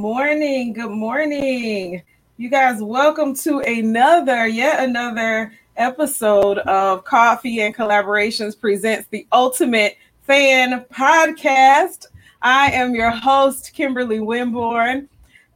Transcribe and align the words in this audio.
Morning. 0.00 0.72
Good 0.72 0.92
morning. 0.92 2.02
You 2.38 2.48
guys, 2.48 2.82
welcome 2.82 3.34
to 3.34 3.58
another, 3.58 4.46
yet 4.46 4.82
another 4.82 5.52
episode 5.76 6.56
of 6.60 7.04
Coffee 7.04 7.60
and 7.60 7.76
Collaborations 7.76 8.58
presents 8.58 9.08
the 9.10 9.26
Ultimate 9.30 9.98
Fan 10.22 10.86
Podcast. 10.90 12.06
I 12.40 12.70
am 12.70 12.94
your 12.94 13.10
host, 13.10 13.74
Kimberly 13.74 14.20
Winborn. 14.20 15.06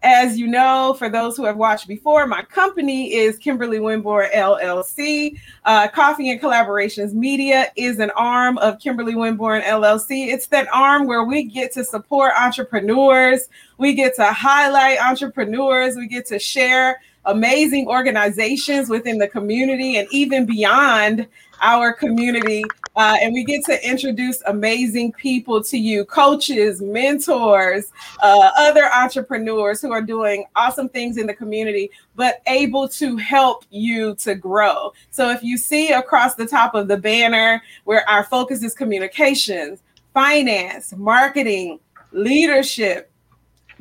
As 0.04 0.38
you 0.38 0.46
know, 0.46 0.94
for 0.98 1.08
those 1.08 1.34
who 1.34 1.46
have 1.46 1.56
watched 1.56 1.88
before, 1.88 2.26
my 2.26 2.42
company 2.42 3.14
is 3.14 3.38
Kimberly 3.38 3.78
Winborn 3.78 4.30
LLC. 4.32 5.40
Uh, 5.64 5.88
Coffee 5.88 6.30
and 6.30 6.38
Collaborations 6.38 7.14
Media 7.14 7.72
is 7.74 7.98
an 7.98 8.10
arm 8.10 8.58
of 8.58 8.78
Kimberly 8.78 9.14
Winborn 9.14 9.62
LLC. 9.62 10.28
It's 10.28 10.48
that 10.48 10.68
arm 10.74 11.06
where 11.06 11.24
we 11.24 11.44
get 11.44 11.72
to 11.72 11.84
support 11.84 12.34
entrepreneurs, 12.38 13.48
we 13.78 13.94
get 13.94 14.14
to 14.16 14.26
highlight 14.26 15.02
entrepreneurs, 15.02 15.96
we 15.96 16.06
get 16.06 16.26
to 16.26 16.38
share 16.38 17.00
amazing 17.24 17.88
organizations 17.88 18.90
within 18.90 19.16
the 19.16 19.26
community 19.26 19.96
and 19.96 20.06
even 20.10 20.44
beyond 20.44 21.26
our 21.62 21.94
community. 21.94 22.62
Uh, 22.96 23.16
and 23.20 23.32
we 23.32 23.44
get 23.44 23.64
to 23.64 23.88
introduce 23.88 24.40
amazing 24.46 25.12
people 25.12 25.62
to 25.62 25.76
you 25.76 26.04
coaches, 26.04 26.80
mentors, 26.80 27.90
uh, 28.22 28.50
other 28.56 28.84
entrepreneurs 28.92 29.80
who 29.80 29.92
are 29.92 30.02
doing 30.02 30.44
awesome 30.54 30.88
things 30.88 31.16
in 31.16 31.26
the 31.26 31.34
community, 31.34 31.90
but 32.14 32.40
able 32.46 32.88
to 32.88 33.16
help 33.16 33.64
you 33.70 34.14
to 34.14 34.34
grow. 34.34 34.92
So 35.10 35.30
if 35.30 35.42
you 35.42 35.56
see 35.56 35.92
across 35.92 36.34
the 36.34 36.46
top 36.46 36.74
of 36.74 36.88
the 36.88 36.96
banner 36.96 37.62
where 37.84 38.08
our 38.08 38.24
focus 38.24 38.62
is 38.62 38.74
communications, 38.74 39.80
finance, 40.12 40.94
marketing, 40.96 41.80
leadership, 42.12 43.10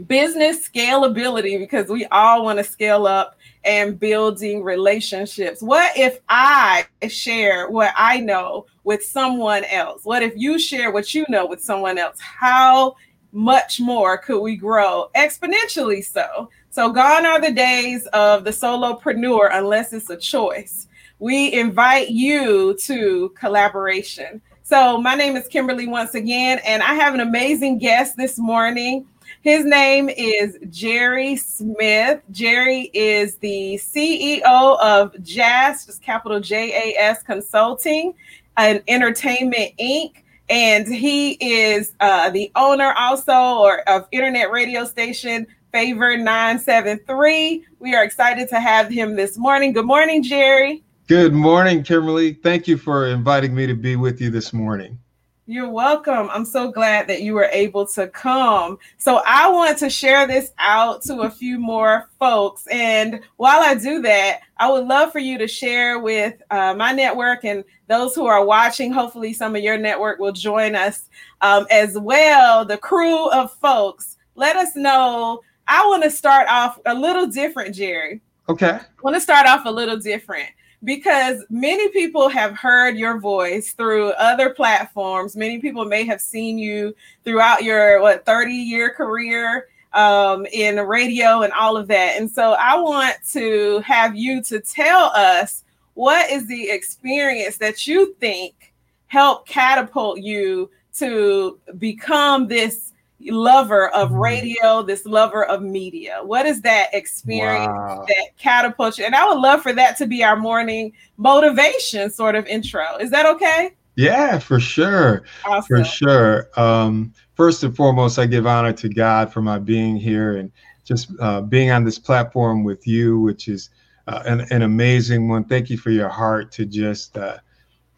business 0.07 0.67
scalability, 0.67 1.59
because 1.59 1.87
we 1.87 2.05
all 2.07 2.43
want 2.43 2.57
to 2.57 2.63
scale 2.63 3.05
up 3.05 3.37
and 3.65 3.99
building 3.99 4.63
relationships. 4.63 5.61
What 5.61 5.95
if 5.97 6.19
I 6.29 6.85
share 7.07 7.69
what 7.69 7.93
I 7.95 8.19
know 8.19 8.65
with 8.83 9.03
someone 9.03 9.63
else? 9.65 10.03
What 10.03 10.23
if 10.23 10.33
you 10.35 10.59
share 10.59 10.91
what 10.91 11.13
you 11.13 11.25
know 11.29 11.45
with 11.45 11.61
someone 11.61 11.97
else? 11.97 12.19
How 12.19 12.95
much 13.31 13.79
more 13.79 14.17
could 14.17 14.41
we 14.41 14.55
grow 14.55 15.09
exponentially 15.15 16.03
so? 16.03 16.49
So, 16.69 16.91
gone 16.91 17.25
are 17.25 17.39
the 17.39 17.51
days 17.51 18.05
of 18.07 18.43
the 18.43 18.51
solopreneur 18.51 19.49
unless 19.51 19.93
it's 19.93 20.09
a 20.09 20.17
choice. 20.17 20.87
We 21.19 21.53
invite 21.53 22.09
you 22.09 22.75
to 22.81 23.29
collaboration. 23.37 24.41
So, 24.63 24.99
my 24.99 25.15
name 25.15 25.35
is 25.35 25.47
Kimberly 25.47 25.87
once 25.87 26.15
again, 26.15 26.59
and 26.65 26.81
I 26.81 26.95
have 26.95 27.13
an 27.13 27.19
amazing 27.19 27.77
guest 27.77 28.17
this 28.17 28.37
morning. 28.37 29.05
His 29.43 29.65
name 29.65 30.07
is 30.07 30.57
Jerry 30.69 31.35
Smith. 31.35 32.21
Jerry 32.31 32.89
is 32.93 33.35
the 33.39 33.73
CEO 33.75 34.79
of 34.79 35.21
JAS, 35.21 35.99
capital 36.01 36.39
J 36.39 36.71
A 36.71 37.01
S 37.01 37.23
Consulting 37.23 38.13
and 38.55 38.81
Entertainment 38.87 39.73
Inc. 39.77 40.23
And 40.49 40.87
he 40.87 41.33
is 41.41 41.91
uh, 41.99 42.29
the 42.29 42.53
owner 42.55 42.93
also 42.97 43.33
or 43.33 43.81
of 43.89 44.07
internet 44.13 44.49
radio 44.49 44.85
station 44.85 45.45
Favor 45.73 46.15
973. 46.15 47.65
We 47.79 47.95
are 47.95 48.03
excited 48.05 48.47
to 48.47 48.61
have 48.61 48.87
him 48.87 49.17
this 49.17 49.37
morning. 49.37 49.73
Good 49.73 49.85
morning, 49.85 50.23
Jerry. 50.23 50.85
Good 51.09 51.33
morning, 51.33 51.83
Kimberly. 51.83 52.35
Thank 52.35 52.65
you 52.65 52.77
for 52.77 53.07
inviting 53.07 53.53
me 53.53 53.67
to 53.67 53.73
be 53.73 53.97
with 53.97 54.21
you 54.21 54.29
this 54.29 54.53
morning. 54.53 54.97
You're 55.45 55.69
welcome. 55.69 56.29
I'm 56.31 56.45
so 56.45 56.71
glad 56.71 57.05
that 57.07 57.21
you 57.21 57.33
were 57.33 57.49
able 57.51 57.85
to 57.87 58.07
come. 58.07 58.77
So, 58.97 59.21
I 59.25 59.49
want 59.49 59.77
to 59.79 59.89
share 59.89 60.25
this 60.25 60.53
out 60.57 61.01
to 61.03 61.21
a 61.21 61.29
few 61.29 61.59
more 61.59 62.09
folks. 62.17 62.65
And 62.67 63.19
while 63.35 63.59
I 63.59 63.75
do 63.75 64.01
that, 64.03 64.39
I 64.55 64.71
would 64.71 64.87
love 64.87 65.11
for 65.11 65.19
you 65.19 65.37
to 65.37 65.47
share 65.47 65.99
with 65.99 66.41
uh, 66.49 66.73
my 66.75 66.93
network 66.93 67.43
and 67.43 67.65
those 67.87 68.15
who 68.15 68.25
are 68.25 68.45
watching. 68.45 68.93
Hopefully, 68.93 69.33
some 69.33 69.53
of 69.53 69.61
your 69.61 69.77
network 69.77 70.17
will 70.17 70.31
join 70.31 70.75
us 70.75 71.09
um, 71.41 71.67
as 71.69 71.99
well. 71.99 72.63
The 72.63 72.77
crew 72.77 73.29
of 73.31 73.51
folks, 73.51 74.15
let 74.35 74.55
us 74.55 74.77
know. 74.77 75.41
I 75.67 75.85
want 75.87 76.03
to 76.03 76.11
start 76.11 76.47
off 76.49 76.79
a 76.85 76.95
little 76.95 77.27
different, 77.27 77.75
Jerry. 77.75 78.21
Okay. 78.47 78.79
I 78.79 79.01
want 79.01 79.17
to 79.17 79.21
start 79.21 79.45
off 79.45 79.65
a 79.65 79.71
little 79.71 79.97
different 79.97 80.49
because 80.83 81.43
many 81.49 81.89
people 81.89 82.27
have 82.29 82.57
heard 82.57 82.97
your 82.97 83.19
voice 83.19 83.73
through 83.73 84.09
other 84.11 84.49
platforms. 84.49 85.35
Many 85.35 85.59
people 85.59 85.85
may 85.85 86.03
have 86.05 86.21
seen 86.21 86.57
you 86.57 86.95
throughout 87.23 87.63
your 87.63 88.01
what 88.01 88.25
30 88.25 88.53
year 88.53 88.89
career 88.89 89.67
um, 89.93 90.45
in 90.51 90.79
radio 90.79 91.43
and 91.43 91.53
all 91.53 91.77
of 91.77 91.87
that. 91.87 92.19
And 92.19 92.29
so 92.29 92.53
I 92.53 92.77
want 92.77 93.15
to 93.31 93.79
have 93.85 94.15
you 94.15 94.41
to 94.43 94.59
tell 94.59 95.05
us 95.15 95.63
what 95.93 96.29
is 96.31 96.47
the 96.47 96.69
experience 96.69 97.57
that 97.57 97.87
you 97.87 98.13
think 98.15 98.73
helped 99.07 99.47
catapult 99.47 100.19
you 100.19 100.69
to 100.95 101.59
become 101.77 102.47
this 102.47 102.92
lover 103.31 103.89
of 103.89 104.09
mm-hmm. 104.09 104.19
radio, 104.19 104.81
this 104.81 105.05
lover 105.05 105.45
of 105.45 105.61
media? 105.61 106.19
What 106.23 106.45
is 106.45 106.61
that 106.61 106.89
experience 106.93 107.67
wow. 107.67 108.05
that 108.07 108.37
catapults 108.37 108.97
you? 108.97 109.05
And 109.05 109.15
I 109.15 109.27
would 109.27 109.39
love 109.39 109.61
for 109.61 109.73
that 109.73 109.97
to 109.97 110.07
be 110.07 110.23
our 110.23 110.35
morning 110.35 110.93
motivation 111.17 112.09
sort 112.09 112.35
of 112.35 112.45
intro. 112.47 112.97
Is 112.99 113.11
that 113.11 113.25
okay? 113.25 113.71
Yeah, 113.95 114.39
for 114.39 114.59
sure. 114.59 115.23
Awesome. 115.45 115.67
For 115.67 115.83
sure. 115.83 116.49
Um, 116.57 117.13
first 117.35 117.63
and 117.63 117.75
foremost, 117.75 118.17
I 118.17 118.25
give 118.25 118.47
honor 118.47 118.73
to 118.73 118.89
God 118.89 119.31
for 119.31 119.41
my 119.41 119.59
being 119.59 119.95
here 119.95 120.37
and 120.37 120.51
just 120.83 121.11
uh, 121.19 121.41
being 121.41 121.71
on 121.71 121.83
this 121.83 121.99
platform 121.99 122.63
with 122.63 122.87
you, 122.87 123.19
which 123.19 123.47
is 123.47 123.69
uh, 124.07 124.23
an, 124.25 124.41
an, 124.51 124.63
amazing 124.63 125.29
one. 125.29 125.45
Thank 125.45 125.69
you 125.69 125.77
for 125.77 125.91
your 125.91 126.09
heart 126.09 126.51
to 126.53 126.65
just 126.65 127.17
uh, 127.17 127.37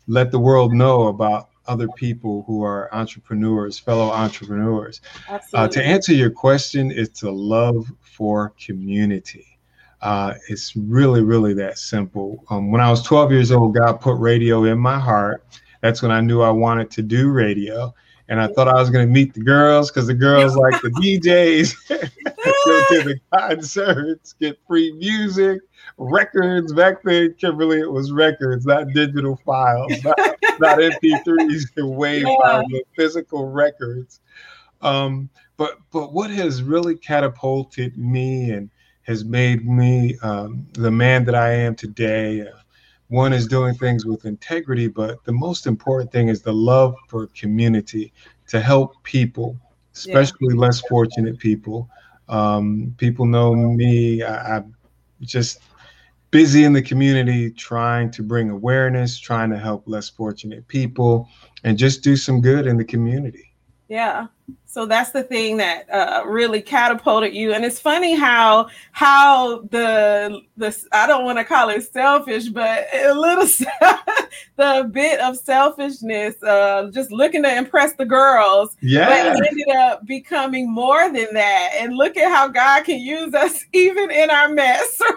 let 0.07 0.31
the 0.31 0.39
world 0.39 0.73
know 0.73 1.07
about 1.07 1.49
other 1.67 1.87
people 1.89 2.43
who 2.47 2.63
are 2.63 2.93
entrepreneurs, 2.93 3.79
fellow 3.79 4.09
entrepreneurs. 4.09 5.01
Uh, 5.53 5.67
to 5.67 5.83
answer 5.83 6.13
your 6.13 6.29
question, 6.29 6.91
it's 6.91 7.23
a 7.23 7.31
love 7.31 7.91
for 8.01 8.53
community. 8.63 9.57
Uh, 10.01 10.35
it's 10.49 10.75
really, 10.75 11.23
really 11.23 11.53
that 11.53 11.77
simple. 11.77 12.43
Um, 12.49 12.71
when 12.71 12.81
I 12.81 12.89
was 12.89 13.01
12 13.01 13.31
years 13.31 13.51
old, 13.51 13.75
God 13.75 13.99
put 13.99 14.17
radio 14.19 14.65
in 14.65 14.77
my 14.77 14.99
heart. 14.99 15.43
That's 15.81 16.01
when 16.01 16.11
I 16.11 16.21
knew 16.21 16.41
I 16.41 16.51
wanted 16.51 16.91
to 16.91 17.01
do 17.01 17.31
radio. 17.31 17.93
And 18.27 18.41
I 18.41 18.47
thought 18.47 18.67
I 18.67 18.73
was 18.73 18.89
going 18.89 19.07
to 19.07 19.13
meet 19.13 19.33
the 19.33 19.41
girls 19.41 19.91
because 19.91 20.07
the 20.07 20.13
girls 20.13 20.55
like 20.57 20.81
the 20.81 20.89
DJs, 20.89 21.89
go 21.89 21.97
to 21.97 23.03
the 23.03 23.19
concerts, 23.37 24.33
get 24.33 24.57
free 24.67 24.91
music, 24.93 25.61
records 25.97 26.73
back 26.73 27.03
then, 27.03 27.35
Kimberly, 27.39 27.79
it 27.79 27.91
was 27.91 28.11
records, 28.11 28.65
not 28.65 28.87
digital 28.93 29.39
files, 29.45 29.91
not, 30.03 30.17
not 30.59 30.79
MP3s 30.79 31.65
and 31.77 31.95
WAV 31.95 32.21
yeah. 32.21 32.35
files, 32.41 32.65
but 32.71 32.81
physical 32.95 33.49
records. 33.49 34.19
Um, 34.81 35.29
but 35.57 35.77
but 35.91 36.13
what 36.13 36.29
has 36.31 36.61
really 36.61 36.95
catapulted 36.97 37.97
me 37.97 38.51
and 38.51 38.69
has 39.03 39.23
made 39.23 39.67
me 39.67 40.17
um, 40.23 40.65
the 40.73 40.91
man 40.91 41.25
that 41.25 41.35
I 41.35 41.51
am 41.51 41.75
today. 41.75 42.41
Uh, 42.41 42.51
one 43.07 43.33
is 43.33 43.47
doing 43.47 43.75
things 43.75 44.05
with 44.05 44.25
integrity, 44.25 44.87
but 44.87 45.23
the 45.25 45.31
most 45.31 45.67
important 45.67 46.11
thing 46.11 46.28
is 46.28 46.41
the 46.41 46.53
love 46.53 46.96
for 47.07 47.28
community 47.28 48.11
to 48.47 48.59
help 48.59 49.02
people, 49.03 49.57
especially 49.93 50.53
yeah. 50.53 50.59
less 50.59 50.81
fortunate 50.81 51.37
people. 51.37 51.90
Um, 52.28 52.96
people 52.97 53.25
know 53.25 53.55
me. 53.55 54.23
I, 54.23 54.57
I 54.57 54.63
just 55.22 55.59
busy 56.31 56.63
in 56.63 56.73
the 56.73 56.81
community 56.81 57.52
trying 57.52 58.11
to 58.11 58.23
bring 58.23 58.49
awareness, 58.49 59.17
trying 59.19 59.49
to 59.52 59.57
help 59.57 59.84
less 59.85 60.09
fortunate 60.09 60.67
people, 60.67 61.29
and 61.63 61.78
just 61.78 62.03
do 62.03 62.16
some 62.16 62.41
good 62.41 62.66
in 62.66 62.78
the 62.78 62.84
community. 62.84 63.53
Yeah. 63.87 64.28
So 64.75 64.85
that's 64.85 65.11
the 65.11 65.23
thing 65.23 65.55
that 65.57 65.89
uh, 65.89 66.23
really 66.25 66.61
catapulted 66.61 67.33
you. 67.33 67.53
And 67.53 67.63
it's 67.63 67.79
funny 67.79 68.13
how 68.13 68.67
how 68.91 69.59
the 69.71 70.41
the 70.57 70.77
I 70.91 71.07
don't 71.07 71.23
want 71.23 71.37
to 71.37 71.45
call 71.45 71.69
it 71.69 71.89
selfish, 71.93 72.49
but 72.49 72.85
a 72.93 73.13
little 73.13 73.45
the 74.57 74.89
bit 74.91 75.21
of 75.21 75.37
selfishness, 75.37 76.43
uh, 76.43 76.91
just 76.93 77.09
looking 77.09 77.43
to 77.43 77.57
impress 77.57 77.93
the 77.93 78.03
girls, 78.03 78.75
yeah, 78.81 79.07
but 79.07 79.47
ended 79.47 79.69
up 79.77 80.05
becoming 80.05 80.69
more 80.69 81.03
than 81.05 81.33
that. 81.33 81.71
And 81.79 81.95
look 81.95 82.17
at 82.17 82.29
how 82.29 82.49
God 82.49 82.83
can 82.83 82.99
use 82.99 83.33
us 83.33 83.63
even 83.73 84.11
in 84.11 84.29
our 84.29 84.49
mess. 84.49 85.01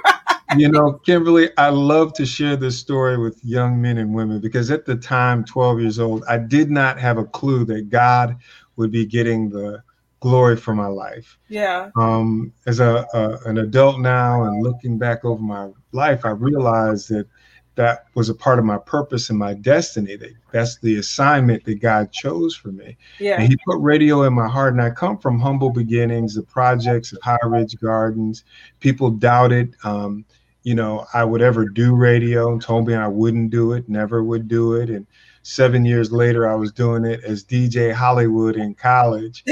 Right? 0.51 0.61
You 0.61 0.71
know, 0.71 0.95
Kimberly, 1.05 1.51
I 1.59 1.69
love 1.69 2.15
to 2.15 2.25
share 2.25 2.57
this 2.57 2.79
story 2.79 3.19
with 3.19 3.39
young 3.45 3.83
men 3.83 3.99
and 3.99 4.15
women 4.15 4.41
because 4.41 4.71
at 4.71 4.87
the 4.87 4.97
time, 4.97 5.45
12 5.45 5.81
years 5.81 5.99
old, 5.99 6.25
I 6.27 6.39
did 6.39 6.71
not 6.71 6.99
have 6.99 7.19
a 7.19 7.27
clue 7.27 7.67
that 7.67 7.91
God 7.91 8.35
would 8.79 8.91
be 8.91 9.05
getting 9.05 9.51
the 9.51 9.83
glory 10.21 10.57
for 10.57 10.75
my 10.75 10.87
life. 10.87 11.39
Yeah. 11.49 11.91
Um, 11.97 12.53
as 12.67 12.81
a, 12.81 13.07
a, 13.13 13.39
an 13.49 13.59
adult 13.59 14.01
now 14.01 14.45
and 14.45 14.63
looking 14.63 14.99
back 14.99 15.25
over 15.25 15.43
my 15.43 15.69
life, 15.93 16.25
I 16.25 16.31
realized 16.31 17.11
that 17.11 17.27
that 17.75 18.07
was 18.15 18.29
a 18.29 18.35
part 18.35 18.59
of 18.59 18.65
my 18.65 18.79
purpose 18.79 19.31
and 19.31 19.39
my 19.39 19.55
destiny. 19.55 20.17
That 20.17 20.33
that's 20.51 20.79
the 20.79 20.97
assignment 20.97 21.65
that 21.65 21.81
God 21.81 22.11
chose 22.11 22.57
for 22.57 22.73
me. 22.73 22.97
Yeah. 23.21 23.41
And 23.41 23.49
He 23.49 23.57
put 23.65 23.79
radio 23.79 24.25
in 24.25 24.33
my 24.33 24.49
heart. 24.49 24.73
And 24.73 24.83
I 24.83 24.91
come 24.91 25.17
from 25.19 25.39
humble 25.39 25.71
beginnings, 25.71 26.35
the 26.35 26.43
projects 26.43 27.13
of 27.13 27.21
High 27.23 27.39
Ridge 27.45 27.79
Gardens. 27.79 28.45
People 28.81 29.11
doubted, 29.11 29.77
um, 29.85 30.25
you 30.65 30.75
know, 30.75 31.07
I 31.15 31.23
would 31.23 31.41
ever 31.41 31.69
do 31.69 31.95
radio 31.95 32.51
and 32.53 32.61
told 32.61 32.89
me 32.89 32.95
I 32.95 33.07
wouldn't 33.07 33.51
do 33.51 33.73
it, 33.73 33.89
never 33.89 34.25
would 34.25 34.49
do 34.49 34.75
it. 34.75 34.91
And 34.91 35.07
seven 35.49 35.85
years 35.85 36.13
later, 36.13 36.49
I 36.49 36.55
was 36.55 36.73
doing 36.73 37.05
it 37.05 37.25
as 37.25 37.43
DJ 37.43 37.93
Hollywood 37.93 38.57
in 38.57 38.75
college. 38.75 39.45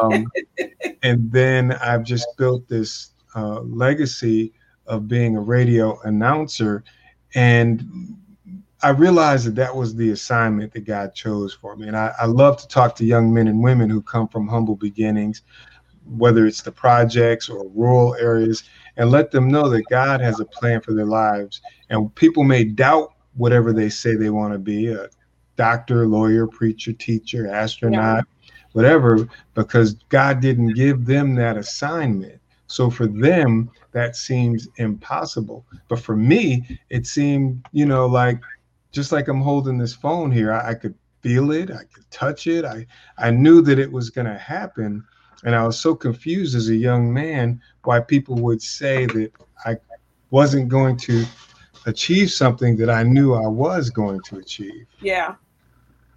Um, 0.00 0.26
and 1.02 1.30
then 1.30 1.72
I've 1.72 2.02
just 2.02 2.26
built 2.36 2.68
this 2.68 3.10
uh, 3.34 3.60
legacy 3.60 4.52
of 4.86 5.06
being 5.06 5.36
a 5.36 5.40
radio 5.40 6.00
announcer 6.02 6.84
and 7.34 8.16
I 8.82 8.90
realized 8.90 9.46
that 9.46 9.54
that 9.54 9.74
was 9.74 9.94
the 9.94 10.10
assignment 10.10 10.72
that 10.74 10.84
God 10.84 11.14
chose 11.14 11.54
for 11.54 11.76
me. 11.76 11.88
And 11.88 11.96
I, 11.96 12.12
I, 12.18 12.26
love 12.26 12.58
to 12.58 12.68
talk 12.68 12.94
to 12.96 13.04
young 13.04 13.32
men 13.32 13.48
and 13.48 13.62
women 13.62 13.88
who 13.88 14.02
come 14.02 14.28
from 14.28 14.46
humble 14.46 14.76
beginnings, 14.76 15.42
whether 16.04 16.46
it's 16.46 16.62
the 16.62 16.72
projects 16.72 17.48
or 17.48 17.68
rural 17.74 18.14
areas, 18.16 18.64
and 18.96 19.10
let 19.10 19.30
them 19.30 19.48
know 19.48 19.68
that 19.70 19.84
God 19.90 20.20
has 20.20 20.40
a 20.40 20.44
plan 20.44 20.82
for 20.82 20.92
their 20.92 21.06
lives. 21.06 21.62
And 21.88 22.14
people 22.14 22.44
may 22.44 22.64
doubt 22.64 23.14
whatever 23.34 23.72
they 23.72 23.88
say 23.88 24.14
they 24.14 24.30
want 24.30 24.52
to 24.52 24.58
be 24.58 24.88
a 24.88 25.08
doctor, 25.56 26.06
lawyer, 26.06 26.46
preacher, 26.46 26.92
teacher, 26.92 27.48
astronaut, 27.48 28.24
yeah. 28.42 28.50
whatever, 28.72 29.28
because 29.54 29.94
God 30.08 30.40
didn't 30.40 30.74
give 30.74 31.06
them 31.06 31.34
that 31.36 31.56
assignment. 31.56 32.40
So 32.68 32.90
for 32.90 33.06
them, 33.06 33.70
that 33.92 34.16
seems 34.16 34.68
impossible. 34.76 35.64
But 35.88 36.00
for 36.00 36.16
me, 36.16 36.80
it 36.90 37.06
seemed, 37.06 37.64
you 37.72 37.86
know, 37.86 38.06
like 38.06 38.40
just 38.92 39.12
like 39.12 39.28
I'm 39.28 39.40
holding 39.40 39.78
this 39.78 39.94
phone 39.94 40.30
here, 40.30 40.52
I, 40.52 40.70
I 40.70 40.74
could 40.74 40.94
feel 41.20 41.52
it, 41.52 41.70
I 41.70 41.84
could 41.92 42.10
touch 42.10 42.46
it. 42.46 42.64
I, 42.64 42.86
I 43.18 43.30
knew 43.30 43.60
that 43.62 43.78
it 43.78 43.90
was 43.90 44.10
going 44.10 44.26
to 44.26 44.38
happen. 44.38 45.04
And 45.44 45.54
I 45.54 45.64
was 45.66 45.78
so 45.78 45.94
confused 45.94 46.56
as 46.56 46.68
a 46.68 46.76
young 46.76 47.12
man 47.12 47.60
why 47.84 48.00
people 48.00 48.36
would 48.36 48.62
say 48.62 49.06
that 49.06 49.32
I 49.64 49.76
wasn't 50.30 50.68
going 50.68 50.96
to 50.98 51.24
achieve 51.86 52.30
something 52.30 52.76
that 52.76 52.90
I 52.90 53.02
knew 53.02 53.34
I 53.34 53.46
was 53.46 53.90
going 53.90 54.20
to 54.22 54.38
achieve. 54.38 54.86
Yeah. 55.00 55.36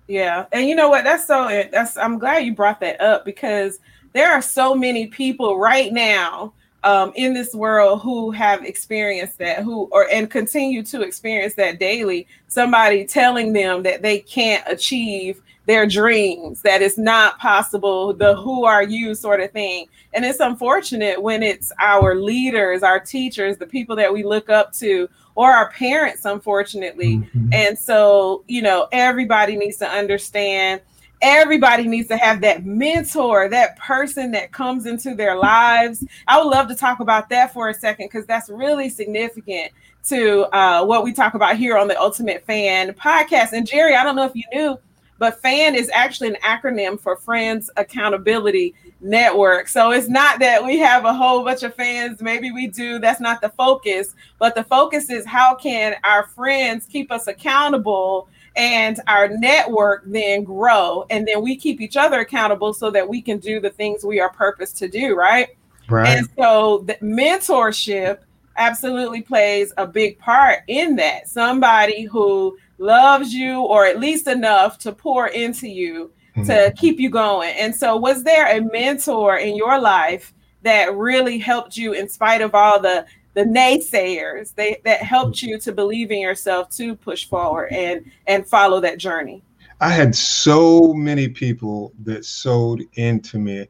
Yeah. 0.09 0.47
And 0.51 0.67
you 0.67 0.75
know 0.75 0.89
what? 0.89 1.03
That's 1.03 1.27
so 1.27 1.47
that's 1.71 1.95
I'm 1.95 2.17
glad 2.17 2.39
you 2.39 2.55
brought 2.55 2.79
that 2.79 2.99
up 2.99 3.25
because 3.25 3.79
there 4.13 4.31
are 4.31 4.41
so 4.41 4.73
many 4.73 5.05
people 5.05 5.59
right 5.59 5.93
now 5.93 6.51
um, 6.83 7.11
in 7.15 7.33
this 7.35 7.53
world 7.53 8.01
who 8.01 8.31
have 8.31 8.65
experienced 8.65 9.37
that 9.37 9.59
who 9.59 9.87
or 9.91 10.09
and 10.09 10.29
continue 10.29 10.81
to 10.83 11.03
experience 11.03 11.53
that 11.55 11.79
daily 11.79 12.25
somebody 12.47 13.05
telling 13.05 13.53
them 13.53 13.83
that 13.83 14.01
they 14.01 14.19
can't 14.19 14.63
achieve 14.65 15.41
their 15.67 15.85
dreams 15.85 16.61
that 16.63 16.81
it's 16.81 16.97
not 16.97 17.37
possible 17.37 18.13
the 18.13 18.35
who 18.37 18.65
are 18.65 18.81
you 18.81 19.13
sort 19.13 19.41
of 19.41 19.51
thing 19.51 19.87
and 20.13 20.23
it's 20.23 20.39
unfortunate 20.39 21.21
when 21.21 21.43
it's 21.43 21.71
our 21.79 22.15
leaders 22.15 22.81
our 22.81 22.99
teachers 22.99 23.57
the 23.57 23.67
people 23.67 23.95
that 23.95 24.11
we 24.11 24.23
look 24.23 24.49
up 24.49 24.71
to 24.71 25.07
or 25.39 25.49
our 25.49 25.71
parents 25.71 26.25
unfortunately 26.25 27.15
mm-hmm. 27.15 27.47
and 27.53 27.79
so 27.79 28.43
you 28.47 28.61
know 28.61 28.89
everybody 28.91 29.55
needs 29.55 29.77
to 29.77 29.87
understand 29.87 30.81
everybody 31.21 31.85
needs 31.87 32.07
to 32.07 32.17
have 32.17 32.39
that 32.41 32.65
mentor, 32.65 33.49
that 33.49 33.77
person 33.77 34.31
that 34.31 34.53
comes 34.53 34.85
into 34.85 35.13
their 35.15 35.35
lives. 35.35 36.01
I 36.27 36.37
would 36.41 36.49
love 36.49 36.67
to 36.69 36.75
talk 36.75 37.01
about 37.01 37.27
that 37.29 37.51
for 37.53 37.67
a 37.67 37.73
second 37.73 38.07
because 38.07 38.25
that's 38.25 38.49
really 38.49 38.89
significant 38.89 39.71
to 40.05 40.43
uh, 40.55 40.85
what 40.85 41.03
we 41.03 41.11
talk 41.11 41.33
about 41.33 41.57
here 41.57 41.77
on 41.77 41.87
the 41.87 41.99
Ultimate 41.99 42.45
Fan 42.45 42.93
podcast. 42.93 43.51
And 43.51 43.67
Jerry, 43.67 43.95
I 43.95 44.03
don't 44.03 44.15
know 44.15 44.25
if 44.25 44.35
you 44.35 44.45
knew, 44.53 44.79
but 45.17 45.41
FAN 45.41 45.75
is 45.75 45.89
actually 45.93 46.29
an 46.29 46.37
acronym 46.41 46.99
for 46.99 47.17
Friends 47.17 47.69
Accountability 47.75 48.73
Network. 49.01 49.67
So 49.67 49.91
it's 49.91 50.09
not 50.09 50.39
that 50.39 50.63
we 50.63 50.77
have 50.79 51.05
a 51.05 51.13
whole 51.13 51.43
bunch 51.43 51.63
of 51.63 51.73
fans. 51.73 52.21
Maybe 52.21 52.51
we 52.51 52.67
do. 52.67 52.99
That's 52.99 53.21
not 53.21 53.39
the 53.41 53.49
focus. 53.49 54.13
But 54.39 54.55
the 54.55 54.63
focus 54.63 55.09
is 55.09 55.25
how 55.25 55.55
can 55.55 55.95
our 56.03 56.27
friends 56.27 56.85
keep 56.85 57.11
us 57.11 57.27
accountable 57.27 58.27
and 58.55 58.99
our 59.07 59.29
network 59.29 60.03
then 60.05 60.43
grow 60.43 61.05
and 61.09 61.27
then 61.27 61.41
we 61.41 61.55
keep 61.55 61.79
each 61.79 61.95
other 61.95 62.19
accountable 62.19 62.73
so 62.73 62.91
that 62.91 63.07
we 63.07 63.21
can 63.21 63.37
do 63.37 63.59
the 63.59 63.69
things 63.69 64.03
we 64.03 64.19
are 64.19 64.31
purposed 64.31 64.77
to 64.77 64.87
do 64.87 65.15
right 65.15 65.49
right 65.87 66.07
and 66.07 66.27
so 66.37 66.79
the 66.79 66.95
mentorship 66.95 68.19
absolutely 68.57 69.21
plays 69.21 69.71
a 69.77 69.87
big 69.87 70.17
part 70.19 70.59
in 70.67 70.95
that 70.95 71.27
somebody 71.29 72.03
who 72.03 72.57
loves 72.79 73.33
you 73.33 73.61
or 73.61 73.85
at 73.85 73.99
least 73.99 74.27
enough 74.27 74.77
to 74.77 74.91
pour 74.91 75.27
into 75.27 75.67
you 75.67 76.11
mm-hmm. 76.35 76.43
to 76.43 76.73
keep 76.77 76.99
you 76.99 77.09
going. 77.09 77.53
And 77.57 77.75
so 77.75 77.95
was 77.95 78.23
there 78.23 78.47
a 78.47 78.61
mentor 78.61 79.37
in 79.37 79.55
your 79.55 79.79
life 79.79 80.33
that 80.61 80.95
really 80.95 81.37
helped 81.37 81.77
you 81.77 81.93
in 81.93 82.09
spite 82.09 82.41
of 82.41 82.53
all 82.55 82.79
the 82.79 83.05
the 83.35 83.43
naysayers 83.43 84.53
they 84.55 84.81
that 84.83 85.01
helped 85.01 85.41
you 85.41 85.57
to 85.59 85.71
believe 85.71 86.11
in 86.11 86.19
yourself 86.19 86.69
to 86.71 86.95
push 86.95 87.27
forward 87.27 87.71
and 87.71 88.03
and 88.27 88.45
follow 88.47 88.79
that 88.79 88.97
journey? 88.97 89.43
I 89.81 89.89
had 89.89 90.13
so 90.13 90.93
many 90.93 91.29
people 91.29 91.93
that 92.03 92.25
sewed 92.25 92.83
into 92.93 93.39
me. 93.39 93.67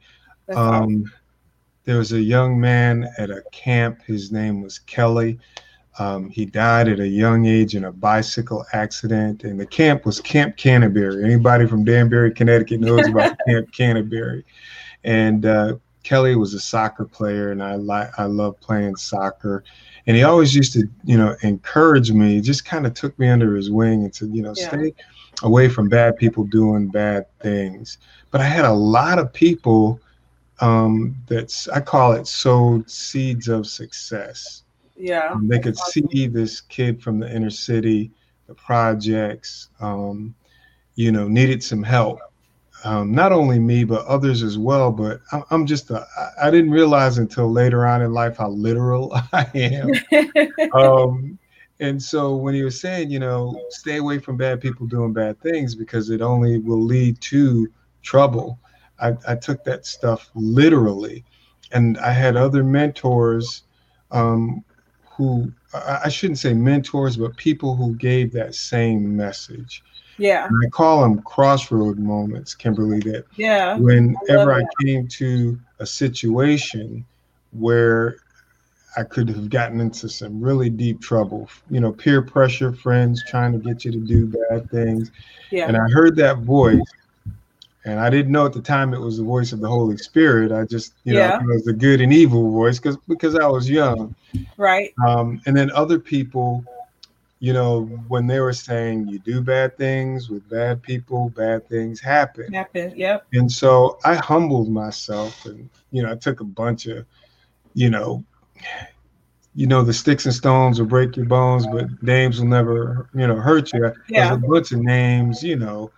Um, 0.55 1.11
there 1.83 1.99
was 1.99 2.13
a 2.13 2.21
young 2.21 2.59
man 2.59 3.07
at 3.19 3.29
a 3.29 3.43
camp. 3.51 4.01
His 4.03 4.31
name 4.31 4.61
was 4.61 4.79
kelly 4.79 5.39
um, 5.99 6.29
he 6.29 6.45
died 6.45 6.87
at 6.87 6.99
a 6.99 7.07
young 7.07 7.45
age 7.45 7.75
in 7.75 7.85
a 7.85 7.91
bicycle 7.91 8.65
accident 8.73 9.43
and 9.43 9.59
the 9.59 9.65
camp 9.65 10.05
was 10.05 10.19
camp 10.19 10.57
canterbury 10.57 11.23
anybody 11.23 11.67
from 11.67 11.83
danbury 11.83 12.31
connecticut 12.31 12.79
knows 12.79 13.07
about 13.07 13.37
camp 13.47 13.71
canterbury 13.71 14.43
and 15.03 15.45
uh, 15.45 15.75
Kelly 16.03 16.35
was 16.35 16.53
a 16.53 16.59
soccer 16.59 17.05
player, 17.05 17.51
and 17.51 17.61
I 17.61 17.75
like 17.75 18.09
I 18.17 18.25
love 18.25 18.59
playing 18.61 18.95
soccer. 18.95 19.63
And 20.07 20.17
he 20.17 20.23
always 20.23 20.55
used 20.55 20.73
to, 20.73 20.89
you 21.03 21.17
know, 21.17 21.35
encourage 21.43 22.11
me. 22.11 22.41
Just 22.41 22.65
kind 22.65 22.87
of 22.87 22.93
took 22.93 23.17
me 23.19 23.27
under 23.27 23.55
his 23.55 23.69
wing 23.69 24.03
and 24.03 24.15
said, 24.15 24.29
you 24.33 24.41
know, 24.41 24.53
yeah. 24.55 24.69
stay 24.69 24.93
away 25.43 25.69
from 25.69 25.87
bad 25.87 26.17
people 26.17 26.45
doing 26.45 26.87
bad 26.87 27.25
things. 27.41 27.99
But 28.31 28.41
I 28.41 28.45
had 28.45 28.65
a 28.65 28.73
lot 28.73 29.19
of 29.19 29.31
people 29.31 29.99
um, 30.61 31.15
that's 31.27 31.67
I 31.67 31.81
call 31.81 32.13
it 32.13 32.27
sowed 32.27 32.89
seeds 32.89 33.47
of 33.47 33.67
success. 33.67 34.63
Yeah, 34.99 35.29
um, 35.29 35.47
they 35.47 35.59
could 35.59 35.77
see 35.77 36.27
this 36.27 36.61
kid 36.61 37.01
from 37.01 37.19
the 37.19 37.33
inner 37.33 37.49
city, 37.49 38.11
the 38.47 38.53
projects, 38.53 39.69
um, 39.79 40.35
you 40.95 41.11
know, 41.11 41.27
needed 41.27 41.63
some 41.63 41.81
help 41.81 42.19
um, 42.83 43.11
not 43.11 43.31
only 43.31 43.59
me 43.59 43.83
but 43.83 44.05
others 44.05 44.43
as 44.43 44.57
well. 44.57 44.91
But 44.91 45.21
I'm, 45.31 45.43
I'm 45.51 45.65
just 45.65 45.89
a, 45.91 46.05
I 46.41 46.49
didn't 46.49 46.71
realize 46.71 47.17
until 47.17 47.51
later 47.51 47.85
on 47.85 48.01
in 48.01 48.13
life 48.13 48.37
how 48.37 48.49
literal 48.49 49.11
I 49.33 49.47
am. 49.55 49.91
um, 50.73 51.39
and 51.79 52.01
so 52.01 52.35
when 52.35 52.53
he 52.53 52.63
was 52.63 52.79
saying, 52.79 53.09
you 53.09 53.19
know, 53.19 53.59
stay 53.69 53.97
away 53.97 54.19
from 54.19 54.37
bad 54.37 54.59
people 54.59 54.85
doing 54.85 55.13
bad 55.13 55.39
things 55.41 55.75
because 55.75 56.09
it 56.09 56.21
only 56.21 56.57
will 56.59 56.81
lead 56.81 57.21
to 57.21 57.71
trouble, 58.01 58.59
I, 58.99 59.13
I 59.27 59.35
took 59.35 59.63
that 59.63 59.85
stuff 59.85 60.29
literally. 60.35 61.23
And 61.71 61.97
I 61.99 62.11
had 62.11 62.35
other 62.35 62.63
mentors 62.63 63.63
um, 64.11 64.65
who 65.19 65.51
I 65.73 66.07
shouldn't 66.07 66.39
say 66.39 66.53
mentors, 66.53 67.17
but 67.17 67.35
people 67.35 67.75
who 67.75 67.93
gave 67.95 68.31
that 68.31 68.55
same 68.55 69.17
message. 69.17 69.83
Yeah. 70.17 70.47
And 70.47 70.55
I 70.65 70.69
call 70.69 71.01
them 71.01 71.21
crossroad 71.21 71.99
moments, 71.99 72.55
Kimberly, 72.55 72.99
that 73.01 73.25
yeah. 73.35 73.75
whenever 73.77 74.53
I, 74.53 74.61
I 74.61 74.83
came 74.83 75.07
to 75.09 75.59
a 75.79 75.85
situation 75.85 77.05
where 77.51 78.15
I 78.95 79.03
could 79.03 79.27
have 79.27 79.49
gotten 79.49 79.81
into 79.81 80.07
some 80.07 80.41
really 80.41 80.69
deep 80.69 81.01
trouble, 81.01 81.49
you 81.69 81.81
know, 81.81 81.91
peer 81.91 82.21
pressure, 82.21 82.71
friends 82.71 83.21
trying 83.27 83.51
to 83.51 83.59
get 83.59 83.83
you 83.83 83.91
to 83.91 83.99
do 83.99 84.25
bad 84.25 84.71
things. 84.71 85.11
Yeah. 85.51 85.67
And 85.67 85.75
I 85.75 85.89
heard 85.89 86.15
that 86.15 86.39
voice 86.39 86.81
and 87.85 87.99
I 87.99 88.09
didn't 88.09 88.31
know 88.31 88.45
at 88.45 88.53
the 88.53 88.61
time 88.61 88.93
it 88.93 88.99
was 88.99 89.17
the 89.17 89.23
voice 89.23 89.53
of 89.53 89.59
the 89.59 89.67
Holy 89.67 89.97
Spirit. 89.97 90.51
I 90.51 90.65
just, 90.65 90.93
you 91.03 91.15
yeah. 91.15 91.37
know, 91.37 91.51
it 91.51 91.53
was 91.55 91.63
the 91.63 91.73
good 91.73 92.01
and 92.01 92.13
evil 92.13 92.51
voice 92.51 92.77
because 92.77 92.97
because 93.07 93.35
I 93.35 93.47
was 93.47 93.69
young. 93.69 94.15
Right. 94.57 94.93
Um, 95.05 95.41
and 95.45 95.55
then 95.55 95.71
other 95.71 95.99
people 95.99 96.65
you 97.39 97.53
know, 97.53 97.85
when 98.09 98.27
they 98.27 98.41
were 98.41 98.53
saying 98.53 99.07
you 99.07 99.19
do 99.19 99.41
bad 99.41 99.77
things 99.77 100.29
with 100.29 100.47
bad 100.49 100.81
people, 100.81 101.29
bad 101.29 101.67
things 101.69 101.99
happen. 101.99 102.51
Happen, 102.53 102.93
yep. 102.95 103.25
And 103.33 103.49
so 103.49 103.97
I 104.03 104.15
humbled 104.15 104.69
myself 104.69 105.45
and, 105.45 105.69
you 105.91 106.03
know, 106.03 106.11
I 106.11 106.15
took 106.15 106.41
a 106.41 106.45
bunch 106.45 106.85
of, 106.87 107.05
you 107.73 107.89
know, 107.89 108.23
you 109.55 109.67
know, 109.67 109.83
the 109.83 109.93
sticks 109.93 110.25
and 110.25 110.35
stones 110.35 110.79
will 110.79 110.87
break 110.87 111.15
your 111.15 111.25
bones, 111.25 111.65
but 111.65 111.87
names 112.03 112.39
will 112.39 112.47
never, 112.47 113.09
you 113.15 113.25
know, 113.25 113.37
hurt 113.37 113.71
you. 113.71 113.93
Yeah. 114.09 114.27
There's 114.27 114.43
a 114.43 114.47
bunch 114.47 114.71
of 114.73 114.79
names, 114.79 115.41
you 115.41 115.55
know, 115.55 115.91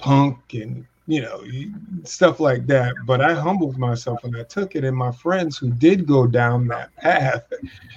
punk 0.00 0.54
and 0.54 0.86
you 1.10 1.20
know, 1.20 1.42
stuff 2.04 2.38
like 2.38 2.68
that. 2.68 2.94
But 3.04 3.20
I 3.20 3.34
humbled 3.34 3.76
myself 3.76 4.22
and 4.22 4.36
I 4.36 4.44
took 4.44 4.76
it. 4.76 4.84
And 4.84 4.96
my 4.96 5.10
friends 5.10 5.58
who 5.58 5.72
did 5.72 6.06
go 6.06 6.24
down 6.24 6.68
that 6.68 6.94
path, 6.96 7.52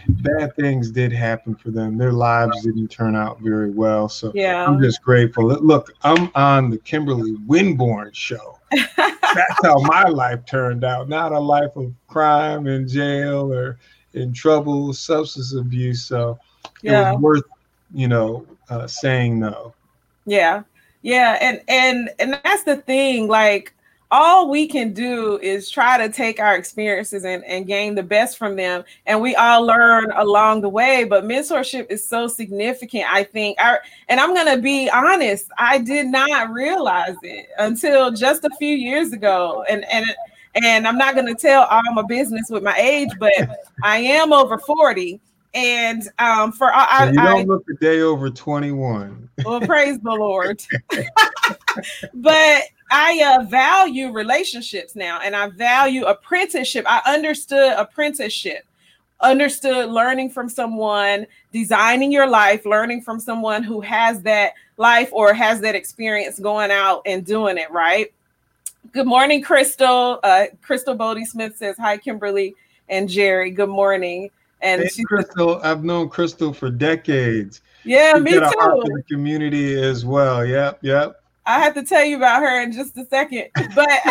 bad 0.07 0.55
things 0.55 0.89
did 0.89 1.13
happen 1.13 1.53
for 1.53 1.69
them. 1.69 1.95
Their 1.95 2.11
lives 2.11 2.63
didn't 2.63 2.87
turn 2.87 3.15
out 3.15 3.39
very 3.39 3.69
well. 3.69 4.09
So 4.09 4.31
yeah. 4.33 4.65
I'm 4.65 4.81
just 4.81 5.03
grateful. 5.03 5.45
Look, 5.45 5.93
I'm 6.01 6.31
on 6.33 6.71
the 6.71 6.79
Kimberly 6.79 7.33
Winborn 7.45 8.15
show. 8.15 8.57
That's 8.71 9.63
how 9.63 9.77
my 9.81 10.05
life 10.05 10.43
turned 10.47 10.83
out. 10.83 11.07
Not 11.07 11.33
a 11.33 11.39
life 11.39 11.75
of 11.75 11.93
crime 12.07 12.65
in 12.65 12.87
jail 12.87 13.53
or 13.53 13.77
in 14.13 14.33
trouble, 14.33 14.91
substance 14.91 15.53
abuse. 15.53 16.03
So 16.03 16.39
yeah. 16.81 17.11
it 17.11 17.13
was 17.13 17.21
worth, 17.21 17.43
you 17.93 18.07
know, 18.07 18.47
uh, 18.71 18.87
saying 18.87 19.39
no. 19.39 19.75
Yeah. 20.25 20.63
Yeah, 21.03 21.37
and 21.39 21.61
and 21.67 22.09
and 22.17 22.39
that's 22.43 22.63
the 22.63 22.77
thing. 22.77 23.27
Like 23.27 23.73
all 24.13 24.47
we 24.47 24.67
can 24.67 24.93
do 24.93 25.39
is 25.39 25.71
try 25.71 25.97
to 25.97 26.07
take 26.07 26.39
our 26.39 26.55
experiences 26.55 27.25
and, 27.25 27.43
and 27.45 27.65
gain 27.65 27.95
the 27.95 28.03
best 28.03 28.37
from 28.37 28.55
them 28.55 28.83
and 29.07 29.19
we 29.19 29.33
all 29.35 29.65
learn 29.65 30.11
along 30.11 30.61
the 30.61 30.69
way 30.69 31.03
but 31.03 31.23
mentorship 31.23 31.89
is 31.89 32.07
so 32.07 32.27
significant 32.27 33.05
i 33.09 33.23
think 33.23 33.57
I, 33.59 33.79
and 34.09 34.19
i'm 34.19 34.35
going 34.35 34.55
to 34.55 34.61
be 34.61 34.87
honest 34.91 35.49
i 35.57 35.79
did 35.79 36.05
not 36.05 36.51
realize 36.51 37.15
it 37.23 37.47
until 37.57 38.11
just 38.11 38.43
a 38.43 38.51
few 38.59 38.75
years 38.75 39.13
ago 39.13 39.65
and 39.67 39.83
and 39.85 40.05
and 40.63 40.87
i'm 40.87 40.97
not 40.97 41.15
going 41.15 41.25
to 41.25 41.33
tell 41.33 41.63
all 41.63 41.81
my 41.93 42.03
business 42.03 42.51
with 42.51 42.61
my 42.61 42.77
age 42.77 43.09
but 43.19 43.33
i 43.81 43.97
am 43.97 44.31
over 44.31 44.59
40 44.59 45.19
and 45.53 46.07
um, 46.19 46.51
for 46.51 46.67
so 46.67 46.73
I, 46.75 47.11
you 47.11 47.17
don't 47.17 47.41
I, 47.41 47.43
look 47.43 47.65
a 47.69 47.73
day 47.75 48.01
over 48.01 48.29
21. 48.29 49.29
Well, 49.45 49.61
praise 49.61 49.99
the 49.99 50.11
Lord. 50.11 50.63
but 52.13 52.63
I 52.91 53.37
uh, 53.39 53.43
value 53.43 54.11
relationships 54.11 54.95
now, 54.95 55.19
and 55.23 55.35
I 55.35 55.47
value 55.49 56.05
apprenticeship. 56.05 56.85
I 56.87 57.01
understood 57.05 57.73
apprenticeship, 57.77 58.65
understood 59.21 59.89
learning 59.89 60.31
from 60.31 60.49
someone, 60.49 61.27
designing 61.51 62.11
your 62.11 62.27
life, 62.27 62.65
learning 62.65 63.01
from 63.01 63.19
someone 63.19 63.63
who 63.63 63.81
has 63.81 64.21
that 64.23 64.53
life 64.77 65.09
or 65.11 65.33
has 65.33 65.61
that 65.61 65.75
experience 65.75 66.39
going 66.39 66.71
out 66.71 67.01
and 67.05 67.25
doing 67.25 67.57
it 67.57 67.69
right. 67.71 68.11
Good 68.91 69.07
morning, 69.07 69.41
Crystal. 69.41 70.19
Uh, 70.23 70.45
Crystal 70.61 70.95
Bodie 70.95 71.25
Smith 71.25 71.57
says, 71.57 71.77
Hi, 71.77 71.97
Kimberly 71.97 72.55
and 72.89 73.07
Jerry. 73.07 73.49
Good 73.49 73.69
morning. 73.69 74.29
And 74.63 74.81
hey, 74.81 75.03
Crystal, 75.03 75.59
I've 75.61 75.83
known 75.83 76.09
Crystal 76.09 76.53
for 76.53 76.69
decades. 76.69 77.61
Yeah, 77.83 78.17
me 78.17 78.31
too. 78.31 78.39
the 78.39 79.03
community 79.09 79.75
as 79.75 80.05
well. 80.05 80.45
Yep, 80.45 80.79
yep. 80.81 81.21
I 81.45 81.59
have 81.59 81.73
to 81.73 81.83
tell 81.83 82.05
you 82.05 82.15
about 82.15 82.41
her 82.41 82.61
in 82.61 82.71
just 82.71 82.97
a 82.97 83.05
second, 83.05 83.49
but 83.75 83.89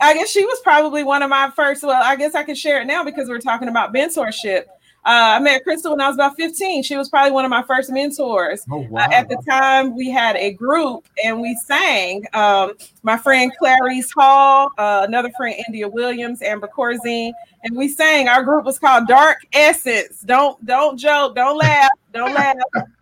I 0.00 0.14
guess 0.14 0.30
she 0.30 0.44
was 0.46 0.58
probably 0.62 1.04
one 1.04 1.22
of 1.22 1.28
my 1.28 1.50
first. 1.54 1.82
Well, 1.82 2.02
I 2.02 2.16
guess 2.16 2.34
I 2.34 2.42
can 2.42 2.54
share 2.54 2.80
it 2.80 2.86
now 2.86 3.04
because 3.04 3.28
we're 3.28 3.40
talking 3.40 3.68
about 3.68 3.92
mentorship. 3.92 4.64
Uh, 5.06 5.36
I 5.36 5.38
met 5.38 5.62
Crystal 5.64 5.90
when 5.90 6.00
I 6.00 6.08
was 6.08 6.16
about 6.16 6.34
15. 6.36 6.82
She 6.82 6.96
was 6.96 7.10
probably 7.10 7.30
one 7.30 7.44
of 7.44 7.50
my 7.50 7.62
first 7.62 7.90
mentors. 7.90 8.64
Oh, 8.70 8.86
wow. 8.88 9.04
uh, 9.04 9.08
at 9.12 9.28
the 9.28 9.36
time, 9.46 9.94
we 9.94 10.08
had 10.08 10.34
a 10.36 10.52
group 10.54 11.06
and 11.22 11.42
we 11.42 11.54
sang. 11.56 12.24
Um, 12.32 12.72
my 13.02 13.18
friend 13.18 13.52
Clarice 13.58 14.10
Hall, 14.12 14.70
uh, 14.78 15.04
another 15.06 15.30
friend 15.36 15.56
India 15.68 15.86
Williams, 15.86 16.40
Amber 16.40 16.68
Corzine, 16.68 17.32
and 17.64 17.76
we 17.76 17.88
sang. 17.88 18.28
Our 18.28 18.42
group 18.42 18.64
was 18.64 18.78
called 18.78 19.06
Dark 19.06 19.46
Essence. 19.52 20.20
Don't 20.20 20.64
don't 20.64 20.96
joke, 20.96 21.34
don't 21.34 21.58
laugh, 21.58 21.90
don't 22.14 22.32
laugh. 22.32 22.56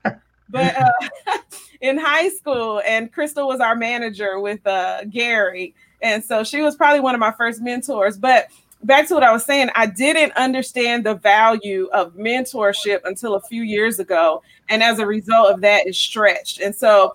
but 0.48 0.76
uh, 0.76 1.38
in 1.80 1.98
high 1.98 2.30
school, 2.30 2.82
and 2.84 3.12
Crystal 3.12 3.46
was 3.46 3.60
our 3.60 3.76
manager 3.76 4.40
with 4.40 4.66
uh, 4.66 5.04
Gary, 5.04 5.72
and 6.00 6.24
so 6.24 6.42
she 6.42 6.62
was 6.62 6.74
probably 6.74 7.00
one 7.00 7.14
of 7.14 7.20
my 7.20 7.32
first 7.32 7.62
mentors. 7.62 8.18
But 8.18 8.48
back 8.82 9.08
to 9.08 9.14
what 9.14 9.22
I 9.22 9.32
was 9.32 9.44
saying, 9.44 9.70
I 9.74 9.86
didn't 9.86 10.32
understand 10.32 11.04
the 11.04 11.14
value 11.14 11.88
of 11.92 12.14
mentorship 12.14 13.00
until 13.04 13.34
a 13.34 13.40
few 13.40 13.62
years 13.62 13.98
ago. 13.98 14.42
And 14.68 14.82
as 14.82 14.98
a 14.98 15.06
result 15.06 15.52
of 15.52 15.60
that, 15.62 15.86
it 15.86 15.94
stretched. 15.94 16.60
And 16.60 16.74
so 16.74 17.14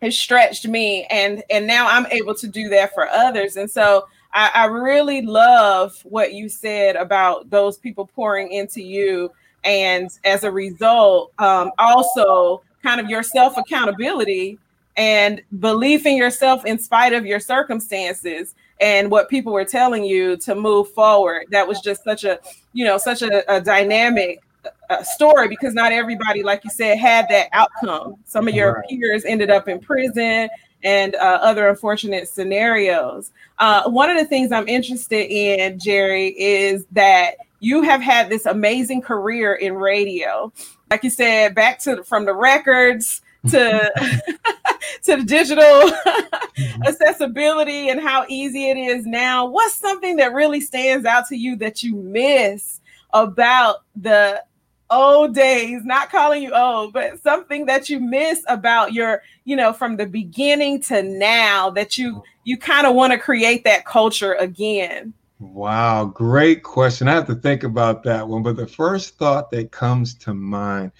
it 0.00 0.12
stretched 0.12 0.66
me 0.66 1.04
and 1.10 1.44
and 1.48 1.66
now 1.66 1.86
I'm 1.88 2.06
able 2.06 2.34
to 2.34 2.48
do 2.48 2.68
that 2.70 2.92
for 2.92 3.08
others. 3.08 3.56
And 3.56 3.70
so 3.70 4.08
I, 4.34 4.50
I 4.54 4.64
really 4.66 5.22
love 5.22 5.98
what 6.04 6.32
you 6.34 6.48
said 6.48 6.96
about 6.96 7.50
those 7.50 7.78
people 7.78 8.06
pouring 8.06 8.50
into 8.50 8.82
you. 8.82 9.30
And 9.64 10.10
as 10.24 10.42
a 10.42 10.50
result, 10.50 11.32
um, 11.38 11.70
also 11.78 12.62
kind 12.82 13.00
of 13.00 13.08
your 13.08 13.22
self 13.22 13.56
accountability 13.56 14.58
and 14.96 15.40
belief 15.60 16.04
in 16.04 16.16
yourself 16.16 16.66
in 16.66 16.78
spite 16.78 17.12
of 17.12 17.24
your 17.24 17.40
circumstances 17.40 18.54
and 18.82 19.10
what 19.10 19.28
people 19.28 19.52
were 19.52 19.64
telling 19.64 20.04
you 20.04 20.36
to 20.38 20.54
move 20.54 20.90
forward. 20.90 21.46
That 21.50 21.66
was 21.66 21.80
just 21.80 22.02
such 22.02 22.24
a, 22.24 22.40
you 22.72 22.84
know, 22.84 22.98
such 22.98 23.22
a, 23.22 23.54
a 23.54 23.60
dynamic 23.60 24.42
uh, 24.90 25.02
story 25.04 25.48
because 25.48 25.72
not 25.72 25.92
everybody, 25.92 26.42
like 26.42 26.64
you 26.64 26.70
said, 26.70 26.98
had 26.98 27.28
that 27.28 27.48
outcome. 27.52 28.16
Some 28.26 28.48
of 28.48 28.54
your 28.54 28.74
right. 28.74 28.88
peers 28.88 29.24
ended 29.24 29.50
up 29.50 29.68
in 29.68 29.78
prison 29.78 30.50
and 30.82 31.14
uh, 31.14 31.38
other 31.42 31.68
unfortunate 31.68 32.28
scenarios. 32.28 33.30
Uh, 33.60 33.88
one 33.88 34.10
of 34.10 34.18
the 34.18 34.24
things 34.24 34.50
I'm 34.50 34.66
interested 34.66 35.30
in, 35.30 35.78
Jerry, 35.78 36.28
is 36.36 36.84
that 36.90 37.36
you 37.60 37.82
have 37.82 38.02
had 38.02 38.28
this 38.28 38.46
amazing 38.46 39.02
career 39.02 39.54
in 39.54 39.74
radio. 39.74 40.52
Like 40.90 41.04
you 41.04 41.10
said, 41.10 41.54
back 41.54 41.78
to 41.80 42.02
from 42.02 42.24
the 42.24 42.34
records 42.34 43.21
to 43.50 43.92
to 45.02 45.16
the 45.16 45.24
digital 45.24 45.64
mm-hmm. 45.64 46.82
accessibility 46.84 47.88
and 47.88 48.00
how 48.00 48.24
easy 48.28 48.70
it 48.70 48.76
is 48.76 49.06
now. 49.06 49.46
What's 49.46 49.74
something 49.74 50.16
that 50.16 50.32
really 50.32 50.60
stands 50.60 51.04
out 51.06 51.26
to 51.28 51.36
you 51.36 51.56
that 51.56 51.82
you 51.82 51.96
miss 51.96 52.80
about 53.12 53.84
the 53.96 54.42
old 54.90 55.34
days? 55.34 55.84
Not 55.84 56.10
calling 56.10 56.42
you 56.42 56.52
old, 56.52 56.92
but 56.92 57.20
something 57.22 57.66
that 57.66 57.88
you 57.88 57.98
miss 57.98 58.44
about 58.48 58.92
your, 58.92 59.22
you 59.44 59.56
know, 59.56 59.72
from 59.72 59.96
the 59.96 60.06
beginning 60.06 60.80
to 60.82 61.02
now 61.02 61.70
that 61.70 61.98
you 61.98 62.22
you 62.44 62.56
kind 62.56 62.86
of 62.86 62.94
want 62.94 63.12
to 63.12 63.18
create 63.18 63.64
that 63.64 63.84
culture 63.84 64.34
again. 64.34 65.14
Wow, 65.40 66.04
great 66.04 66.62
question. 66.62 67.08
I 67.08 67.14
have 67.14 67.26
to 67.26 67.34
think 67.34 67.64
about 67.64 68.04
that 68.04 68.28
one, 68.28 68.44
but 68.44 68.56
the 68.56 68.66
first 68.66 69.18
thought 69.18 69.50
that 69.50 69.72
comes 69.72 70.14
to 70.14 70.34
mind 70.34 70.92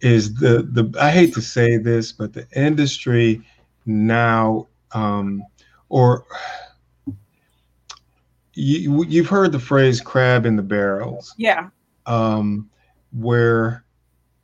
is 0.00 0.34
the 0.34 0.62
the 0.62 0.92
I 1.00 1.10
hate 1.10 1.34
to 1.34 1.42
say 1.42 1.76
this, 1.76 2.12
but 2.12 2.32
the 2.32 2.46
industry 2.54 3.42
now, 3.86 4.66
um, 4.92 5.42
or 5.88 6.24
you 8.54 9.04
you've 9.04 9.28
heard 9.28 9.52
the 9.52 9.58
phrase 9.58 10.00
"crab 10.00 10.46
in 10.46 10.56
the 10.56 10.62
barrels." 10.62 11.34
Yeah. 11.36 11.68
Um, 12.06 12.70
where 13.12 13.84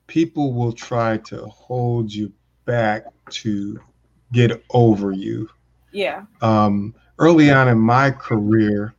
people 0.07 0.53
will 0.53 0.73
try 0.73 1.19
to 1.19 1.47
hold 1.47 2.13
you 2.13 2.33
back 2.65 3.05
to 3.31 3.81
get 4.33 4.63
over 4.71 5.13
you. 5.13 5.49
Yeah. 5.93 6.25
Um, 6.43 6.95
early 7.19 7.51
on 7.51 7.69
in 7.69 7.79
my 7.79 8.11
career, 8.11 8.95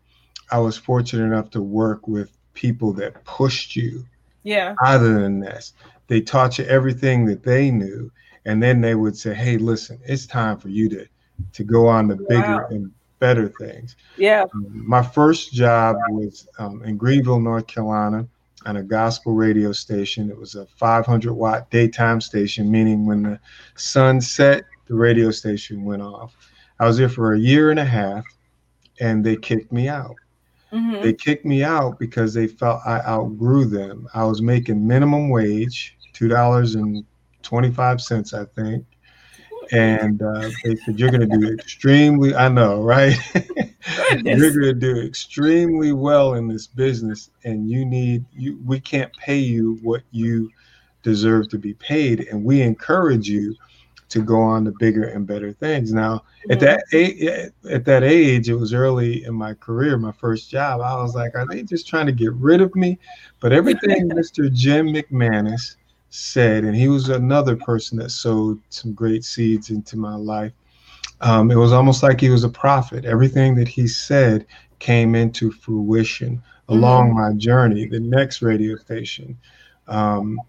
I 0.51 0.59
was 0.59 0.77
fortunate 0.77 1.25
enough 1.25 1.49
to 1.51 1.61
work 1.61 2.07
with 2.07 2.31
people 2.53 2.93
that 2.93 3.23
pushed 3.25 3.75
you. 3.75 4.05
Yeah. 4.43 4.75
Other 4.83 5.21
than 5.21 5.39
this, 5.39 5.73
they 6.07 6.21
taught 6.21 6.57
you 6.57 6.65
everything 6.65 7.25
that 7.25 7.43
they 7.43 7.71
knew 7.71 8.11
and 8.45 8.61
then 8.61 8.81
they 8.81 8.95
would 8.95 9.17
say 9.17 9.33
hey 9.33 9.57
listen 9.57 9.99
it's 10.05 10.25
time 10.25 10.57
for 10.57 10.69
you 10.69 10.89
to 10.89 11.07
to 11.53 11.63
go 11.63 11.87
on 11.87 12.07
to 12.07 12.15
bigger 12.15 12.57
wow. 12.57 12.67
and 12.69 12.91
better 13.19 13.49
things. 13.59 13.95
Yeah. 14.17 14.45
Um, 14.53 14.87
my 14.87 15.01
first 15.01 15.53
job 15.53 15.97
was 16.09 16.47
um, 16.59 16.83
in 16.83 16.97
greenville 16.97 17.39
north 17.39 17.67
carolina 17.67 18.27
on 18.65 18.77
a 18.77 18.83
gospel 18.83 19.33
radio 19.33 19.71
station. 19.71 20.29
It 20.29 20.37
was 20.37 20.55
a 20.55 20.65
500 20.65 21.33
watt 21.33 21.69
daytime 21.69 22.21
station 22.21 22.69
meaning 22.69 23.05
when 23.05 23.23
the 23.23 23.39
sun 23.75 24.21
set 24.21 24.65
the 24.87 24.95
radio 24.95 25.31
station 25.31 25.83
went 25.83 26.01
off. 26.01 26.35
I 26.79 26.85
was 26.85 26.97
there 26.97 27.09
for 27.09 27.33
a 27.33 27.39
year 27.39 27.71
and 27.71 27.79
a 27.79 27.85
half 27.85 28.23
and 28.99 29.25
they 29.25 29.35
kicked 29.35 29.71
me 29.71 29.87
out. 29.87 30.15
Mm-hmm. 30.73 31.01
they 31.01 31.13
kicked 31.13 31.45
me 31.45 31.63
out 31.63 31.97
because 31.97 32.33
they 32.33 32.45
felt 32.45 32.81
i 32.85 32.99
outgrew 32.99 33.63
them. 33.63 34.05
I 34.13 34.25
was 34.25 34.41
making 34.41 34.85
minimum 34.85 35.29
wage 35.29 35.96
two 36.17 36.27
dollars 36.27 36.75
and 36.75 37.05
twenty 37.43 37.71
five 37.71 38.01
cents, 38.01 38.33
I 38.33 38.45
think. 38.45 38.85
And 39.71 40.21
uh, 40.21 40.49
they 40.63 40.75
said 40.77 40.99
you're 40.99 41.11
going 41.11 41.29
to 41.29 41.37
do 41.37 41.53
extremely. 41.53 42.33
I 42.33 42.47
know, 42.47 42.81
right? 42.81 43.15
you're 44.23 44.51
going 44.51 44.53
to 44.61 44.73
do 44.73 45.01
extremely 45.01 45.91
well 45.91 46.35
in 46.35 46.47
this 46.47 46.67
business, 46.67 47.29
and 47.43 47.69
you 47.69 47.85
need 47.85 48.25
you. 48.33 48.59
We 48.65 48.79
can't 48.79 49.15
pay 49.17 49.37
you 49.37 49.77
what 49.83 50.03
you 50.11 50.49
deserve 51.03 51.49
to 51.49 51.57
be 51.57 51.73
paid, 51.75 52.27
and 52.31 52.43
we 52.43 52.61
encourage 52.61 53.29
you 53.29 53.55
to 54.09 54.21
go 54.21 54.39
on 54.39 54.63
to 54.65 54.73
bigger 54.79 55.03
and 55.03 55.27
better 55.27 55.51
things. 55.51 55.91
Now, 55.91 56.23
at 56.49 56.61
that 56.61 56.83
age, 56.93 57.51
at 57.69 57.83
that 57.85 58.03
age, 58.03 58.49
it 58.49 58.55
was 58.55 58.73
early 58.73 59.25
in 59.25 59.33
my 59.33 59.53
career, 59.53 59.97
my 59.97 60.13
first 60.13 60.49
job. 60.49 60.79
I 60.79 60.95
was 60.95 61.13
like, 61.13 61.35
are 61.35 61.45
they 61.45 61.63
just 61.63 61.87
trying 61.87 62.05
to 62.05 62.13
get 62.13 62.33
rid 62.33 62.61
of 62.61 62.73
me? 62.73 62.97
But 63.41 63.51
everything 63.51 64.09
Mr. 64.09 64.51
Jim 64.51 64.87
McManus 64.87 65.75
said, 66.09 66.63
and 66.63 66.75
he 66.75 66.87
was 66.87 67.09
another 67.09 67.55
person 67.55 67.97
that 67.99 68.11
sowed 68.11 68.59
some 68.69 68.93
great 68.93 69.23
seeds 69.23 69.69
into 69.69 69.97
my 69.97 70.15
life. 70.15 70.53
um, 71.21 71.51
it 71.51 71.55
was 71.55 71.73
almost 71.73 72.03
like 72.03 72.21
he 72.21 72.29
was 72.29 72.43
a 72.43 72.49
prophet. 72.49 73.05
Everything 73.05 73.55
that 73.55 73.67
he 73.67 73.87
said 73.87 74.45
came 74.79 75.15
into 75.15 75.51
fruition 75.51 76.41
along 76.69 77.09
mm-hmm. 77.09 77.19
my 77.19 77.33
journey. 77.33 77.87
The 77.87 77.99
next 77.99 78.41
radio 78.41 78.75
station, 78.75 79.37
um, 79.87 80.39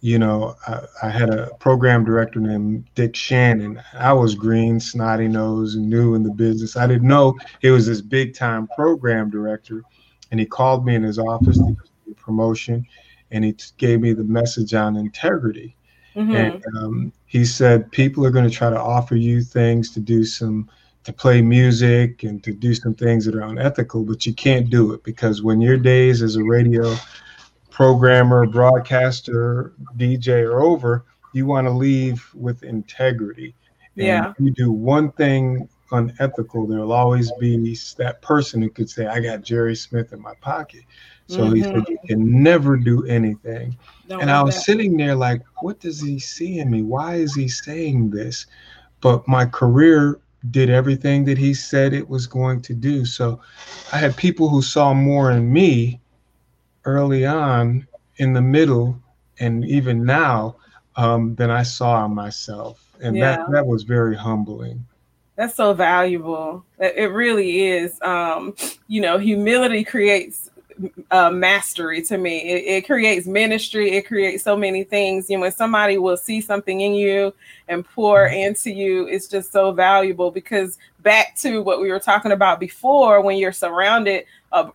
you 0.00 0.18
know, 0.18 0.54
I, 0.66 0.80
I, 1.04 1.10
had 1.10 1.30
a 1.30 1.50
program 1.58 2.04
director 2.04 2.40
named 2.40 2.84
Dick 2.94 3.16
Shannon. 3.16 3.82
I 3.94 4.12
was 4.12 4.34
green, 4.34 4.78
snotty 4.78 5.28
nose, 5.28 5.74
and 5.74 5.88
new 5.88 6.14
in 6.14 6.22
the 6.22 6.32
business. 6.32 6.76
I 6.76 6.86
didn't 6.86 7.08
know 7.08 7.36
he 7.60 7.70
was 7.70 7.86
this 7.86 8.00
big 8.00 8.34
time 8.34 8.68
program 8.68 9.30
director. 9.30 9.82
And 10.30 10.38
he 10.38 10.46
called 10.46 10.84
me 10.84 10.94
in 10.94 11.02
his 11.02 11.18
office 11.18 11.56
to 11.56 11.72
get 11.72 12.12
a 12.12 12.14
promotion 12.14 12.86
and 13.30 13.44
he 13.44 13.54
gave 13.76 14.00
me 14.00 14.12
the 14.12 14.24
message 14.24 14.74
on 14.74 14.96
integrity. 14.96 15.76
Mm-hmm. 16.16 16.34
And 16.34 16.64
um, 16.76 17.12
he 17.26 17.44
said, 17.44 17.90
People 17.92 18.26
are 18.26 18.30
going 18.30 18.48
to 18.48 18.54
try 18.54 18.70
to 18.70 18.80
offer 18.80 19.16
you 19.16 19.42
things 19.42 19.90
to 19.92 20.00
do 20.00 20.24
some, 20.24 20.68
to 21.04 21.12
play 21.12 21.42
music 21.42 22.22
and 22.24 22.42
to 22.44 22.52
do 22.52 22.74
some 22.74 22.94
things 22.94 23.24
that 23.24 23.34
are 23.34 23.42
unethical, 23.42 24.04
but 24.04 24.26
you 24.26 24.34
can't 24.34 24.70
do 24.70 24.92
it 24.92 25.04
because 25.04 25.42
when 25.42 25.60
your 25.60 25.76
days 25.76 26.22
as 26.22 26.36
a 26.36 26.42
radio 26.42 26.94
programmer, 27.70 28.46
broadcaster, 28.46 29.72
DJ 29.96 30.42
are 30.42 30.60
over, 30.60 31.04
you 31.32 31.46
want 31.46 31.66
to 31.66 31.70
leave 31.70 32.28
with 32.34 32.64
integrity. 32.64 33.54
And 33.96 34.06
yeah. 34.06 34.32
you 34.38 34.50
do 34.50 34.72
one 34.72 35.12
thing 35.12 35.68
unethical, 35.92 36.66
there'll 36.66 36.92
always 36.92 37.30
be 37.40 37.76
that 37.98 38.20
person 38.22 38.62
who 38.62 38.70
could 38.70 38.90
say, 38.90 39.06
I 39.06 39.20
got 39.20 39.42
Jerry 39.42 39.76
Smith 39.76 40.12
in 40.12 40.20
my 40.20 40.34
pocket. 40.40 40.82
So 41.28 41.40
mm-hmm. 41.40 41.54
he 41.54 41.62
said, 41.62 41.88
You 41.88 41.98
can 42.06 42.42
never 42.42 42.76
do 42.76 43.04
anything. 43.06 43.76
Don't 44.08 44.22
and 44.22 44.30
I 44.30 44.42
was 44.42 44.54
that. 44.54 44.62
sitting 44.62 44.96
there 44.96 45.14
like, 45.14 45.42
What 45.60 45.78
does 45.78 46.00
he 46.00 46.18
see 46.18 46.58
in 46.58 46.70
me? 46.70 46.82
Why 46.82 47.16
is 47.16 47.34
he 47.34 47.48
saying 47.48 48.10
this? 48.10 48.46
But 49.00 49.28
my 49.28 49.46
career 49.46 50.18
did 50.50 50.70
everything 50.70 51.24
that 51.26 51.38
he 51.38 51.52
said 51.52 51.92
it 51.92 52.08
was 52.08 52.26
going 52.26 52.62
to 52.62 52.74
do. 52.74 53.04
So 53.04 53.40
I 53.92 53.98
had 53.98 54.16
people 54.16 54.48
who 54.48 54.62
saw 54.62 54.94
more 54.94 55.30
in 55.32 55.52
me 55.52 56.00
early 56.84 57.26
on, 57.26 57.86
in 58.16 58.32
the 58.32 58.42
middle, 58.42 58.98
and 59.40 59.64
even 59.64 60.04
now 60.04 60.56
um, 60.96 61.34
than 61.34 61.50
I 61.50 61.62
saw 61.62 62.04
in 62.04 62.14
myself. 62.14 62.84
And 63.00 63.16
yeah. 63.16 63.36
that, 63.36 63.50
that 63.50 63.66
was 63.66 63.82
very 63.82 64.16
humbling. 64.16 64.84
That's 65.36 65.54
so 65.54 65.72
valuable. 65.72 66.64
It 66.80 67.12
really 67.12 67.68
is. 67.68 68.00
Um, 68.02 68.56
you 68.88 69.00
know, 69.00 69.18
humility 69.18 69.84
creates 69.84 70.47
uh, 71.10 71.30
mastery 71.30 72.02
to 72.02 72.18
me. 72.18 72.38
It, 72.38 72.64
it, 72.76 72.86
creates 72.86 73.26
ministry. 73.26 73.92
It 73.92 74.06
creates 74.06 74.44
so 74.44 74.56
many 74.56 74.84
things. 74.84 75.28
You 75.28 75.36
know, 75.36 75.42
when 75.42 75.52
somebody 75.52 75.98
will 75.98 76.16
see 76.16 76.40
something 76.40 76.80
in 76.80 76.94
you 76.94 77.34
and 77.68 77.84
pour 77.84 78.26
mm-hmm. 78.26 78.36
into 78.36 78.70
you, 78.70 79.06
it's 79.06 79.28
just 79.28 79.52
so 79.52 79.72
valuable. 79.72 80.30
Because 80.30 80.78
back 81.02 81.36
to 81.36 81.62
what 81.62 81.80
we 81.80 81.90
were 81.90 82.00
talking 82.00 82.32
about 82.32 82.60
before, 82.60 83.20
when 83.20 83.36
you're 83.36 83.52
surrounded 83.52 84.24
uh, 84.52 84.68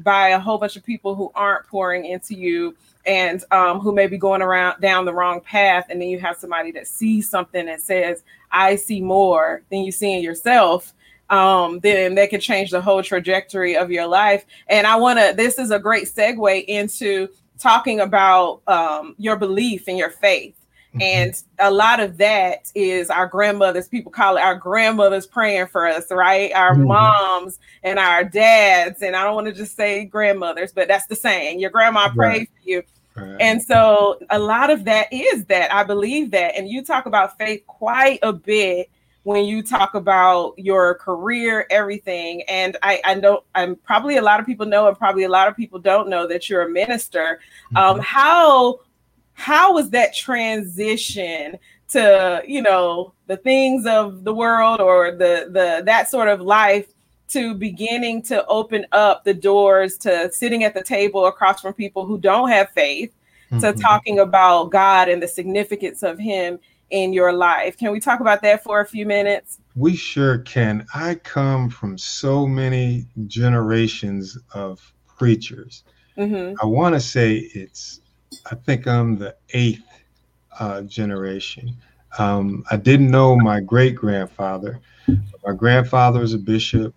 by 0.00 0.28
a 0.28 0.38
whole 0.38 0.58
bunch 0.58 0.76
of 0.76 0.84
people 0.84 1.14
who 1.14 1.30
aren't 1.34 1.66
pouring 1.66 2.04
into 2.04 2.34
you 2.34 2.74
and 3.06 3.44
um, 3.50 3.80
who 3.80 3.92
may 3.92 4.06
be 4.06 4.18
going 4.18 4.42
around 4.42 4.80
down 4.80 5.04
the 5.04 5.14
wrong 5.14 5.40
path, 5.40 5.86
and 5.88 6.00
then 6.00 6.08
you 6.08 6.18
have 6.18 6.36
somebody 6.36 6.70
that 6.72 6.86
sees 6.86 7.28
something 7.28 7.68
and 7.68 7.80
says, 7.80 8.22
"I 8.50 8.76
see 8.76 9.00
more 9.00 9.62
than 9.70 9.80
you 9.80 9.92
see 9.92 10.14
in 10.14 10.22
yourself." 10.22 10.94
Um, 11.30 11.80
then 11.80 12.16
that 12.16 12.30
can 12.30 12.40
change 12.40 12.70
the 12.70 12.80
whole 12.80 13.02
trajectory 13.02 13.76
of 13.76 13.90
your 13.90 14.06
life. 14.06 14.44
And 14.68 14.86
I 14.86 14.96
want 14.96 15.18
to, 15.18 15.32
this 15.34 15.58
is 15.58 15.70
a 15.70 15.78
great 15.78 16.06
segue 16.06 16.64
into 16.66 17.28
talking 17.58 18.00
about 18.00 18.62
um, 18.66 19.14
your 19.18 19.36
belief 19.36 19.88
and 19.88 19.96
your 19.96 20.10
faith. 20.10 20.54
Mm-hmm. 20.90 21.02
And 21.02 21.42
a 21.60 21.70
lot 21.70 22.00
of 22.00 22.16
that 22.18 22.70
is 22.74 23.10
our 23.10 23.26
grandmothers, 23.26 23.86
people 23.86 24.10
call 24.10 24.36
it 24.36 24.40
our 24.40 24.56
grandmothers 24.56 25.26
praying 25.26 25.68
for 25.68 25.86
us, 25.86 26.10
right? 26.10 26.52
Our 26.52 26.72
mm-hmm. 26.74 26.88
moms 26.88 27.60
and 27.84 27.98
our 27.98 28.24
dads. 28.24 29.00
And 29.02 29.14
I 29.14 29.22
don't 29.22 29.36
want 29.36 29.46
to 29.46 29.52
just 29.52 29.76
say 29.76 30.04
grandmothers, 30.04 30.72
but 30.72 30.88
that's 30.88 31.06
the 31.06 31.14
saying 31.14 31.60
your 31.60 31.70
grandma 31.70 32.06
right. 32.06 32.16
prayed 32.16 32.48
for 32.48 32.68
you. 32.68 32.82
And 33.38 33.62
so 33.62 34.18
a 34.30 34.38
lot 34.38 34.70
of 34.70 34.84
that 34.84 35.12
is 35.12 35.44
that 35.46 35.72
I 35.74 35.84
believe 35.84 36.30
that. 36.30 36.56
And 36.56 36.68
you 36.68 36.82
talk 36.82 37.04
about 37.04 37.36
faith 37.36 37.66
quite 37.66 38.18
a 38.22 38.32
bit 38.32 38.88
when 39.24 39.44
you 39.44 39.62
talk 39.62 39.94
about 39.94 40.54
your 40.56 40.94
career, 40.94 41.66
everything. 41.70 42.42
And 42.48 42.76
I, 42.82 43.00
I 43.04 43.14
know 43.14 43.44
I'm 43.54 43.76
probably 43.76 44.16
a 44.16 44.22
lot 44.22 44.40
of 44.40 44.46
people 44.46 44.66
know, 44.66 44.88
and 44.88 44.98
probably 44.98 45.24
a 45.24 45.28
lot 45.28 45.48
of 45.48 45.56
people 45.56 45.78
don't 45.78 46.08
know 46.08 46.26
that 46.26 46.48
you're 46.48 46.62
a 46.62 46.70
minister. 46.70 47.40
Um, 47.76 47.82
mm-hmm. 47.82 47.98
Um, 47.98 48.00
how 48.00 48.80
how 49.34 49.72
was 49.72 49.90
that 49.90 50.14
transition 50.14 51.58
to 51.88 52.42
you 52.46 52.62
know 52.62 53.12
the 53.26 53.36
things 53.36 53.86
of 53.86 54.24
the 54.24 54.34
world 54.34 54.80
or 54.80 55.12
the 55.12 55.48
the 55.50 55.82
that 55.84 56.10
sort 56.10 56.28
of 56.28 56.40
life 56.40 56.92
to 57.28 57.54
beginning 57.54 58.22
to 58.22 58.44
open 58.46 58.84
up 58.92 59.24
the 59.24 59.34
doors 59.34 59.96
to 59.96 60.30
sitting 60.32 60.64
at 60.64 60.74
the 60.74 60.82
table 60.82 61.26
across 61.26 61.60
from 61.60 61.72
people 61.72 62.04
who 62.04 62.18
don't 62.18 62.50
have 62.50 62.70
faith 62.70 63.12
mm-hmm. 63.50 63.60
to 63.60 63.72
talking 63.72 64.18
about 64.18 64.70
God 64.70 65.08
and 65.08 65.22
the 65.22 65.28
significance 65.28 66.02
of 66.02 66.18
him 66.18 66.58
in 66.90 67.12
your 67.12 67.32
life. 67.32 67.76
Can 67.76 67.92
we 67.92 68.00
talk 68.00 68.20
about 68.20 68.42
that 68.42 68.62
for 68.62 68.80
a 68.80 68.86
few 68.86 69.06
minutes? 69.06 69.58
We 69.76 69.96
sure 69.96 70.38
can. 70.38 70.86
I 70.94 71.14
come 71.14 71.70
from 71.70 71.96
so 71.96 72.46
many 72.46 73.06
generations 73.26 74.36
of 74.54 74.92
preachers. 75.06 75.84
Mm-hmm. 76.16 76.54
I 76.60 76.66
want 76.66 76.94
to 76.94 77.00
say 77.00 77.36
it's, 77.54 78.00
I 78.50 78.54
think 78.54 78.86
I'm 78.86 79.16
the 79.16 79.36
eighth 79.50 79.86
uh, 80.58 80.82
generation. 80.82 81.76
Um, 82.18 82.64
I 82.70 82.76
didn't 82.76 83.10
know 83.10 83.36
my 83.36 83.60
great 83.60 83.94
grandfather. 83.94 84.80
My 85.06 85.52
grandfather 85.56 86.20
was 86.20 86.34
a 86.34 86.38
bishop, 86.38 86.94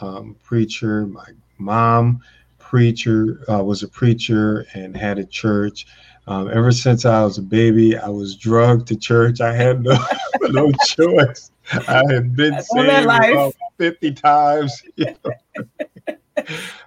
um, 0.00 0.36
preacher. 0.42 1.06
My 1.06 1.26
mom, 1.58 2.20
preacher, 2.58 3.44
uh, 3.48 3.62
was 3.62 3.82
a 3.82 3.88
preacher 3.88 4.66
and 4.74 4.96
had 4.96 5.18
a 5.18 5.24
church. 5.24 5.86
Um, 6.26 6.50
ever 6.50 6.72
since 6.72 7.04
I 7.04 7.22
was 7.22 7.38
a 7.38 7.42
baby, 7.42 7.96
I 7.96 8.08
was 8.08 8.36
drugged 8.36 8.88
to 8.88 8.96
church. 8.96 9.40
I 9.40 9.52
had 9.52 9.82
no, 9.82 9.98
no 10.40 10.72
choice. 10.86 11.50
I 11.70 12.02
had 12.10 12.34
been 12.34 12.60
saved 12.62 13.04
about 13.04 13.54
50 13.78 14.12
times. 14.12 14.82
You 14.96 15.14
know? 15.24 15.32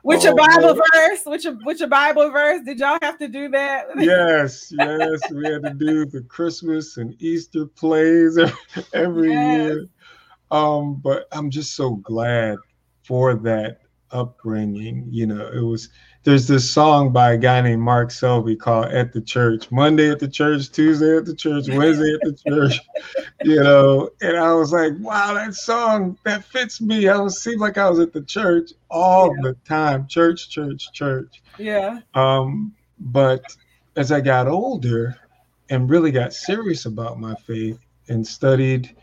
With 0.04 0.24
your 0.24 0.34
oh, 0.34 0.36
Bible 0.36 0.74
verse, 0.94 1.22
with 1.26 1.44
your 1.46 1.58
with 1.64 1.80
your 1.80 1.88
Bible 1.88 2.30
verse, 2.32 2.62
did 2.66 2.80
y'all 2.80 3.00
have 3.02 3.18
to 3.20 3.28
do 3.28 3.48
that? 3.50 3.88
yes, 3.96 4.74
yes, 4.78 5.22
we 5.32 5.46
had 5.46 5.64
to 5.64 5.74
do 5.74 6.06
the 6.06 6.22
Christmas 6.22 6.98
and 6.98 7.16
Easter 7.22 7.66
plays 7.66 8.38
every, 8.38 8.54
every 8.94 9.32
yes. 9.32 9.58
year. 9.58 9.86
Um, 10.52 10.96
but 10.96 11.28
I'm 11.32 11.50
just 11.50 11.76
so 11.76 11.96
glad 11.96 12.58
for 13.04 13.36
that 13.36 13.80
upbringing. 14.12 15.08
You 15.10 15.28
know, 15.28 15.48
it 15.48 15.62
was 15.62 15.90
there's 16.28 16.46
this 16.46 16.70
song 16.70 17.14
by 17.14 17.32
a 17.32 17.38
guy 17.38 17.62
named 17.62 17.82
Mark 17.82 18.12
Selby 18.12 18.58
called 18.58 18.88
At 18.88 19.14
the 19.14 19.22
Church. 19.22 19.72
Monday 19.72 20.12
at 20.12 20.20
the 20.20 20.28
church, 20.28 20.70
Tuesday 20.70 21.16
at 21.16 21.26
the 21.26 21.34
church, 21.34 21.70
Wednesday 21.70 22.16
at 22.16 22.20
the 22.20 22.38
church. 22.46 22.82
You 23.46 23.64
know, 23.64 24.10
and 24.20 24.36
I 24.36 24.52
was 24.54 24.74
like, 24.74 24.92
wow, 25.00 25.36
that 25.36 25.54
song 25.54 26.18
that 26.26 26.44
fits 26.44 26.82
me. 26.82 27.08
I 27.08 27.16
was 27.18 27.42
seemed 27.42 27.62
like 27.62 27.78
I 27.78 27.90
was 27.90 28.00
at 28.00 28.12
the 28.12 28.24
church 28.24 28.72
all 28.90 29.34
yeah. 29.36 29.42
the 29.44 29.54
time. 29.64 30.08
Church, 30.08 30.50
church, 30.50 30.92
church. 30.92 31.42
Yeah. 31.58 32.00
Um, 32.14 32.74
but 33.00 33.44
as 33.96 34.12
I 34.12 34.20
got 34.20 34.48
older 34.48 35.16
and 35.70 35.90
really 35.90 36.12
got 36.12 36.34
serious 36.34 36.86
about 36.86 37.22
my 37.22 37.36
faith 37.36 37.80
and 38.10 38.26
studied 38.26 38.94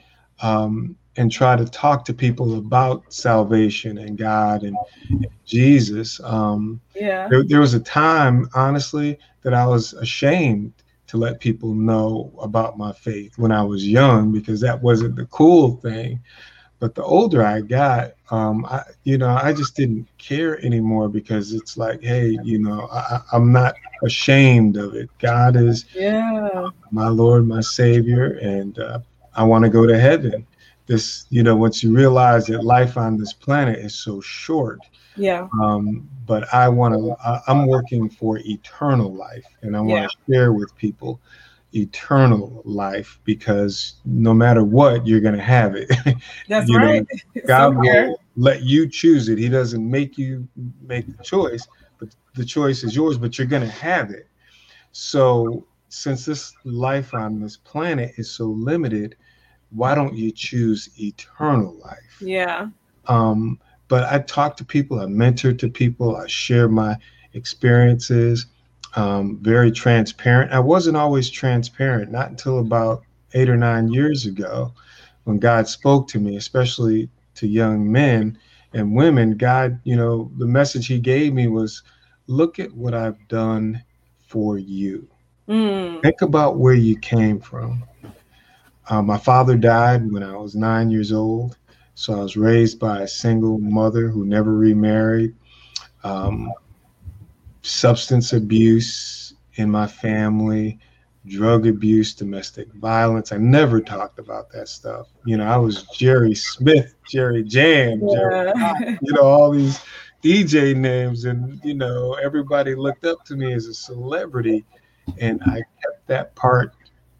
um, 0.42 0.96
and 1.16 1.30
try 1.30 1.56
to 1.56 1.64
talk 1.64 2.04
to 2.04 2.14
people 2.14 2.58
about 2.58 3.12
salvation 3.12 3.98
and 3.98 4.18
God 4.18 4.62
and, 4.62 4.76
and 5.10 5.26
Jesus. 5.44 6.20
Um, 6.24 6.80
yeah. 6.94 7.28
There, 7.28 7.44
there, 7.44 7.60
was 7.60 7.74
a 7.74 7.80
time, 7.80 8.48
honestly, 8.54 9.18
that 9.42 9.54
I 9.54 9.66
was 9.66 9.92
ashamed 9.94 10.72
to 11.06 11.16
let 11.16 11.40
people 11.40 11.74
know 11.74 12.32
about 12.40 12.76
my 12.76 12.92
faith 12.92 13.38
when 13.38 13.52
I 13.52 13.62
was 13.62 13.86
young 13.86 14.32
because 14.32 14.60
that 14.62 14.82
wasn't 14.82 15.16
the 15.16 15.26
cool 15.26 15.76
thing. 15.76 16.20
But 16.80 16.94
the 16.94 17.04
older 17.04 17.44
I 17.44 17.60
got, 17.60 18.14
um, 18.30 18.66
I, 18.66 18.82
you 19.04 19.16
know, 19.16 19.28
I 19.28 19.52
just 19.52 19.76
didn't 19.76 20.08
care 20.18 20.62
anymore 20.64 21.08
because 21.08 21.52
it's 21.52 21.76
like, 21.76 22.02
hey, 22.02 22.36
you 22.42 22.58
know, 22.58 22.88
I, 22.92 23.20
I'm 23.32 23.52
not 23.52 23.76
ashamed 24.02 24.76
of 24.76 24.94
it. 24.94 25.08
God 25.18 25.56
is 25.56 25.86
yeah. 25.94 26.68
my 26.90 27.08
Lord, 27.08 27.46
my 27.46 27.60
Savior, 27.60 28.38
and 28.42 28.78
uh, 28.78 28.98
I 29.34 29.44
want 29.44 29.64
to 29.64 29.70
go 29.70 29.86
to 29.86 29.98
heaven 29.98 30.46
this 30.86 31.26
you 31.30 31.42
know 31.42 31.56
once 31.56 31.82
you 31.82 31.94
realize 31.94 32.46
that 32.46 32.62
life 32.62 32.96
on 32.96 33.16
this 33.16 33.32
planet 33.32 33.78
is 33.78 33.94
so 33.94 34.20
short 34.20 34.80
yeah. 35.16 35.48
um 35.62 36.08
but 36.26 36.52
i 36.52 36.68
want 36.68 36.94
to 36.94 37.16
i'm 37.48 37.66
working 37.66 38.08
for 38.08 38.38
eternal 38.44 39.12
life 39.14 39.46
and 39.62 39.76
i 39.76 39.80
want 39.80 40.10
to 40.10 40.16
yeah. 40.28 40.34
share 40.34 40.52
with 40.52 40.74
people 40.76 41.20
eternal 41.74 42.62
life 42.64 43.18
because 43.24 43.94
no 44.04 44.32
matter 44.32 44.62
what 44.62 45.06
you're 45.06 45.20
going 45.20 45.34
to 45.34 45.42
have 45.42 45.74
it. 45.74 45.90
That's 46.48 46.72
right. 46.74 47.04
Know, 47.34 47.42
god 47.46 47.76
will 47.76 48.20
let 48.36 48.62
you 48.62 48.88
choose 48.88 49.28
it. 49.28 49.38
He 49.38 49.48
doesn't 49.48 49.88
make 49.88 50.16
you 50.16 50.46
make 50.82 51.06
the 51.06 51.22
choice 51.22 51.66
but 51.98 52.14
the 52.34 52.44
choice 52.44 52.84
is 52.84 52.94
yours 52.94 53.18
but 53.18 53.36
you're 53.36 53.46
going 53.46 53.62
to 53.62 53.68
have 53.68 54.10
it. 54.10 54.28
So 54.92 55.66
since 55.88 56.24
this 56.24 56.54
life 56.64 57.12
on 57.12 57.40
this 57.40 57.56
planet 57.56 58.12
is 58.16 58.30
so 58.30 58.46
limited 58.46 59.16
why 59.70 59.94
don't 59.94 60.14
you 60.14 60.30
choose 60.30 60.88
eternal 60.98 61.74
life? 61.84 62.20
Yeah. 62.20 62.68
Um, 63.06 63.58
but 63.88 64.04
I 64.04 64.20
talk 64.20 64.56
to 64.58 64.64
people, 64.64 65.00
I 65.00 65.06
mentor 65.06 65.52
to 65.52 65.68
people, 65.68 66.16
I 66.16 66.26
share 66.26 66.68
my 66.68 66.96
experiences, 67.34 68.46
um, 68.96 69.38
very 69.42 69.70
transparent. 69.70 70.52
I 70.52 70.60
wasn't 70.60 70.96
always 70.96 71.28
transparent, 71.28 72.10
not 72.10 72.30
until 72.30 72.60
about 72.60 73.02
eight 73.34 73.48
or 73.48 73.56
nine 73.56 73.88
years 73.88 74.26
ago 74.26 74.72
when 75.24 75.38
God 75.38 75.68
spoke 75.68 76.08
to 76.08 76.20
me, 76.20 76.36
especially 76.36 77.08
to 77.36 77.46
young 77.46 77.90
men 77.90 78.38
and 78.72 78.94
women. 78.94 79.36
God, 79.36 79.80
you 79.84 79.96
know, 79.96 80.30
the 80.38 80.46
message 80.46 80.86
He 80.86 80.98
gave 80.98 81.34
me 81.34 81.48
was 81.48 81.82
look 82.26 82.58
at 82.58 82.72
what 82.72 82.94
I've 82.94 83.28
done 83.28 83.82
for 84.26 84.58
you. 84.58 85.08
Mm. 85.48 86.02
Think 86.02 86.22
about 86.22 86.56
where 86.56 86.74
you 86.74 86.96
came 86.98 87.40
from. 87.40 87.84
Uh, 88.88 89.02
my 89.02 89.18
father 89.18 89.56
died 89.56 90.10
when 90.10 90.22
I 90.22 90.36
was 90.36 90.54
nine 90.54 90.90
years 90.90 91.12
old. 91.12 91.56
So 91.94 92.14
I 92.18 92.22
was 92.22 92.36
raised 92.36 92.78
by 92.78 93.00
a 93.00 93.08
single 93.08 93.58
mother 93.58 94.08
who 94.08 94.24
never 94.24 94.54
remarried. 94.54 95.34
Um, 96.02 96.52
substance 97.62 98.32
abuse 98.32 99.34
in 99.54 99.70
my 99.70 99.86
family, 99.86 100.78
drug 101.26 101.66
abuse, 101.66 102.14
domestic 102.14 102.72
violence. 102.74 103.32
I 103.32 103.38
never 103.38 103.80
talked 103.80 104.18
about 104.18 104.50
that 104.52 104.68
stuff. 104.68 105.08
You 105.24 105.38
know, 105.38 105.46
I 105.46 105.56
was 105.56 105.84
Jerry 105.94 106.34
Smith, 106.34 106.94
Jerry 107.08 107.42
Jam, 107.42 108.02
yeah. 108.06 108.14
Jerry, 108.14 108.98
you 109.02 109.12
know, 109.14 109.22
all 109.22 109.50
these 109.50 109.80
DJ 110.22 110.76
names, 110.76 111.24
and 111.24 111.60
you 111.64 111.74
know, 111.74 112.14
everybody 112.14 112.74
looked 112.74 113.04
up 113.04 113.24
to 113.26 113.36
me 113.36 113.52
as 113.52 113.66
a 113.66 113.74
celebrity, 113.74 114.64
and 115.18 115.40
I 115.44 115.62
kept 115.82 116.06
that 116.08 116.34
part, 116.34 116.74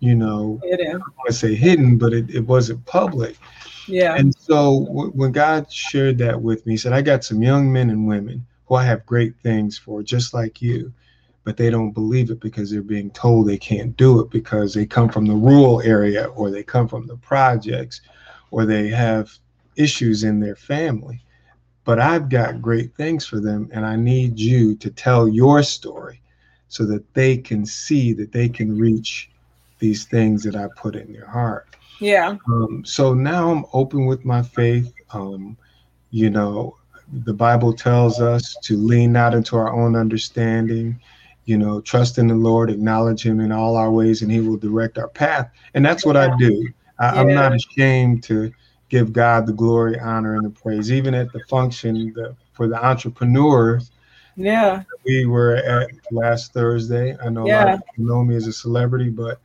you 0.05 0.15
know, 0.15 0.61
I 0.63 0.77
don't 0.77 1.01
want 1.01 1.27
to 1.29 1.33
say 1.33 1.55
hidden, 1.55 1.97
but 1.97 2.13
it, 2.13 2.29
it 2.31 2.47
wasn't 2.47 2.85
public. 2.85 3.37
Yeah. 3.89 4.15
And 4.15 4.35
so 4.37 4.85
w- 4.87 5.11
when 5.13 5.33
God 5.33 5.73
shared 5.73 6.19
that 6.19 6.41
with 6.41 6.65
me, 6.67 6.75
he 6.75 6.77
said, 6.77 6.93
I 6.93 7.01
got 7.01 7.25
some 7.25 7.43
young 7.43 7.73
men 7.73 7.89
and 7.89 8.07
women 8.07 8.47
who 8.67 8.75
I 8.75 8.85
have 8.85 9.07
great 9.07 9.35
things 9.43 9.79
for, 9.79 10.03
just 10.03 10.35
like 10.35 10.61
you, 10.61 10.93
but 11.45 11.57
they 11.57 11.71
don't 11.71 11.93
believe 11.93 12.31
it 12.31 12.41
because 12.41 12.71
they're 12.71 12.83
being 12.83 13.11
told 13.11 13.47
they 13.47 13.59
can't 13.59 13.97
do 13.97 14.21
it 14.21 14.31
because 14.31 14.75
they 14.75 14.87
come 14.87 15.09
from 15.09 15.27
the 15.27 15.35
rural 15.35 15.81
area 15.81 16.27
or 16.27 16.51
they 16.51 16.63
come 16.63 16.87
from 16.87 17.07
the 17.07 17.17
projects 17.17 18.03
or 18.51 18.67
they 18.67 18.89
have 18.89 19.31
issues 19.77 20.23
in 20.23 20.39
their 20.39 20.57
family. 20.57 21.25
But 21.85 21.99
I've 21.99 22.29
got 22.29 22.63
great 22.63 22.95
things 22.97 23.27
for 23.27 23.41
them, 23.41 23.69
and 23.73 23.85
I 23.85 23.97
need 23.97 24.39
you 24.39 24.75
to 24.77 24.91
tell 24.91 25.29
your 25.29 25.63
story 25.63 26.23
so 26.69 26.87
that 26.87 27.13
they 27.15 27.37
can 27.37 27.67
see 27.67 28.15
that 28.15 28.33
they 28.33 28.49
can 28.49 28.79
reach 28.79 29.31
these 29.79 30.05
things 30.05 30.43
that 30.45 30.57
I 30.57 30.69
put 30.77 30.97
in 30.97 31.13
your 31.13 31.27
heart. 31.27 31.75
Yeah. 32.01 32.37
Um, 32.49 32.85
so 32.85 33.15
now 33.15 33.51
I'm 33.51 33.65
open 33.73 34.07
with 34.07 34.25
my 34.25 34.43
faith. 34.43 34.93
Um, 35.13 35.57
you 36.11 36.31
know, 36.31 36.77
the 37.13 37.35
Bible 37.35 37.73
tells 37.73 38.21
us 38.21 38.57
to 38.63 38.77
lean 38.77 39.13
not 39.13 39.35
into 39.35 39.57
our 39.57 39.73
own 39.73 39.95
understanding, 39.95 41.01
you 41.45 41.59
know, 41.59 41.81
trust 41.81 42.19
in 42.19 42.29
the 42.29 42.35
Lord, 42.35 42.71
acknowledge 42.71 43.25
Him 43.25 43.41
in 43.41 43.53
all 43.53 43.77
our 43.77 43.91
ways, 43.91 44.23
and 44.23 44.31
He 44.31 44.41
will 44.41 44.57
direct 44.57 44.99
our 44.99 45.09
path. 45.09 45.51
And 45.75 45.85
that's 45.85 46.05
what 46.05 46.17
I 46.17 46.35
do. 46.37 46.69
I, 46.99 47.21
am 47.21 47.35
not 47.35 47.55
ashamed 47.55 48.23
to 48.25 48.53
give 48.89 49.13
God 49.13 49.47
the 49.47 49.53
glory, 49.53 49.99
honor, 49.99 50.37
and 50.37 50.45
the 50.45 50.51
praise. 50.51 50.93
Even 50.93 51.15
at 51.15 51.33
the 51.33 51.41
function 51.49 52.13
the, 52.15 52.37
for 52.53 52.69
the 52.69 52.83
entrepreneurs, 52.83 53.91
yeah, 54.37 54.83
we 55.05 55.27
were 55.27 55.57
at 55.57 55.91
last 56.11 56.53
Thursday. 56.53 57.17
I 57.23 57.29
know 57.29 57.47
yeah. 57.47 57.65
a 57.65 57.67
lot 57.67 57.75
of 57.75 57.81
people 57.87 58.05
know 58.05 58.25
me 58.25 58.37
as 58.37 58.47
a 58.47 58.53
celebrity, 58.53 59.11
but 59.11 59.41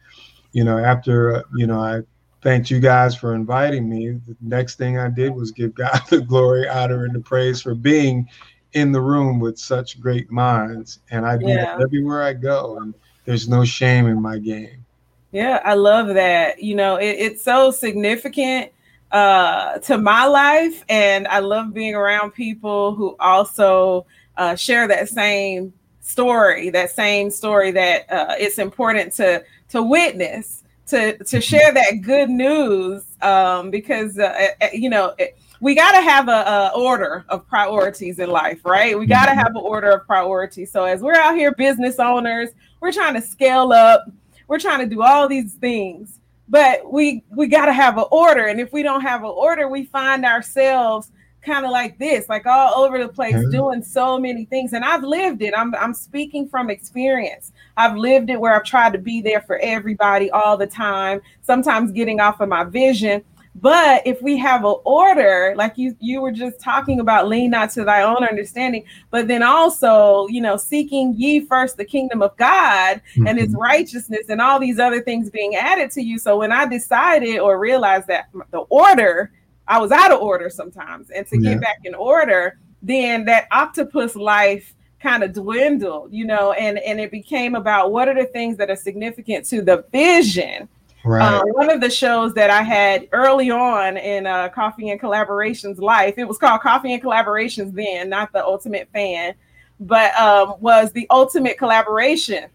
you 0.60 0.66
know, 0.66 0.78
after 0.78 1.38
uh, 1.38 1.44
you 1.56 1.68
know, 1.68 1.80
I 1.80 2.02
thanked 2.42 2.70
you 2.70 2.82
guys 2.82 3.16
for 3.16 3.34
inviting 3.34 3.88
me. 3.88 4.10
The 4.10 4.36
next 4.42 4.76
thing 4.76 4.98
I 4.98 5.08
did 5.08 5.34
was 5.34 5.52
give 5.52 5.74
God 5.74 6.02
the 6.10 6.20
glory, 6.20 6.68
honor, 6.68 7.06
and 7.06 7.16
the 7.16 7.22
praise 7.22 7.62
for 7.62 7.74
being 7.74 8.28
in 8.74 8.92
the 8.92 9.00
room 9.00 9.40
with 9.40 9.58
such 9.58 10.02
great 10.02 10.30
minds. 10.30 11.00
And 11.12 11.26
I 11.26 11.38
do 11.38 11.48
yeah. 11.48 11.78
that 11.78 11.82
everywhere 11.82 12.24
I 12.24 12.34
go. 12.34 12.80
And 12.80 12.94
there's 13.24 13.48
no 13.48 13.64
shame 13.64 14.08
in 14.08 14.22
my 14.22 14.38
game. 14.38 14.86
Yeah, 15.32 15.62
I 15.64 15.76
love 15.76 16.14
that. 16.16 16.62
You 16.62 16.76
know, 16.76 16.98
it, 16.98 17.16
it's 17.18 17.42
so 17.42 17.72
significant 17.72 18.74
uh, 19.14 19.78
to 19.80 19.98
my 19.98 20.26
life. 20.26 20.84
And 20.90 21.26
I 21.30 21.40
love 21.40 21.74
being 21.74 21.96
around 21.96 22.32
people 22.32 22.96
who 22.96 23.16
also 23.22 24.06
uh, 24.36 24.58
share 24.58 24.90
that 24.90 25.08
same 25.08 25.72
story, 26.02 26.70
that 26.72 26.92
same 26.92 27.32
story 27.32 27.72
that 27.72 28.12
uh, 28.12 28.36
it's 28.38 28.60
important 28.60 29.14
to 29.14 29.42
to 29.70 29.82
witness 29.82 30.64
to 30.88 31.18
to 31.24 31.40
share 31.40 31.72
that 31.72 32.02
good 32.02 32.30
news 32.30 33.04
um, 33.22 33.70
because 33.70 34.18
uh, 34.18 34.34
eh, 34.38 34.50
eh, 34.62 34.70
you 34.74 34.90
know 34.90 35.14
it, 35.18 35.38
we 35.62 35.76
got 35.76 35.92
to 35.92 36.02
have 36.02 36.30
a, 36.30 36.32
a, 36.32 36.72
order 36.74 37.26
of 37.28 37.46
priorities 37.46 38.20
in 38.20 38.30
life, 38.30 38.62
right? 38.64 38.98
We 38.98 39.06
got 39.06 39.26
to 39.26 39.36
have 39.36 39.48
an 39.48 39.58
order 39.58 39.92
of 39.92 40.06
priorities. 40.06 40.72
So 40.72 40.86
as 40.86 41.02
we're 41.02 41.16
out 41.16 41.36
here, 41.36 41.54
business 41.54 42.00
owners, 42.00 42.52
we're 42.80 42.94
trying 42.94 43.14
to 43.16 43.22
scale 43.22 43.74
up, 43.74 44.10
we're 44.48 44.60
trying 44.60 44.80
to 44.80 44.86
do 44.86 45.02
all 45.02 45.28
these 45.28 45.56
things, 45.56 46.20
but 46.48 46.92
we 46.92 47.24
we 47.30 47.48
got 47.48 47.66
to 47.66 47.74
have 47.74 47.98
an 47.98 48.06
order. 48.12 48.46
And 48.46 48.60
if 48.60 48.72
we 48.74 48.84
don't 48.84 49.02
have 49.02 49.22
an 49.22 49.32
order, 49.32 49.68
we 49.68 49.84
find 49.86 50.26
ourselves 50.26 51.12
kind 51.42 51.66
of 51.66 51.72
like 51.72 51.98
this, 52.00 52.28
like 52.30 52.46
all 52.46 52.84
over 52.84 53.00
the 53.00 53.08
place, 53.08 53.36
mm-hmm. 53.36 53.52
doing 53.52 53.84
so 53.84 54.20
many 54.20 54.46
things. 54.46 54.74
And 54.74 54.84
I've 54.84 55.04
lived 55.04 55.42
it. 55.42 55.54
I'm 55.58 55.74
I'm 55.76 55.94
speaking 55.94 56.48
from 56.48 56.70
experience. 56.70 57.52
I've 57.78 57.96
lived 57.96 58.30
it 58.30 58.40
where 58.40 58.56
I've 58.56 58.66
tried 58.66 58.94
to 58.94 59.00
be 59.00 59.22
there 59.22 59.42
for 59.42 59.58
everybody 59.60 60.30
all 60.32 60.58
the 60.58 60.68
time, 60.68 61.22
sometimes 61.42 61.92
getting 61.92 62.20
off 62.20 62.42
of 62.42 62.50
my 62.50 62.64
vision. 62.64 63.24
But 63.56 64.06
if 64.06 64.22
we 64.22 64.38
have 64.38 64.64
an 64.64 64.76
order, 64.86 65.54
like 65.58 65.78
you 65.78 65.96
you 66.00 66.22
were 66.22 66.32
just 66.32 66.62
talking 66.62 67.00
about, 67.00 67.28
lean 67.28 67.52
not 67.52 67.72
to 67.72 67.84
thy 67.84 68.04
own 68.04 68.24
understanding, 68.24 68.86
but 69.10 69.28
then 69.28 69.44
also, 69.44 70.28
you 70.28 70.40
know, 70.40 70.56
seeking 70.56 71.14
ye 71.18 71.42
first 71.42 71.76
the 71.76 71.86
kingdom 71.86 72.22
of 72.22 72.36
God 72.38 73.02
mm-hmm. 73.14 73.28
and 73.28 73.40
his 73.40 73.54
righteousness 73.56 74.30
and 74.30 74.40
all 74.40 74.60
these 74.60 74.80
other 74.80 75.02
things 75.02 75.30
being 75.30 75.56
added 75.56 75.92
to 75.92 76.02
you. 76.02 76.20
So 76.20 76.38
when 76.38 76.52
I 76.52 76.68
decided 76.68 77.40
or 77.40 77.60
realized 77.60 78.08
that 78.08 78.30
the 78.52 78.60
order 78.70 79.32
I 79.70 79.80
was 79.80 79.92
out 79.92 80.12
of 80.12 80.20
order 80.20 80.50
sometimes. 80.50 81.12
And 81.12 81.26
to 81.28 81.40
yeah. 81.40 81.52
get 81.52 81.62
back 81.62 81.78
in 81.86 81.96
order, 81.96 82.60
then 82.82 83.24
that 83.26 83.48
octopus 83.52 84.16
life 84.16 84.74
kind 85.00 85.24
of 85.24 85.32
dwindled, 85.32 86.12
you 86.12 86.26
know, 86.26 86.52
and 86.54 86.80
and 86.80 87.00
it 87.00 87.12
became 87.12 87.56
about 87.56 87.92
what 87.92 88.10
are 88.10 88.16
the 88.16 88.26
things 88.26 88.58
that 88.58 88.70
are 88.70 88.76
significant 88.76 89.46
to 89.46 89.62
the 89.62 89.86
vision. 89.92 90.68
Right. 91.06 91.22
Uh, 91.22 91.44
one 91.54 91.70
of 91.70 91.80
the 91.80 91.90
shows 91.90 92.34
that 92.34 92.50
I 92.50 92.62
had 92.62 93.08
early 93.14 93.50
on 93.50 93.96
in 93.96 94.28
uh, 94.28 94.50
Coffee 94.50 94.90
and 94.90 95.00
Collaborations 95.00 95.80
life, 95.80 96.16
it 96.18 96.28
was 96.28 96.38
called 96.38 96.60
Coffee 96.60 96.94
and 96.94 97.02
Collaborations 97.02 97.74
then, 97.74 98.10
not 98.10 98.34
the 98.34 98.44
Ultimate 98.44 98.90
Fan, 98.92 99.34
but 99.80 100.14
um, 100.20 100.56
was 100.60 100.92
the 100.92 101.08
Ultimate 101.10 101.58
Collaboration, 101.58 102.48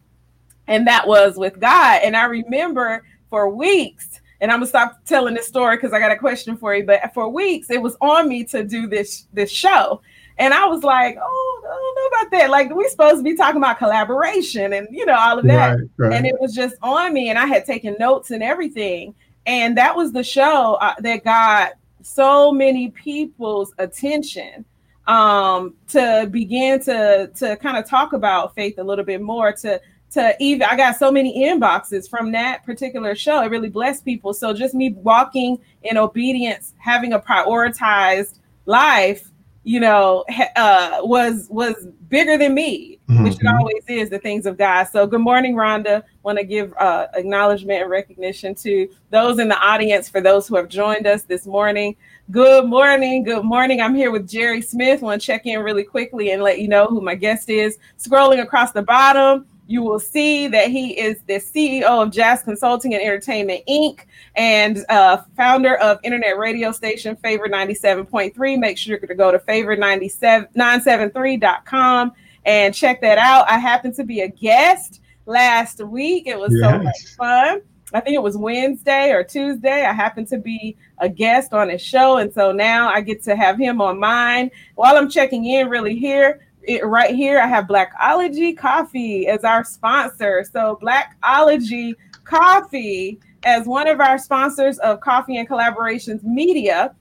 and 0.67 0.87
that 0.87 1.07
was 1.07 1.39
with 1.39 1.59
God. 1.59 2.03
And 2.03 2.15
I 2.15 2.27
remember 2.27 3.03
for 3.31 3.49
weeks 3.49 4.21
and 4.41 4.51
I'm 4.51 4.59
gonna 4.59 4.67
stop 4.67 5.05
telling 5.05 5.35
this 5.35 5.47
story 5.47 5.77
because 5.77 5.93
I 5.93 5.99
got 5.99 6.13
a 6.13 6.17
question 6.17 6.57
for 6.57 6.75
you. 6.75 6.85
But 6.85 7.13
for 7.15 7.29
weeks, 7.29 7.71
it 7.71 7.81
was 7.81 7.97
on 8.01 8.29
me 8.29 8.45
to 8.45 8.65
do 8.65 8.87
this 8.87 9.27
this 9.33 9.51
show, 9.51 10.01
and 10.39 10.53
I 10.53 10.67
was 10.67 10.83
like, 10.83 11.17
"Oh, 11.21 11.63
I 11.65 11.69
don't 11.69 11.95
know 11.97 12.19
about 12.19 12.31
that. 12.33 12.51
Like, 12.51 12.75
we 12.75 12.89
supposed 12.89 13.19
to 13.19 13.23
be 13.23 13.37
talking 13.37 13.59
about 13.59 13.79
collaboration 13.79 14.73
and 14.73 14.89
you 14.91 15.07
know 15.07 15.17
all 15.17 15.39
of 15.39 15.47
that." 15.47 15.77
Right, 15.77 15.89
right. 15.97 16.13
And 16.13 16.27
it 16.27 16.35
was 16.41 16.55
just 16.55 16.77
on 16.83 17.13
me, 17.13 17.31
and 17.31 17.39
I 17.39 17.47
had 17.47 17.65
taken 17.65 17.97
notes 17.99 18.31
and 18.31 18.43
everything. 18.43 19.15
And 19.47 19.77
that 19.77 19.95
was 19.95 20.13
the 20.13 20.25
show 20.25 20.79
uh, 20.81 20.95
that 21.01 21.23
got 21.25 21.73
so 22.03 22.53
many 22.53 22.91
people's 22.91 23.75
attention 23.79 24.65
um, 25.07 25.75
to 25.89 26.29
begin 26.31 26.81
to 26.83 27.31
to 27.35 27.57
kind 27.57 27.77
of 27.77 27.89
talk 27.89 28.13
about 28.13 28.55
faith 28.55 28.79
a 28.79 28.85
little 28.85 29.05
bit 29.05 29.21
more 29.21 29.53
to 29.53 29.81
to 30.15 30.35
even 30.41 30.67
I 30.69 30.77
got 30.77 30.97
so 30.97 31.13
many 31.13 31.45
inboxes 31.45 32.09
from 32.09 32.33
that 32.33 32.65
particular 32.65 33.15
show. 33.15 33.43
It 33.43 33.51
really 33.51 33.69
blessed 33.69 34.05
people. 34.05 34.33
So 34.33 34.53
just 34.55 34.75
me 34.75 34.95
walking 34.95 35.59
in 35.83 35.97
obedience, 35.97 36.75
having 36.79 37.13
a 37.13 37.21
prioritized 37.21 38.39
life, 38.67 39.31
you 39.65 39.81
know, 39.81 40.25
uh, 40.57 40.99
was 41.03 41.49
was 41.51 41.87
bigger 42.09 42.39
than 42.39 42.55
me, 42.55 43.01
mm-hmm. 43.09 43.25
which 43.25 43.35
it 43.35 43.47
always 43.47 43.83
is. 43.89 44.11
The 44.11 44.19
things 44.19 44.47
of 44.47 44.57
God. 44.57 44.85
So 44.85 45.07
good 45.07 45.21
morning, 45.21 45.55
Rhonda. 45.55 46.03
Want 46.23 46.39
to 46.39 46.45
give 46.45 46.73
uh, 46.79 47.09
acknowledgement 47.15 47.83
and 47.83 47.91
recognition 47.91 48.55
to 48.57 48.89
those 49.11 49.39
in 49.39 49.49
the 49.49 49.59
audience 49.59 50.09
for 50.09 50.21
those 50.21 50.47
who 50.47 50.57
have 50.57 50.69
joined 50.69 51.07
us 51.07 51.23
this 51.23 51.47
morning. 51.47 51.97
Good 52.31 52.67
morning. 52.67 53.25
Good 53.25 53.45
morning. 53.45 53.81
I'm 53.81 53.95
here 53.95 54.11
with 54.11 54.29
Jerry 54.29 54.63
Smith. 54.63 55.03
Want 55.03 55.21
to 55.21 55.27
check 55.27 55.45
in 55.45 55.61
really 55.61 55.85
quickly 55.85 56.31
and 56.31 56.43
let 56.43 56.61
you 56.61 56.69
know 56.69 56.87
who 56.87 57.01
my 57.01 57.15
guest 57.15 57.51
is. 57.51 57.79
Scrolling 57.99 58.43
across 58.43 58.73
the 58.73 58.83
bottom, 58.83 59.47
you 59.67 59.83
will 59.83 59.99
see 59.99 60.47
that 60.49 60.69
he 60.69 60.99
is 60.99 61.21
the 61.27 61.35
CEO 61.35 61.85
of 61.85 62.11
JAS 62.11 62.43
Consulting 62.43 62.95
and 62.95 63.03
Entertainment 63.03 63.63
Inc. 63.69 64.01
and 64.37 64.85
uh, 64.89 65.19
founder 65.37 65.77
of 65.77 65.99
internet 66.05 66.39
radio 66.39 66.73
station 66.73 67.17
Favor 67.17 67.49
97.3. 67.49 68.59
Make 68.59 68.77
sure 68.77 68.99
to 68.99 69.15
go 69.15 69.33
to 69.33 69.39
favor973.com 69.39 72.13
and 72.45 72.75
check 72.75 73.01
that 73.01 73.17
out. 73.19 73.49
I 73.49 73.59
happened 73.59 73.95
to 73.95 74.05
be 74.05 74.21
a 74.21 74.29
guest 74.29 75.01
last 75.27 75.83
week. 75.83 76.27
It 76.27 76.39
was 76.39 76.55
yes. 76.55 76.71
so 76.71 76.79
much 76.79 77.07
fun. 77.17 77.63
I 77.95 78.01
think 78.01 78.17
it 78.17 78.23
was 78.23 78.37
Wednesday 78.37 79.13
or 79.13 79.23
Tuesday. 79.23 79.85
I 79.85 79.93
happened 79.93 80.27
to 80.29 80.39
be 80.39 80.77
a 80.99 81.09
guest 81.09 81.53
on 81.53 81.69
his 81.69 81.81
show. 81.81 82.19
And 82.19 82.33
so 82.33 82.51
now 82.51 82.89
I 82.89 83.01
get 83.01 83.23
to 83.25 83.37
have 83.37 83.57
him 83.57 83.81
on 83.81 84.01
mine. 84.01 84.51
While 84.75 84.97
I'm 84.97 85.09
checking 85.09 85.45
in, 85.45 85.69
really 85.69 85.97
here, 85.97 86.41
it, 86.67 86.85
right 86.85 87.15
here, 87.15 87.39
I 87.39 87.47
have 87.47 87.67
Blackology 87.67 88.57
Coffee 88.57 89.27
as 89.27 89.45
our 89.45 89.65
sponsor. 89.65 90.45
So, 90.51 90.79
Blackology 90.83 91.95
Coffee, 92.25 93.21
as 93.45 93.67
one 93.67 93.89
of 93.89 94.01
our 94.01 94.19
sponsors 94.19 94.79
of 94.79 95.01
Coffee 95.01 95.37
and 95.37 95.49
Collaborations 95.49 96.23
Media, 96.23 96.95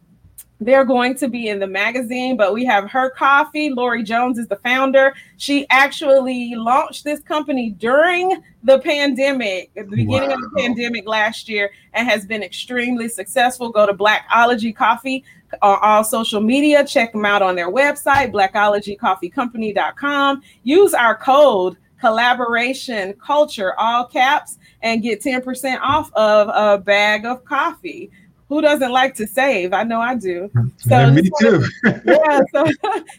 they're 0.59 0.85
going 0.85 1.15
to 1.15 1.27
be 1.27 1.49
in 1.49 1.59
the 1.59 1.67
magazine, 1.67 2.37
but 2.37 2.53
we 2.53 2.63
have 2.65 2.89
her 2.89 3.09
coffee. 3.09 3.69
Lori 3.69 4.03
Jones 4.03 4.37
is 4.37 4.47
the 4.47 4.55
founder. 4.57 5.13
She 5.37 5.67
actually 5.69 6.55
launched 6.55 7.03
this 7.03 7.19
company 7.21 7.71
during 7.71 8.41
the 8.63 8.79
pandemic, 8.79 9.71
at 9.75 9.89
the 9.89 9.97
beginning 9.97 10.29
wow. 10.29 10.35
of 10.35 10.41
the 10.41 10.51
pandemic 10.55 11.07
last 11.07 11.49
year, 11.49 11.71
and 11.93 12.07
has 12.07 12.25
been 12.25 12.43
extremely 12.43 13.09
successful. 13.09 13.69
Go 13.69 13.85
to 13.85 13.93
Blackology 13.93 14.75
Coffee 14.75 15.23
on 15.61 15.79
all 15.81 16.03
social 16.03 16.41
media. 16.41 16.85
Check 16.85 17.11
them 17.11 17.25
out 17.25 17.41
on 17.41 17.55
their 17.55 17.71
website, 17.71 18.31
blackologycoffeecompany.com. 18.31 20.41
Use 20.63 20.93
our 20.93 21.17
code 21.17 21.77
collaboration 21.99 23.13
culture, 23.13 23.73
all 23.77 24.05
caps, 24.05 24.59
and 24.81 25.01
get 25.01 25.21
10% 25.21 25.79
off 25.81 26.13
of 26.13 26.49
a 26.53 26.77
bag 26.77 27.25
of 27.25 27.43
coffee 27.45 28.11
who 28.53 28.61
doesn't 28.61 28.91
like 28.91 29.15
to 29.15 29.25
save? 29.25 29.73
I 29.73 29.83
know 29.83 29.99
I 29.99 30.15
do. 30.15 30.49
So 30.77 31.11
me 31.11 31.29
too. 31.39 31.63
yeah. 32.05 32.41
So, 32.51 32.65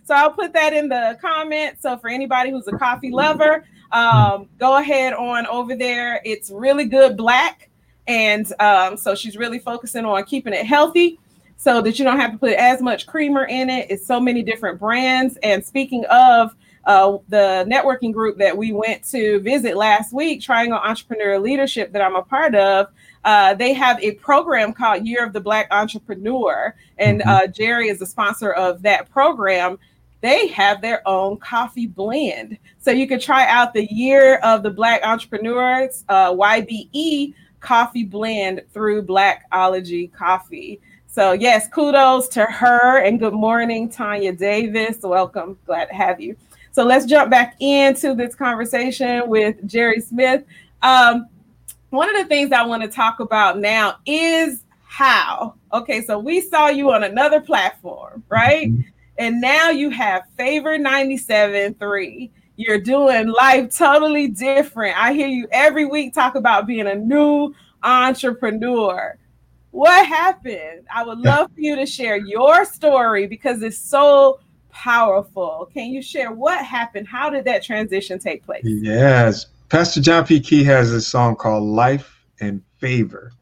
so 0.04 0.14
I'll 0.14 0.30
put 0.30 0.52
that 0.52 0.72
in 0.72 0.88
the 0.88 1.18
comments. 1.20 1.82
So 1.82 1.98
for 1.98 2.08
anybody 2.08 2.50
who's 2.50 2.68
a 2.68 2.76
coffee 2.76 3.10
lover, 3.10 3.64
um, 3.90 4.48
go 4.58 4.76
ahead 4.76 5.12
on 5.14 5.46
over 5.46 5.74
there. 5.74 6.20
It's 6.24 6.50
really 6.50 6.84
good 6.84 7.16
black. 7.16 7.68
And 8.06 8.50
um, 8.60 8.96
so 8.96 9.14
she's 9.14 9.36
really 9.36 9.58
focusing 9.58 10.04
on 10.04 10.24
keeping 10.24 10.52
it 10.52 10.66
healthy 10.66 11.18
so 11.56 11.80
that 11.80 11.98
you 11.98 12.04
don't 12.04 12.18
have 12.18 12.32
to 12.32 12.38
put 12.38 12.52
as 12.52 12.82
much 12.82 13.06
creamer 13.06 13.44
in 13.44 13.70
it. 13.70 13.90
It's 13.90 14.06
so 14.06 14.20
many 14.20 14.42
different 14.42 14.78
brands. 14.78 15.38
And 15.42 15.64
speaking 15.64 16.04
of 16.06 16.54
uh, 16.84 17.18
the 17.28 17.66
networking 17.68 18.12
group 18.12 18.38
that 18.38 18.56
we 18.56 18.72
went 18.72 19.02
to 19.04 19.40
visit 19.40 19.76
last 19.76 20.12
week, 20.12 20.42
Triangle 20.42 20.78
Entrepreneur 20.78 21.38
Leadership, 21.38 21.92
that 21.92 22.02
I'm 22.02 22.16
a 22.16 22.22
part 22.22 22.54
of, 22.54 22.88
uh, 23.24 23.54
they 23.54 23.72
have 23.72 23.98
a 24.02 24.12
program 24.12 24.72
called 24.72 25.06
Year 25.06 25.24
of 25.24 25.32
the 25.32 25.40
Black 25.40 25.66
Entrepreneur, 25.70 26.74
and 26.98 27.20
mm-hmm. 27.20 27.28
uh, 27.28 27.46
Jerry 27.46 27.88
is 27.88 27.98
the 27.98 28.06
sponsor 28.06 28.52
of 28.52 28.82
that 28.82 29.10
program. 29.10 29.78
They 30.20 30.48
have 30.48 30.82
their 30.82 31.06
own 31.06 31.38
coffee 31.38 31.86
blend, 31.86 32.58
so 32.78 32.90
you 32.90 33.06
can 33.06 33.20
try 33.20 33.46
out 33.46 33.72
the 33.72 33.90
Year 33.92 34.36
of 34.36 34.62
the 34.62 34.70
Black 34.70 35.02
Entrepreneurs 35.04 36.04
uh, 36.08 36.32
YBE 36.32 37.34
coffee 37.60 38.04
blend 38.04 38.62
through 38.74 39.02
Blackology 39.02 40.12
Coffee. 40.12 40.80
So 41.14 41.30
yes, 41.30 41.68
kudos 41.68 42.26
to 42.30 42.44
her, 42.44 42.98
and 42.98 43.20
good 43.20 43.34
morning, 43.34 43.88
Tanya 43.88 44.32
Davis. 44.32 44.98
Welcome, 45.00 45.56
glad 45.64 45.84
to 45.84 45.94
have 45.94 46.20
you. 46.20 46.36
So 46.72 46.82
let's 46.82 47.06
jump 47.06 47.30
back 47.30 47.54
into 47.60 48.16
this 48.16 48.34
conversation 48.34 49.28
with 49.28 49.64
Jerry 49.64 50.00
Smith. 50.00 50.42
Um, 50.82 51.28
one 51.90 52.10
of 52.10 52.20
the 52.20 52.24
things 52.24 52.50
I 52.50 52.66
want 52.66 52.82
to 52.82 52.88
talk 52.88 53.20
about 53.20 53.60
now 53.60 53.98
is 54.04 54.64
how. 54.88 55.54
Okay, 55.72 56.02
so 56.04 56.18
we 56.18 56.40
saw 56.40 56.66
you 56.66 56.90
on 56.90 57.04
another 57.04 57.40
platform, 57.40 58.24
right? 58.28 58.72
Mm-hmm. 58.72 58.80
And 59.18 59.40
now 59.40 59.70
you 59.70 59.90
have 59.90 60.24
Favor 60.36 60.76
97.3. 60.78 62.28
You're 62.56 62.80
doing 62.80 63.28
life 63.28 63.72
totally 63.72 64.26
different. 64.26 64.98
I 64.98 65.12
hear 65.12 65.28
you 65.28 65.46
every 65.52 65.84
week 65.84 66.12
talk 66.12 66.34
about 66.34 66.66
being 66.66 66.88
a 66.88 66.96
new 66.96 67.54
entrepreneur. 67.84 69.16
What 69.74 70.06
happened? 70.06 70.86
I 70.88 71.02
would 71.02 71.18
love 71.18 71.50
for 71.52 71.60
you 71.60 71.74
to 71.74 71.84
share 71.84 72.16
your 72.16 72.64
story 72.64 73.26
because 73.26 73.60
it's 73.60 73.76
so 73.76 74.38
powerful. 74.70 75.68
Can 75.74 75.90
you 75.90 76.00
share 76.00 76.30
what 76.30 76.64
happened? 76.64 77.08
How 77.08 77.28
did 77.28 77.44
that 77.46 77.64
transition 77.64 78.20
take 78.20 78.46
place? 78.46 78.62
Yes, 78.64 79.46
Pastor 79.70 80.00
John 80.00 80.24
P. 80.26 80.38
Kee 80.38 80.62
has 80.62 80.92
a 80.92 81.00
song 81.00 81.34
called 81.34 81.64
Life 81.64 82.24
and 82.40 82.62
Favor. 82.78 83.32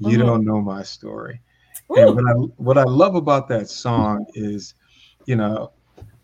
You 0.00 0.18
mm-hmm. 0.18 0.26
don't 0.26 0.44
know 0.44 0.60
my 0.60 0.82
story. 0.82 1.40
Ooh. 1.92 2.08
And 2.08 2.16
what 2.16 2.24
I, 2.26 2.32
what 2.56 2.78
I 2.78 2.82
love 2.82 3.14
about 3.14 3.46
that 3.46 3.68
song 3.68 4.26
is, 4.34 4.74
you 5.26 5.36
know, 5.36 5.70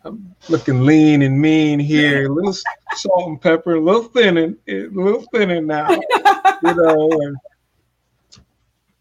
I'm 0.04 0.34
looking 0.48 0.80
lean 0.80 1.22
and 1.22 1.40
mean 1.40 1.78
here, 1.78 2.26
a 2.26 2.34
little 2.34 2.56
salt 2.96 3.28
and 3.28 3.40
pepper, 3.40 3.76
a 3.76 3.80
little 3.80 4.02
thinning, 4.02 4.56
a 4.66 4.88
little 4.88 5.24
thinning 5.32 5.68
now, 5.68 5.92
you 5.92 6.74
know. 6.74 7.08
And 7.12 7.36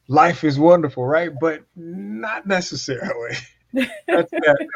life 0.08 0.44
is 0.44 0.60
wonderful, 0.60 1.06
right? 1.06 1.32
But 1.40 1.64
not 1.76 2.46
necessarily. 2.46 3.36
That's 3.74 3.90
that 4.08 4.68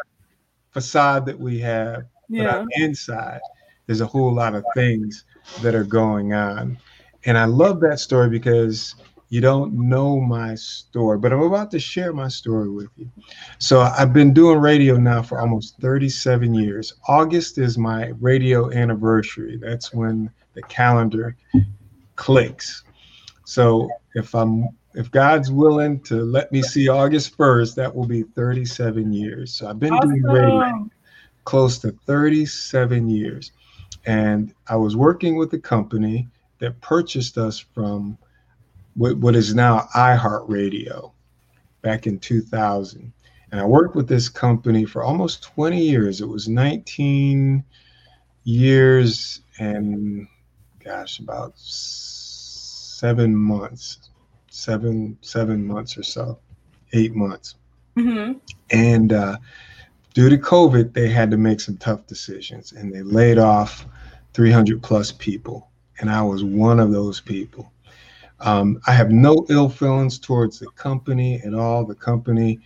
facade 0.71 1.25
that 1.25 1.39
we 1.39 1.59
have. 1.59 2.03
Yeah. 2.29 2.63
But 2.63 2.67
inside, 2.81 3.39
there's 3.85 4.01
a 4.01 4.05
whole 4.05 4.33
lot 4.33 4.55
of 4.55 4.63
things 4.73 5.25
that 5.61 5.75
are 5.75 5.83
going 5.83 6.33
on. 6.33 6.77
And 7.25 7.37
I 7.37 7.45
love 7.45 7.79
that 7.81 7.99
story 7.99 8.29
because 8.29 8.95
you 9.29 9.41
don't 9.41 9.73
know 9.73 10.19
my 10.19 10.55
story, 10.55 11.17
but 11.17 11.33
I'm 11.33 11.41
about 11.41 11.71
to 11.71 11.79
share 11.79 12.13
my 12.13 12.29
story 12.29 12.69
with 12.69 12.89
you. 12.95 13.09
So 13.59 13.81
I've 13.81 14.13
been 14.13 14.33
doing 14.33 14.59
radio 14.59 14.95
now 14.97 15.21
for 15.21 15.39
almost 15.39 15.79
37 15.81 16.53
years. 16.53 16.93
August 17.07 17.57
is 17.57 17.77
my 17.77 18.13
radio 18.21 18.71
anniversary. 18.71 19.57
That's 19.61 19.93
when 19.93 20.29
the 20.53 20.61
calendar 20.63 21.35
clicks. 22.15 22.83
So 23.45 23.89
if 24.15 24.33
I'm 24.33 24.69
if 24.97 25.11
God's 25.11 25.51
willing 25.51 25.99
to 26.01 26.23
let 26.23 26.51
me 26.51 26.63
see 26.63 26.89
August 26.89 27.37
1st, 27.37 27.75
that 27.75 27.95
will 27.95 28.07
be 28.07 28.23
37 28.23 29.13
years. 29.13 29.53
So 29.53 29.67
I've 29.67 29.79
been 29.79 29.93
awesome. 29.93 30.09
doing 30.09 30.23
radio 30.23 30.89
close 31.45 31.77
to 31.79 31.91
37 32.07 33.07
years. 33.07 33.51
And 34.07 34.55
I 34.67 34.75
was 34.75 34.95
working 34.95 35.37
with 35.37 35.53
a 35.53 35.59
company 35.59 36.27
that 36.57 36.81
purchased 36.81 37.37
us 37.37 37.59
from 37.59 38.17
what, 38.95 39.17
what 39.17 39.35
is 39.35 39.53
now 39.53 39.87
iHeartRadio 39.95 41.11
back 41.83 42.07
in 42.07 42.17
2000. 42.17 43.13
And 43.51 43.61
I 43.61 43.65
worked 43.65 43.95
with 43.95 44.07
this 44.07 44.29
company 44.29 44.83
for 44.83 45.03
almost 45.03 45.43
20 45.43 45.79
years. 45.79 46.21
It 46.21 46.27
was 46.27 46.47
19 46.47 47.63
years 48.45 49.41
and, 49.59 50.27
gosh, 50.83 51.19
about 51.19 51.53
seven 51.55 53.35
months, 53.35 53.99
seven 54.57 55.17
seven 55.21 55.65
months 55.65 55.97
or 55.97 56.03
so, 56.03 56.39
eight 56.93 57.13
months. 57.13 57.55
Mm-hmm. 57.95 58.33
And 58.71 59.13
uh, 59.13 59.37
due 60.13 60.29
to 60.29 60.37
COVID, 60.37 60.93
they 60.93 61.09
had 61.09 61.29
to 61.31 61.37
make 61.37 61.59
some 61.59 61.77
tough 61.77 62.07
decisions, 62.07 62.71
and 62.73 62.93
they 62.93 63.01
laid 63.01 63.37
off 63.37 63.85
300 64.33 64.81
plus 64.81 65.11
people, 65.11 65.69
and 65.99 66.09
I 66.09 66.21
was 66.21 66.43
one 66.43 66.79
of 66.79 66.91
those 66.91 67.21
people. 67.21 67.71
Um, 68.39 68.79
I 68.85 68.93
have 68.93 69.11
no 69.11 69.45
ill 69.49 69.69
feelings 69.69 70.19
towards 70.19 70.59
the 70.59 70.69
company 70.71 71.41
at 71.43 71.53
all. 71.53 71.85
The 71.85 71.95
company 71.95 72.59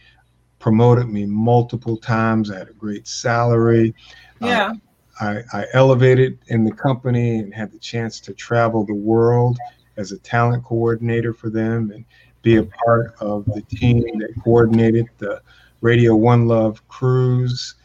promoted 0.60 1.08
me 1.08 1.26
multiple 1.26 1.98
times. 1.98 2.52
I 2.52 2.58
had 2.58 2.70
a 2.70 2.74
great 2.74 3.08
salary. 3.08 3.94
Uh, 4.42 4.48
yeah. 4.48 4.72
Uh, 5.20 5.42
I, 5.54 5.60
I 5.60 5.66
elevated 5.74 6.40
in 6.48 6.64
the 6.64 6.72
company 6.72 7.40
and 7.40 7.54
had 7.54 7.72
the 7.72 7.80
chance 7.80 8.20
to 8.22 8.34
travel 8.34 8.86
the 8.86 8.94
world 8.94 9.58
as 9.98 10.12
a 10.12 10.18
talent 10.20 10.64
coordinator 10.64 11.34
for 11.34 11.50
them 11.50 11.92
and 11.92 12.06
be 12.42 12.58
a 12.58 12.64
part 12.64 13.14
of 13.20 13.46
the 13.46 13.62
team 13.62 14.02
that 14.20 14.34
coordinated 14.44 15.08
the 15.18 15.42
Radio 15.82 16.16
One 16.16 16.48
Love 16.48 16.88
cruise. 16.88 17.76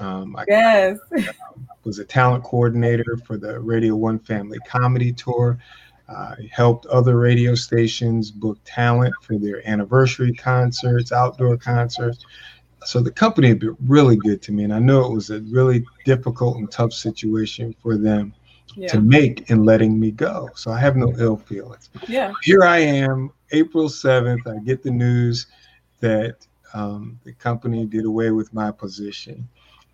Um, 0.00 0.36
I 0.36 0.44
yes. 0.48 0.98
was 1.84 1.98
a 1.98 2.04
talent 2.04 2.44
coordinator 2.44 3.16
for 3.24 3.36
the 3.36 3.60
Radio 3.60 3.94
One 3.94 4.18
Family 4.18 4.58
Comedy 4.66 5.12
Tour. 5.12 5.58
Uh, 6.06 6.34
helped 6.50 6.84
other 6.86 7.16
radio 7.18 7.54
stations 7.54 8.30
book 8.30 8.58
talent 8.66 9.14
for 9.22 9.38
their 9.38 9.66
anniversary 9.66 10.34
concerts, 10.34 11.12
outdoor 11.12 11.56
concerts. 11.56 12.26
So 12.84 13.00
the 13.00 13.10
company 13.10 13.48
had 13.48 13.58
been 13.58 13.74
really 13.86 14.16
good 14.16 14.42
to 14.42 14.52
me, 14.52 14.64
and 14.64 14.74
I 14.74 14.80
know 14.80 15.06
it 15.06 15.14
was 15.14 15.30
a 15.30 15.40
really 15.40 15.82
difficult 16.04 16.58
and 16.58 16.70
tough 16.70 16.92
situation 16.92 17.74
for 17.82 17.96
them 17.96 18.34
yeah. 18.76 18.88
to 18.88 19.00
make 19.00 19.50
in 19.50 19.64
letting 19.64 19.98
me 19.98 20.10
go. 20.10 20.50
So 20.54 20.70
I 20.70 20.78
have 20.80 20.96
no 20.96 21.12
ill 21.18 21.36
feelings. 21.36 21.90
Yeah. 22.08 22.32
Here 22.42 22.62
I 22.62 22.78
am, 22.78 23.30
April 23.52 23.88
7th. 23.88 24.46
I 24.46 24.62
get 24.64 24.82
the 24.82 24.90
news 24.90 25.46
that 26.00 26.46
um, 26.74 27.18
the 27.24 27.32
company 27.32 27.86
did 27.86 28.04
away 28.04 28.30
with 28.30 28.52
my 28.52 28.70
position. 28.70 29.48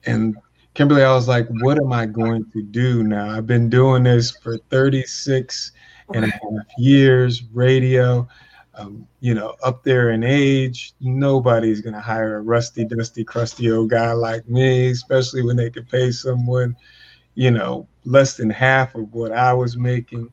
And 0.06 0.36
Kimberly, 0.74 1.02
I 1.02 1.12
was 1.12 1.28
like, 1.28 1.46
what 1.60 1.78
am 1.78 1.92
I 1.92 2.06
going 2.06 2.50
to 2.52 2.62
do 2.62 3.02
now? 3.02 3.30
I've 3.30 3.46
been 3.46 3.68
doing 3.68 4.04
this 4.04 4.30
for 4.30 4.56
36 4.70 5.72
and 6.14 6.24
a 6.24 6.28
half 6.28 6.66
years, 6.78 7.42
radio, 7.52 8.26
um, 8.74 9.06
you 9.20 9.34
know, 9.34 9.56
up 9.62 9.82
there 9.82 10.10
in 10.10 10.22
age. 10.22 10.94
Nobody's 11.00 11.80
going 11.80 11.94
to 11.94 12.00
hire 12.00 12.36
a 12.36 12.40
rusty, 12.40 12.84
dusty, 12.84 13.24
crusty 13.24 13.70
old 13.70 13.90
guy 13.90 14.12
like 14.12 14.48
me, 14.48 14.90
especially 14.90 15.42
when 15.42 15.56
they 15.56 15.70
could 15.70 15.88
pay 15.88 16.10
someone, 16.10 16.76
you 17.34 17.50
know, 17.50 17.88
less 18.04 18.36
than 18.36 18.50
half 18.50 18.94
of 18.94 19.12
what 19.12 19.32
I 19.32 19.52
was 19.52 19.76
making. 19.76 20.30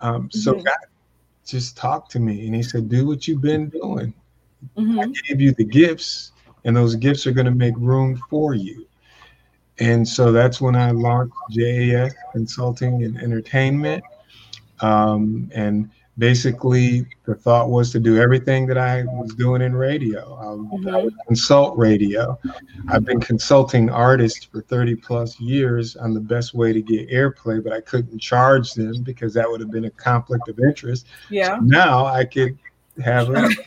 Um, 0.00 0.28
mm-hmm. 0.28 0.38
So 0.38 0.54
God, 0.54 0.76
just 1.46 1.76
talk 1.76 2.08
to 2.10 2.20
me. 2.20 2.46
And 2.46 2.54
he 2.54 2.62
said, 2.62 2.88
do 2.88 3.06
what 3.06 3.26
you've 3.26 3.42
been 3.42 3.68
doing. 3.68 4.14
Mm-hmm. 4.76 5.00
I 5.00 5.06
gave 5.28 5.40
you 5.40 5.52
the 5.52 5.64
gifts, 5.64 6.32
and 6.64 6.76
those 6.76 6.94
gifts 6.94 7.26
are 7.26 7.32
going 7.32 7.46
to 7.46 7.54
make 7.54 7.74
room 7.76 8.20
for 8.30 8.54
you. 8.54 8.86
And 9.78 10.06
so 10.06 10.30
that's 10.30 10.60
when 10.60 10.76
I 10.76 10.90
launched 10.92 11.34
JAS 11.50 12.14
Consulting 12.32 13.02
and 13.02 13.18
Entertainment. 13.18 14.04
Um, 14.80 15.50
and 15.54 15.90
basically, 16.18 17.06
the 17.24 17.34
thought 17.34 17.70
was 17.70 17.90
to 17.92 18.00
do 18.00 18.20
everything 18.20 18.66
that 18.66 18.78
I 18.78 19.04
was 19.04 19.34
doing 19.34 19.62
in 19.62 19.74
radio. 19.74 20.36
I, 20.36 20.44
mm-hmm. 20.44 20.88
I 20.88 21.02
would 21.04 21.14
consult 21.26 21.76
radio. 21.78 22.38
I've 22.88 23.04
been 23.04 23.20
consulting 23.20 23.88
artists 23.90 24.44
for 24.44 24.62
30 24.62 24.96
plus 24.96 25.40
years 25.40 25.96
on 25.96 26.14
the 26.14 26.20
best 26.20 26.54
way 26.54 26.72
to 26.72 26.82
get 26.82 27.10
airplay, 27.10 27.62
but 27.62 27.72
I 27.72 27.80
couldn't 27.80 28.18
charge 28.18 28.74
them 28.74 29.02
because 29.02 29.34
that 29.34 29.48
would 29.48 29.60
have 29.60 29.70
been 29.70 29.86
a 29.86 29.90
conflict 29.90 30.48
of 30.48 30.58
interest. 30.58 31.06
Yeah. 31.30 31.58
So 31.58 31.64
now 31.64 32.06
I 32.06 32.24
could 32.24 32.58
have 33.02 33.30
a 33.30 33.48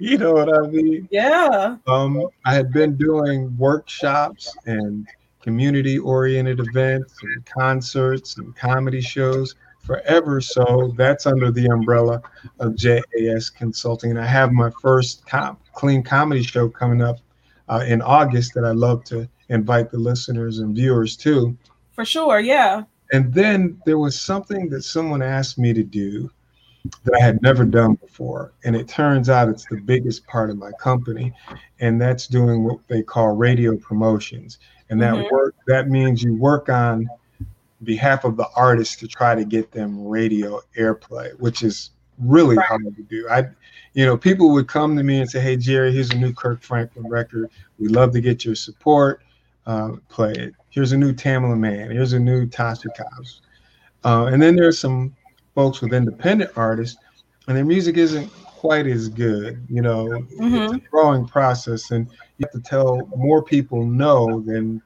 you 0.00 0.18
know 0.18 0.32
what 0.32 0.52
I 0.52 0.66
mean? 0.66 1.08
Yeah. 1.10 1.76
Um, 1.86 2.28
I 2.44 2.54
had 2.54 2.72
been 2.72 2.96
doing 2.96 3.56
workshops 3.56 4.52
and 4.66 5.06
community 5.40 5.98
oriented 5.98 6.58
events 6.60 7.14
and 7.22 7.46
concerts 7.46 8.38
and 8.38 8.54
comedy 8.56 9.00
shows 9.00 9.54
forever. 9.88 10.40
So 10.40 10.92
that's 10.98 11.26
under 11.26 11.50
the 11.50 11.66
umbrella 11.66 12.20
of 12.60 12.76
JAS 12.76 13.48
Consulting. 13.48 14.10
And 14.10 14.20
I 14.20 14.26
have 14.26 14.52
my 14.52 14.70
first 14.82 15.24
clean 15.72 16.02
comedy 16.02 16.42
show 16.42 16.68
coming 16.68 17.00
up 17.00 17.16
uh, 17.68 17.84
in 17.88 18.02
August 18.02 18.52
that 18.54 18.66
I 18.66 18.72
love 18.72 19.02
to 19.04 19.26
invite 19.48 19.90
the 19.90 19.98
listeners 19.98 20.58
and 20.58 20.76
viewers 20.76 21.16
to. 21.16 21.56
For 21.94 22.04
sure, 22.04 22.38
yeah. 22.38 22.82
And 23.12 23.32
then 23.32 23.80
there 23.86 23.98
was 23.98 24.20
something 24.20 24.68
that 24.68 24.82
someone 24.82 25.22
asked 25.22 25.58
me 25.58 25.72
to 25.72 25.82
do 25.82 26.30
that 27.04 27.14
I 27.14 27.24
had 27.24 27.40
never 27.40 27.64
done 27.64 27.94
before. 27.94 28.52
And 28.64 28.76
it 28.76 28.88
turns 28.88 29.30
out 29.30 29.48
it's 29.48 29.66
the 29.70 29.80
biggest 29.80 30.26
part 30.26 30.50
of 30.50 30.58
my 30.58 30.70
company. 30.78 31.32
And 31.80 31.98
that's 31.98 32.26
doing 32.26 32.62
what 32.62 32.80
they 32.88 33.02
call 33.02 33.34
radio 33.34 33.74
promotions. 33.78 34.58
And 34.90 35.00
that 35.00 35.14
mm-hmm. 35.14 35.34
work 35.34 35.54
that 35.66 35.88
means 35.88 36.22
you 36.22 36.34
work 36.34 36.68
on 36.68 37.08
behalf 37.82 38.24
of 38.24 38.36
the 38.36 38.48
artist 38.56 38.98
to 39.00 39.08
try 39.08 39.34
to 39.34 39.44
get 39.44 39.70
them 39.70 40.06
radio 40.06 40.60
airplay, 40.76 41.38
which 41.38 41.62
is 41.62 41.90
really 42.18 42.56
right. 42.56 42.66
hard 42.66 42.96
to 42.96 43.02
do. 43.02 43.28
I 43.30 43.48
you 43.94 44.04
know, 44.04 44.16
people 44.16 44.52
would 44.52 44.68
come 44.68 44.96
to 44.96 45.02
me 45.02 45.20
and 45.20 45.30
say, 45.30 45.40
Hey 45.40 45.56
Jerry, 45.56 45.92
here's 45.92 46.10
a 46.10 46.16
new 46.16 46.32
Kirk 46.32 46.62
Franklin 46.62 47.08
record. 47.08 47.50
We'd 47.78 47.90
love 47.90 48.12
to 48.12 48.20
get 48.20 48.44
your 48.44 48.54
support. 48.54 49.22
Uh, 49.66 49.96
play 50.08 50.32
it. 50.32 50.54
Here's 50.70 50.92
a 50.92 50.96
new 50.96 51.12
Tamela 51.12 51.58
Mann. 51.58 51.90
Here's 51.90 52.12
a 52.12 52.18
new 52.18 52.46
Tasha 52.46 52.86
Cobbs. 52.96 53.42
Uh, 54.04 54.26
and 54.32 54.40
then 54.40 54.56
there's 54.56 54.78
some 54.78 55.14
folks 55.54 55.80
with 55.80 55.92
independent 55.92 56.52
artists, 56.56 56.98
and 57.48 57.56
their 57.56 57.64
music 57.64 57.96
isn't 57.96 58.32
quite 58.44 58.86
as 58.86 59.08
good. 59.08 59.62
You 59.68 59.82
know, 59.82 60.06
mm-hmm. 60.06 60.54
it's 60.54 60.72
a 60.74 60.88
growing 60.90 61.26
process, 61.26 61.90
and 61.90 62.08
you 62.38 62.46
have 62.46 62.52
to 62.52 62.60
tell 62.60 63.06
more 63.16 63.42
people 63.42 63.84
no 63.84 64.40
than 64.40 64.80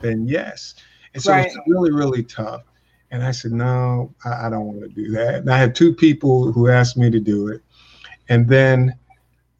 than 0.00 0.28
yes. 0.28 0.74
And 1.14 1.22
so 1.22 1.32
right. 1.32 1.46
it's 1.46 1.56
really, 1.66 1.90
really 1.90 2.22
tough. 2.22 2.62
And 3.10 3.22
I 3.22 3.30
said, 3.30 3.52
no, 3.52 4.14
I, 4.24 4.46
I 4.46 4.50
don't 4.50 4.66
want 4.66 4.80
to 4.80 4.88
do 4.88 5.10
that. 5.12 5.36
And 5.36 5.50
I 5.50 5.58
had 5.58 5.74
two 5.74 5.94
people 5.94 6.50
who 6.52 6.68
asked 6.68 6.96
me 6.96 7.10
to 7.10 7.20
do 7.20 7.48
it. 7.48 7.62
And 8.28 8.48
then, 8.48 8.98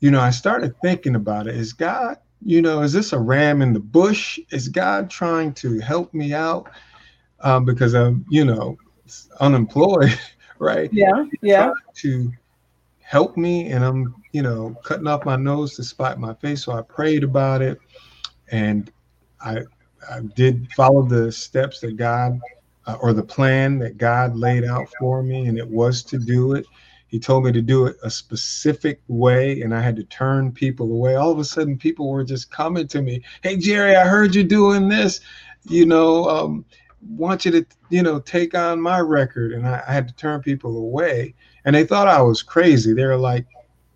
you 0.01 0.11
know, 0.11 0.21
I 0.21 0.31
started 0.31 0.75
thinking 0.81 1.15
about 1.15 1.47
it. 1.47 1.55
Is 1.55 1.73
God, 1.73 2.17
you 2.43 2.63
know, 2.63 2.83
is 2.83 2.93
this 2.93 3.13
a 3.13 3.19
ram 3.19 3.61
in 3.61 3.73
the 3.73 3.81
bush? 3.81 4.39
Is 4.51 4.69
God 4.69 5.11
trying 5.11 5.53
to 5.55 5.79
help 5.81 6.15
me 6.15 6.33
out? 6.33 6.71
Um, 7.41 7.65
because 7.65 7.95
I'm, 7.95 8.25
you 8.31 8.45
know, 8.45 8.79
unemployed. 9.41 10.19
right? 10.63 10.91
Yeah, 10.93 11.25
yeah. 11.43 11.73
To 11.97 12.33
help 13.01 13.37
me, 13.37 13.71
and 13.73 13.85
I'm, 13.85 14.15
you 14.31 14.43
know, 14.43 14.77
cutting 14.85 15.09
off 15.09 15.25
my 15.25 15.37
nose 15.37 15.75
to 15.77 15.85
spite 15.85 16.19
my 16.19 16.35
face. 16.35 16.65
So 16.65 16.73
I 16.73 16.83
prayed 16.83 17.25
about 17.25 17.63
it, 17.63 17.79
and 18.51 18.91
I, 19.41 19.59
I 20.11 20.21
did 20.21 20.71
follow 20.73 21.03
the 21.03 21.31
steps 21.33 21.81
that 21.81 21.97
God, 21.97 22.41
uh, 22.87 22.97
or 23.01 23.13
the 23.13 23.23
plan 23.23 23.79
that 23.81 23.99
God 23.99 24.37
laid 24.37 24.65
out 24.65 24.89
for 24.99 25.23
me, 25.23 25.47
and 25.47 25.59
it 25.59 25.69
was 25.69 26.03
to 26.05 26.19
do 26.19 26.55
it. 26.55 26.67
He 27.09 27.19
told 27.19 27.45
me 27.45 27.53
to 27.53 27.63
do 27.63 27.87
it 27.87 27.97
a 28.03 28.11
specific 28.11 29.01
way, 29.09 29.61
and 29.61 29.75
I 29.75 29.83
had 29.83 29.97
to 29.97 30.05
turn 30.05 30.51
people 30.51 30.91
away. 30.91 31.15
All 31.15 31.31
of 31.31 31.39
a 31.39 31.45
sudden, 31.45 31.77
people 31.77 32.09
were 32.11 32.25
just 32.25 32.51
coming 32.51 32.89
to 32.89 33.03
me, 33.03 33.23
"Hey, 33.43 33.57
Jerry, 33.59 33.97
I 33.97 34.07
heard 34.07 34.35
you 34.35 34.45
doing 34.45 34.89
this. 34.89 35.21
You 35.65 35.87
know, 35.87 36.29
um, 36.29 36.65
want 37.09 37.45
you 37.45 37.51
to, 37.51 37.67
you 37.91 38.03
know, 38.03 38.21
take 38.21 38.55
on 38.55 38.81
my 38.81 39.01
record. 39.01 39.53
And 39.53 39.67
I, 39.67 39.83
I 39.87 39.93
had 39.93 40.09
to 40.09 40.15
turn 40.15 40.41
people 40.41 40.77
away. 40.77 41.35
And 41.65 41.75
they 41.75 41.85
thought 41.85 42.09
I 42.09 42.23
was 42.23 42.43
crazy. 42.43 42.93
They 42.93 43.05
were 43.05 43.17
like, 43.17 43.47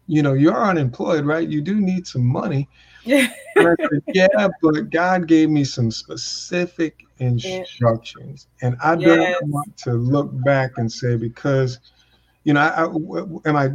you 0.07 0.23
know, 0.23 0.35
you're 0.35 0.65
unemployed, 0.65 1.25
right? 1.25 1.49
You 1.49 1.61
do 1.61 1.81
need 1.81 2.07
some 2.07 2.25
money. 2.25 2.69
Yeah. 3.07 3.29
said, 3.57 4.03
yeah, 4.13 4.49
but 4.61 4.91
God 4.91 5.29
gave 5.29 5.49
me 5.49 5.65
some 5.65 5.91
specific 5.91 7.07
instructions. 7.19 8.49
And 8.61 8.77
I 8.83 8.97
don't 8.97 9.35
want 9.49 9.77
to 9.79 9.93
look 9.93 10.29
back 10.45 10.73
and 10.77 10.91
say, 10.91 11.17
because, 11.17 11.79
you 12.45 12.53
know, 12.53 12.61
I, 12.61 12.85
I, 12.85 13.49
am 13.49 13.57
I 13.57 13.71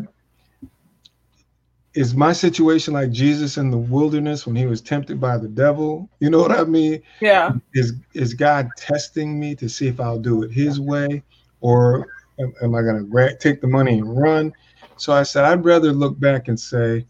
is 1.93 2.15
my 2.15 2.31
situation 2.31 2.93
like 2.93 3.11
Jesus 3.11 3.57
in 3.57 3.69
the 3.69 3.77
wilderness 3.77 4.45
when 4.45 4.55
he 4.55 4.65
was 4.65 4.81
tempted 4.81 5.19
by 5.19 5.37
the 5.37 5.47
devil? 5.47 6.09
You 6.19 6.29
know 6.29 6.39
what 6.39 6.51
I 6.51 6.63
mean? 6.63 7.01
Yeah. 7.19 7.53
Is 7.73 7.93
is 8.13 8.33
God 8.33 8.69
testing 8.77 9.39
me 9.39 9.55
to 9.55 9.67
see 9.67 9.87
if 9.87 9.99
I'll 9.99 10.19
do 10.19 10.43
it 10.43 10.51
His 10.51 10.79
way, 10.79 11.23
or 11.59 12.07
am, 12.39 12.53
am 12.61 12.75
I 12.75 12.81
going 12.81 13.09
to 13.09 13.37
take 13.39 13.61
the 13.61 13.67
money 13.67 13.97
and 13.97 14.21
run? 14.21 14.53
So 14.97 15.13
I 15.13 15.23
said 15.23 15.45
I'd 15.45 15.65
rather 15.65 15.91
look 15.91 16.19
back 16.19 16.47
and 16.47 16.59
say 16.59 17.05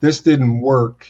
this 0.00 0.20
didn't 0.20 0.60
work 0.60 1.06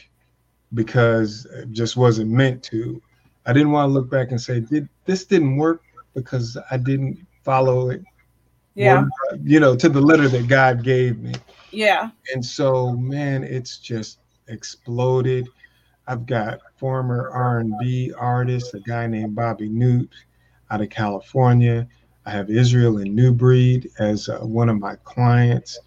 because 0.73 1.45
it 1.45 1.71
just 1.71 1.97
wasn't 1.97 2.29
meant 2.29 2.63
to. 2.63 3.01
I 3.45 3.53
didn't 3.53 3.71
want 3.71 3.89
to 3.89 3.93
look 3.93 4.09
back 4.09 4.31
and 4.31 4.41
say 4.41 4.59
did 4.59 4.87
this 5.05 5.25
didn't 5.25 5.57
work 5.57 5.83
because 6.13 6.57
I 6.71 6.77
didn't 6.77 7.25
follow 7.43 7.89
it. 7.89 8.03
Yeah. 8.75 9.05
you 9.43 9.59
know, 9.59 9.75
to 9.75 9.87
the 9.87 10.01
letter 10.01 10.27
that 10.27 10.47
God 10.47 10.83
gave 10.83 11.19
me. 11.19 11.33
Yeah. 11.71 12.09
And 12.33 12.43
so, 12.43 12.93
man, 12.93 13.43
it's 13.43 13.77
just 13.77 14.19
exploded. 14.47 15.47
I've 16.07 16.25
got 16.25 16.59
former 16.77 17.29
R&B 17.29 18.13
artist, 18.17 18.73
a 18.73 18.79
guy 18.79 19.07
named 19.07 19.35
Bobby 19.35 19.69
Newt 19.69 20.09
out 20.71 20.81
of 20.81 20.89
California. 20.89 21.87
I 22.25 22.31
have 22.31 22.49
Israel 22.49 22.97
and 22.97 23.15
New 23.15 23.31
Breed 23.31 23.89
as 23.99 24.27
uh, 24.27 24.39
one 24.39 24.69
of 24.69 24.79
my 24.79 24.95
clients. 25.03 25.79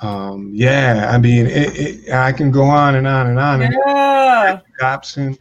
Um, 0.00 0.50
yeah, 0.52 1.10
I 1.10 1.18
mean, 1.18 1.46
it, 1.46 1.76
it, 1.76 2.12
I 2.12 2.32
can 2.32 2.50
go 2.50 2.64
on 2.64 2.96
and 2.96 3.06
on 3.06 3.28
and 3.28 3.38
on. 3.38 3.60
Yeah. 3.62 4.60
Dobson, 4.78 5.38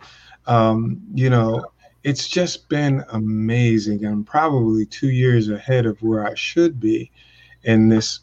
um, 0.48 1.02
you 1.14 1.30
know, 1.30 1.66
it's 2.04 2.28
just 2.28 2.70
been 2.70 3.04
amazing. 3.10 4.06
I'm 4.06 4.24
probably 4.24 4.86
two 4.86 5.10
years 5.10 5.50
ahead 5.50 5.86
of 5.86 6.02
where 6.02 6.26
I 6.26 6.36
should 6.36 6.80
be 6.80 7.12
in 7.64 7.90
this 7.90 8.22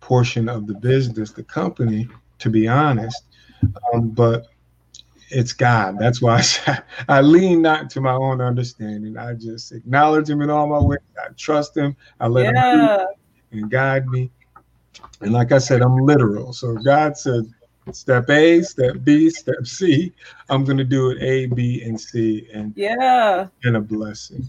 portion 0.00 0.48
of 0.48 0.66
the 0.66 0.74
business, 0.74 1.32
the 1.32 1.44
company, 1.44 2.08
to 2.40 2.50
be 2.50 2.68
honest. 2.68 3.24
Um, 3.94 4.10
but 4.10 4.48
it's 5.30 5.52
God. 5.52 5.98
That's 5.98 6.20
why 6.20 6.42
I, 6.66 6.82
I 7.08 7.20
lean 7.20 7.62
not 7.62 7.88
to 7.90 8.00
my 8.00 8.12
own 8.12 8.40
understanding. 8.40 9.16
I 9.16 9.34
just 9.34 9.72
acknowledge 9.72 10.28
Him 10.28 10.42
in 10.42 10.50
all 10.50 10.66
my 10.66 10.80
ways. 10.80 10.98
I 11.18 11.28
trust 11.34 11.76
Him. 11.76 11.96
I 12.20 12.26
let 12.26 12.52
yeah. 12.54 12.98
Him 12.98 13.06
and 13.52 13.70
guide 13.70 14.06
me. 14.08 14.30
And 15.20 15.32
like 15.32 15.52
I 15.52 15.58
said, 15.58 15.82
I'm 15.82 15.96
literal. 15.96 16.52
So 16.52 16.74
God 16.74 17.16
said, 17.16 17.44
step 17.92 18.28
A, 18.30 18.62
step 18.62 18.96
B, 19.04 19.30
step 19.30 19.66
C. 19.66 20.12
I'm 20.48 20.64
going 20.64 20.78
to 20.78 20.84
do 20.84 21.10
it 21.10 21.22
A, 21.22 21.46
B, 21.46 21.82
and 21.82 22.00
C. 22.00 22.48
And 22.52 22.72
yeah, 22.76 23.48
and 23.64 23.76
a 23.76 23.80
blessing 23.80 24.48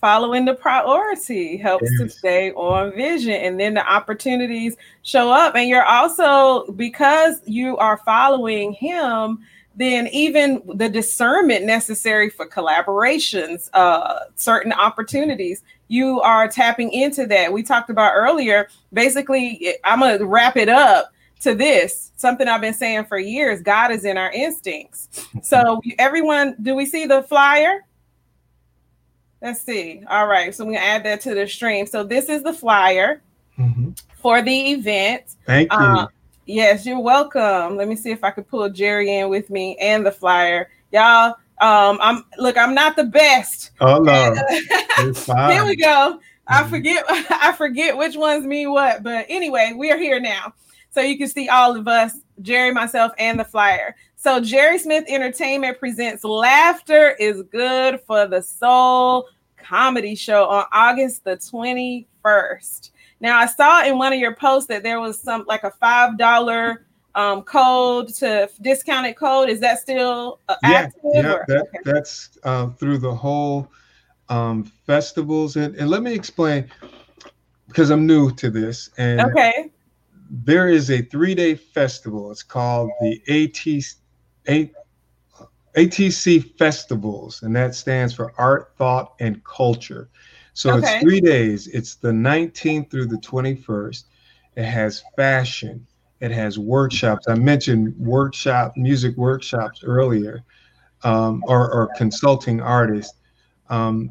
following 0.00 0.44
the 0.46 0.54
priority 0.54 1.56
helps 1.56 1.90
yes. 1.90 2.00
to 2.00 2.08
stay 2.08 2.52
on 2.52 2.92
vision 2.94 3.32
and 3.32 3.60
then 3.60 3.74
the 3.74 3.92
opportunities 3.92 4.76
show 5.02 5.30
up 5.30 5.54
and 5.54 5.68
you're 5.68 5.84
also 5.84 6.70
because 6.72 7.42
you 7.44 7.76
are 7.76 7.98
following 7.98 8.72
him 8.72 9.38
then 9.76 10.06
even 10.08 10.62
the 10.74 10.88
discernment 10.88 11.64
necessary 11.64 12.30
for 12.30 12.46
collaborations 12.46 13.68
uh 13.74 14.20
certain 14.36 14.72
opportunities 14.72 15.62
you 15.90 16.20
are 16.20 16.48
tapping 16.48 16.92
into 16.92 17.26
that 17.26 17.52
we 17.52 17.62
talked 17.62 17.90
about 17.90 18.12
earlier 18.14 18.68
basically 18.92 19.74
i'm 19.84 20.00
gonna 20.00 20.24
wrap 20.24 20.56
it 20.56 20.68
up 20.68 21.12
to 21.40 21.54
this 21.54 22.12
something 22.16 22.48
i've 22.48 22.60
been 22.60 22.74
saying 22.74 23.04
for 23.04 23.18
years 23.18 23.60
god 23.60 23.90
is 23.90 24.04
in 24.04 24.16
our 24.16 24.30
instincts 24.32 25.26
so 25.42 25.80
everyone 25.98 26.54
do 26.62 26.74
we 26.74 26.86
see 26.86 27.06
the 27.06 27.22
flyer 27.24 27.80
Let's 29.42 29.62
see. 29.62 30.02
All 30.08 30.26
right. 30.26 30.54
So 30.54 30.64
we 30.66 30.76
add 30.76 31.04
that 31.04 31.22
to 31.22 31.34
the 31.34 31.46
stream. 31.46 31.86
So 31.86 32.04
this 32.04 32.28
is 32.28 32.42
the 32.42 32.52
flyer 32.52 33.22
mm-hmm. 33.58 33.92
for 34.20 34.42
the 34.42 34.72
event. 34.72 35.36
Thank 35.46 35.72
you. 35.72 35.78
Uh, 35.78 36.06
yes, 36.44 36.84
you're 36.84 37.00
welcome. 37.00 37.76
Let 37.76 37.88
me 37.88 37.96
see 37.96 38.10
if 38.10 38.22
I 38.22 38.30
could 38.32 38.48
pull 38.48 38.68
Jerry 38.68 39.16
in 39.16 39.30
with 39.30 39.48
me 39.48 39.76
and 39.80 40.04
the 40.04 40.12
flyer. 40.12 40.68
Y'all, 40.92 41.36
um, 41.60 41.98
I'm 42.00 42.24
look, 42.38 42.56
I'm 42.56 42.74
not 42.74 42.96
the 42.96 43.04
best. 43.04 43.70
Oh 43.80 43.98
no. 43.98 44.34
Here 45.50 45.64
we 45.64 45.76
go. 45.76 46.20
I 46.46 46.64
forget 46.68 47.04
I 47.08 47.52
forget 47.52 47.96
which 47.96 48.16
ones 48.16 48.46
mean 48.46 48.72
what, 48.72 49.02
but 49.02 49.26
anyway, 49.28 49.72
we 49.76 49.90
are 49.90 49.98
here 49.98 50.20
now. 50.20 50.52
So 50.90 51.00
you 51.00 51.16
can 51.16 51.28
see 51.28 51.48
all 51.48 51.76
of 51.76 51.86
us, 51.86 52.18
Jerry, 52.42 52.72
myself, 52.72 53.12
and 53.18 53.38
the 53.38 53.44
flyer. 53.44 53.94
So 54.16 54.40
Jerry 54.40 54.78
Smith 54.78 55.04
Entertainment 55.06 55.78
presents 55.78 56.24
Laughter 56.24 57.10
is 57.20 57.42
Good 57.44 58.00
for 58.06 58.26
the 58.26 58.42
Soul 58.42 59.28
comedy 59.56 60.16
show 60.16 60.46
on 60.46 60.64
August 60.72 61.24
the 61.24 61.36
21st. 61.36 62.90
Now 63.20 63.38
I 63.38 63.46
saw 63.46 63.84
in 63.84 63.98
one 63.98 64.12
of 64.12 64.18
your 64.18 64.34
posts 64.34 64.66
that 64.68 64.82
there 64.82 65.00
was 65.00 65.20
some 65.20 65.44
like 65.46 65.62
a 65.62 65.70
five 65.70 66.18
dollar 66.18 66.86
um, 67.14 67.42
code 67.42 68.08
to 68.16 68.48
discounted 68.60 69.16
code. 69.16 69.48
Is 69.48 69.60
that 69.60 69.78
still 69.78 70.40
uh, 70.48 70.56
active? 70.62 71.00
Yeah, 71.04 71.22
yeah 71.22 71.36
that, 71.48 71.62
okay. 71.62 71.78
that's 71.84 72.38
uh, 72.44 72.68
through 72.70 72.98
the 72.98 73.14
whole 73.14 73.70
um, 74.28 74.64
festivals. 74.86 75.56
And, 75.56 75.74
and 75.76 75.90
let 75.90 76.02
me 76.02 76.14
explain 76.14 76.70
because 77.68 77.90
I'm 77.90 78.06
new 78.06 78.30
to 78.36 78.50
this. 78.50 78.90
And 78.98 79.20
okay, 79.20 79.70
there 80.30 80.68
is 80.68 80.90
a 80.90 81.02
three 81.02 81.34
day 81.34 81.54
festival. 81.54 82.30
It's 82.30 82.42
called 82.42 82.90
the 83.00 83.20
AT, 83.28 84.64
ATC 85.76 86.56
Festivals, 86.58 87.42
and 87.42 87.54
that 87.56 87.74
stands 87.74 88.14
for 88.14 88.32
Art, 88.38 88.72
Thought, 88.76 89.14
and 89.20 89.42
Culture. 89.44 90.08
So 90.52 90.74
okay. 90.74 90.94
it's 90.94 91.02
three 91.02 91.20
days. 91.20 91.68
It's 91.68 91.94
the 91.96 92.10
19th 92.10 92.90
through 92.90 93.06
the 93.06 93.18
21st. 93.18 94.04
It 94.56 94.64
has 94.64 95.02
fashion. 95.16 95.86
It 96.20 96.30
has 96.32 96.58
workshops. 96.58 97.26
I 97.28 97.34
mentioned 97.34 97.96
workshop, 97.98 98.76
music 98.76 99.16
workshops 99.16 99.82
earlier, 99.82 100.44
um, 101.02 101.42
or, 101.46 101.72
or, 101.72 101.88
consulting 101.96 102.60
artists. 102.60 103.14
Um, 103.70 104.10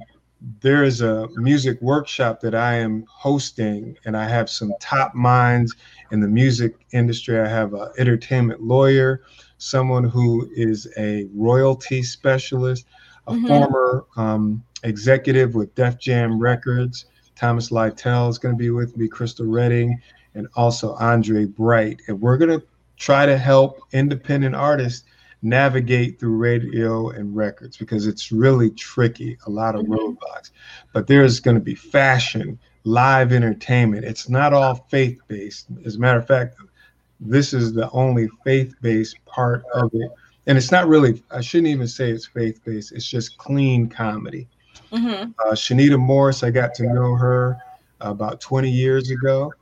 there 0.62 0.84
is 0.84 1.02
a 1.02 1.28
music 1.36 1.80
workshop 1.82 2.40
that 2.42 2.56
I 2.56 2.76
am 2.76 3.06
hosting, 3.08 3.98
and 4.06 4.16
I 4.16 4.28
have 4.28 4.50
some 4.50 4.74
top 4.80 5.14
minds 5.14 5.76
in 6.12 6.20
the 6.20 6.28
music 6.28 6.76
industry. 6.94 7.40
I 7.40 7.48
have 7.48 7.74
an 7.74 7.90
entertainment 7.98 8.64
lawyer, 8.64 9.22
someone 9.58 10.06
who 10.06 10.50
is 10.56 10.88
a 10.98 11.28
royalty 11.34 12.02
specialist, 12.02 12.86
a 13.28 13.34
mm-hmm. 13.34 13.48
former 13.48 14.06
um, 14.16 14.64
executive 14.84 15.56
with 15.56 15.76
Def 15.76 16.00
Jam 16.00 16.40
Records. 16.40 17.06
Thomas 17.36 17.72
Lytle 17.72 18.30
is 18.30 18.38
going 18.38 18.56
to 18.56 18.60
be 18.60 18.70
with 18.70 18.98
me, 18.98 19.08
Crystal 19.08 19.46
Redding, 19.46 20.02
and 20.40 20.48
also 20.56 20.96
Andre 20.96 21.46
Bright. 21.46 22.02
And 22.08 22.20
we're 22.20 22.38
going 22.38 22.60
to 22.60 22.66
try 22.98 23.26
to 23.26 23.38
help 23.38 23.80
independent 23.92 24.56
artists 24.56 25.06
navigate 25.42 26.20
through 26.20 26.36
radio 26.36 27.10
and 27.10 27.36
records 27.36 27.78
because 27.78 28.08
it's 28.08 28.32
really 28.32 28.72
tricky, 28.72 29.38
a 29.46 29.50
lot 29.50 29.76
of 29.76 29.84
mm-hmm. 29.84 29.94
roadblocks. 29.94 30.52
But 30.94 31.08
there's 31.08 31.40
going 31.40 31.56
to 31.56 31.64
be 31.64 31.76
fashion, 31.76 32.58
live 32.84 33.32
entertainment. 33.32 34.06
It's 34.06 34.28
not 34.28 34.54
all 34.54 34.86
faith 34.90 35.20
based. 35.28 35.68
As 35.86 35.96
a 35.96 36.00
matter 36.00 36.20
of 36.20 36.28
fact, 36.28 36.56
this 37.20 37.54
is 37.54 37.74
the 37.74 37.90
only 37.92 38.30
faith 38.44 38.74
based 38.82 39.18
part 39.26 39.64
of 39.74 39.92
it. 39.94 40.12
And 40.48 40.58
it's 40.58 40.72
not 40.72 40.88
really, 40.88 41.22
I 41.32 41.42
shouldn't 41.42 41.68
even 41.68 41.88
say 41.88 42.10
it's 42.10 42.26
faith 42.26 42.60
based, 42.66 42.92
it's 42.92 43.08
just 43.08 43.38
clean 43.38 43.88
comedy. 43.88 44.48
Mm-hmm. 44.92 45.32
Uh, 45.40 45.52
Shanita 45.52 46.00
Morris, 46.00 46.44
I 46.44 46.50
got 46.50 46.74
to 46.76 46.84
know 46.84 47.16
her 47.16 47.58
about 48.02 48.42
20 48.42 48.70
years 48.70 49.12
ago. 49.12 49.54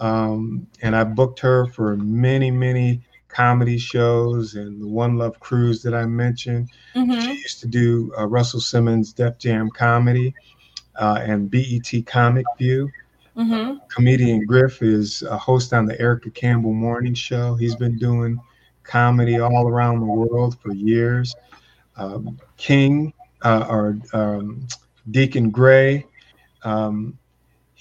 Um, 0.00 0.66
and 0.82 0.94
I 0.94 1.04
booked 1.04 1.40
her 1.40 1.66
for 1.66 1.96
many, 1.96 2.50
many 2.50 3.00
comedy 3.28 3.78
shows 3.78 4.54
and 4.54 4.80
the 4.80 4.86
One 4.86 5.18
Love 5.18 5.38
Cruise 5.40 5.82
that 5.82 5.94
I 5.94 6.06
mentioned. 6.06 6.70
Mm-hmm. 6.94 7.20
She 7.20 7.32
used 7.34 7.60
to 7.60 7.66
do 7.66 8.12
uh, 8.18 8.26
Russell 8.26 8.60
Simmons' 8.60 9.12
Def 9.12 9.38
Jam 9.38 9.70
comedy 9.70 10.34
uh, 10.96 11.20
and 11.22 11.50
BET 11.50 12.06
Comic 12.06 12.46
View. 12.58 12.90
Mm-hmm. 13.36 13.78
Comedian 13.88 14.46
Griff 14.46 14.82
is 14.82 15.22
a 15.22 15.36
host 15.36 15.74
on 15.74 15.84
the 15.84 16.00
Erica 16.00 16.30
Campbell 16.30 16.72
Morning 16.72 17.12
Show. 17.12 17.54
He's 17.54 17.76
been 17.76 17.98
doing 17.98 18.40
comedy 18.82 19.38
all 19.38 19.68
around 19.68 20.00
the 20.00 20.06
world 20.06 20.58
for 20.60 20.72
years. 20.72 21.34
Um, 21.96 22.38
King 22.56 23.12
uh, 23.42 23.66
or 23.68 23.98
um, 24.12 24.66
Deacon 25.10 25.50
Gray, 25.50 26.06
um, 26.62 27.18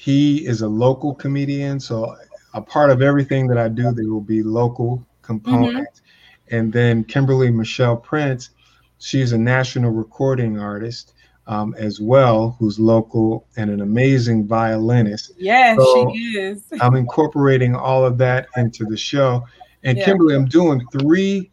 he 0.06 0.46
is 0.46 0.62
a 0.62 0.68
local 0.68 1.16
comedian. 1.16 1.80
So 1.80 2.16
a 2.54 2.62
part 2.62 2.92
of 2.92 3.02
everything 3.02 3.48
that 3.48 3.58
I 3.58 3.68
do, 3.68 3.92
there 3.92 4.08
will 4.08 4.22
be 4.22 4.44
local 4.44 5.04
components. 5.24 6.02
Mm-hmm. 6.02 6.56
And 6.56 6.72
then 6.72 7.04
Kimberly 7.04 7.50
Michelle 7.50 7.98
Prince, 7.98 8.52
she's 9.00 9.32
a 9.32 9.38
national 9.40 9.90
recording 9.90 10.60
artist 10.60 11.16
um, 11.48 11.74
as 11.80 12.00
well, 12.00 12.56
who's 12.60 12.80
local 12.80 13.48
and 13.58 13.72
an 13.72 13.82
amazing 13.82 14.46
violinist. 14.46 15.32
Yes, 15.40 15.76
so 15.80 16.12
she 16.14 16.38
is. 16.38 16.64
I'm 16.82 16.96
incorporating 16.96 17.76
all 17.76 18.06
of 18.06 18.20
that 18.20 18.46
into 18.58 18.86
the 18.86 18.98
show. 18.98 19.44
And 19.84 19.98
yeah. 19.98 20.06
Kimberly, 20.06 20.36
I'm 20.36 20.46
doing 20.46 20.86
three 21.00 21.50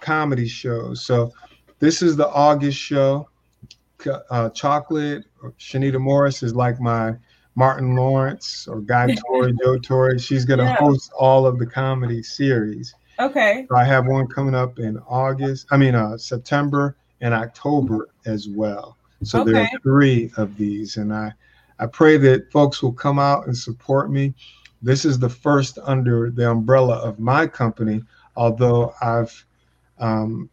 comedy 0.00 0.48
shows. 0.48 1.04
So 1.04 1.34
this 1.80 2.00
is 2.00 2.16
the 2.16 2.28
August 2.30 2.78
show. 2.78 3.28
Uh, 4.30 4.48
Chocolate, 4.50 5.26
Shanita 5.58 6.00
Morris 6.00 6.42
is 6.42 6.54
like 6.54 6.80
my 6.80 7.12
Martin 7.58 7.96
Lawrence 7.96 8.68
or 8.68 8.80
Guy 8.80 9.16
Tori, 9.26 9.52
Joe 9.60 9.78
Torry. 9.78 10.18
She's 10.20 10.44
going 10.44 10.60
to 10.60 10.64
yeah. 10.64 10.76
host 10.76 11.10
all 11.18 11.44
of 11.44 11.58
the 11.58 11.66
comedy 11.66 12.22
series. 12.22 12.94
Okay. 13.18 13.66
So 13.68 13.76
I 13.76 13.82
have 13.82 14.06
one 14.06 14.28
coming 14.28 14.54
up 14.54 14.78
in 14.78 14.96
August, 15.08 15.66
I 15.72 15.76
mean, 15.76 15.96
uh, 15.96 16.16
September 16.16 16.96
and 17.20 17.34
October 17.34 18.10
as 18.26 18.48
well. 18.48 18.96
So 19.24 19.42
okay. 19.42 19.50
there 19.50 19.62
are 19.62 19.80
three 19.82 20.30
of 20.36 20.56
these, 20.56 20.98
and 20.98 21.12
I, 21.12 21.32
I 21.80 21.86
pray 21.86 22.16
that 22.18 22.52
folks 22.52 22.80
will 22.80 22.92
come 22.92 23.18
out 23.18 23.48
and 23.48 23.56
support 23.56 24.12
me. 24.12 24.34
This 24.80 25.04
is 25.04 25.18
the 25.18 25.28
first 25.28 25.80
under 25.82 26.30
the 26.30 26.48
umbrella 26.48 26.98
of 26.98 27.18
my 27.18 27.48
company, 27.48 28.02
although 28.36 28.94
I've 29.02 29.44
um, 29.98 30.48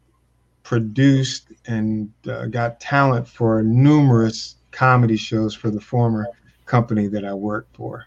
produced 0.64 1.50
and 1.68 2.12
uh, 2.28 2.48
got 2.48 2.80
talent 2.80 3.28
for 3.28 3.62
numerous 3.62 4.56
comedy 4.72 5.18
shows 5.18 5.54
for 5.54 5.70
the 5.70 5.80
former 5.80 6.26
company 6.66 7.08
that 7.08 7.26
I 7.26 7.34
work 7.34 7.68
for. 7.74 8.06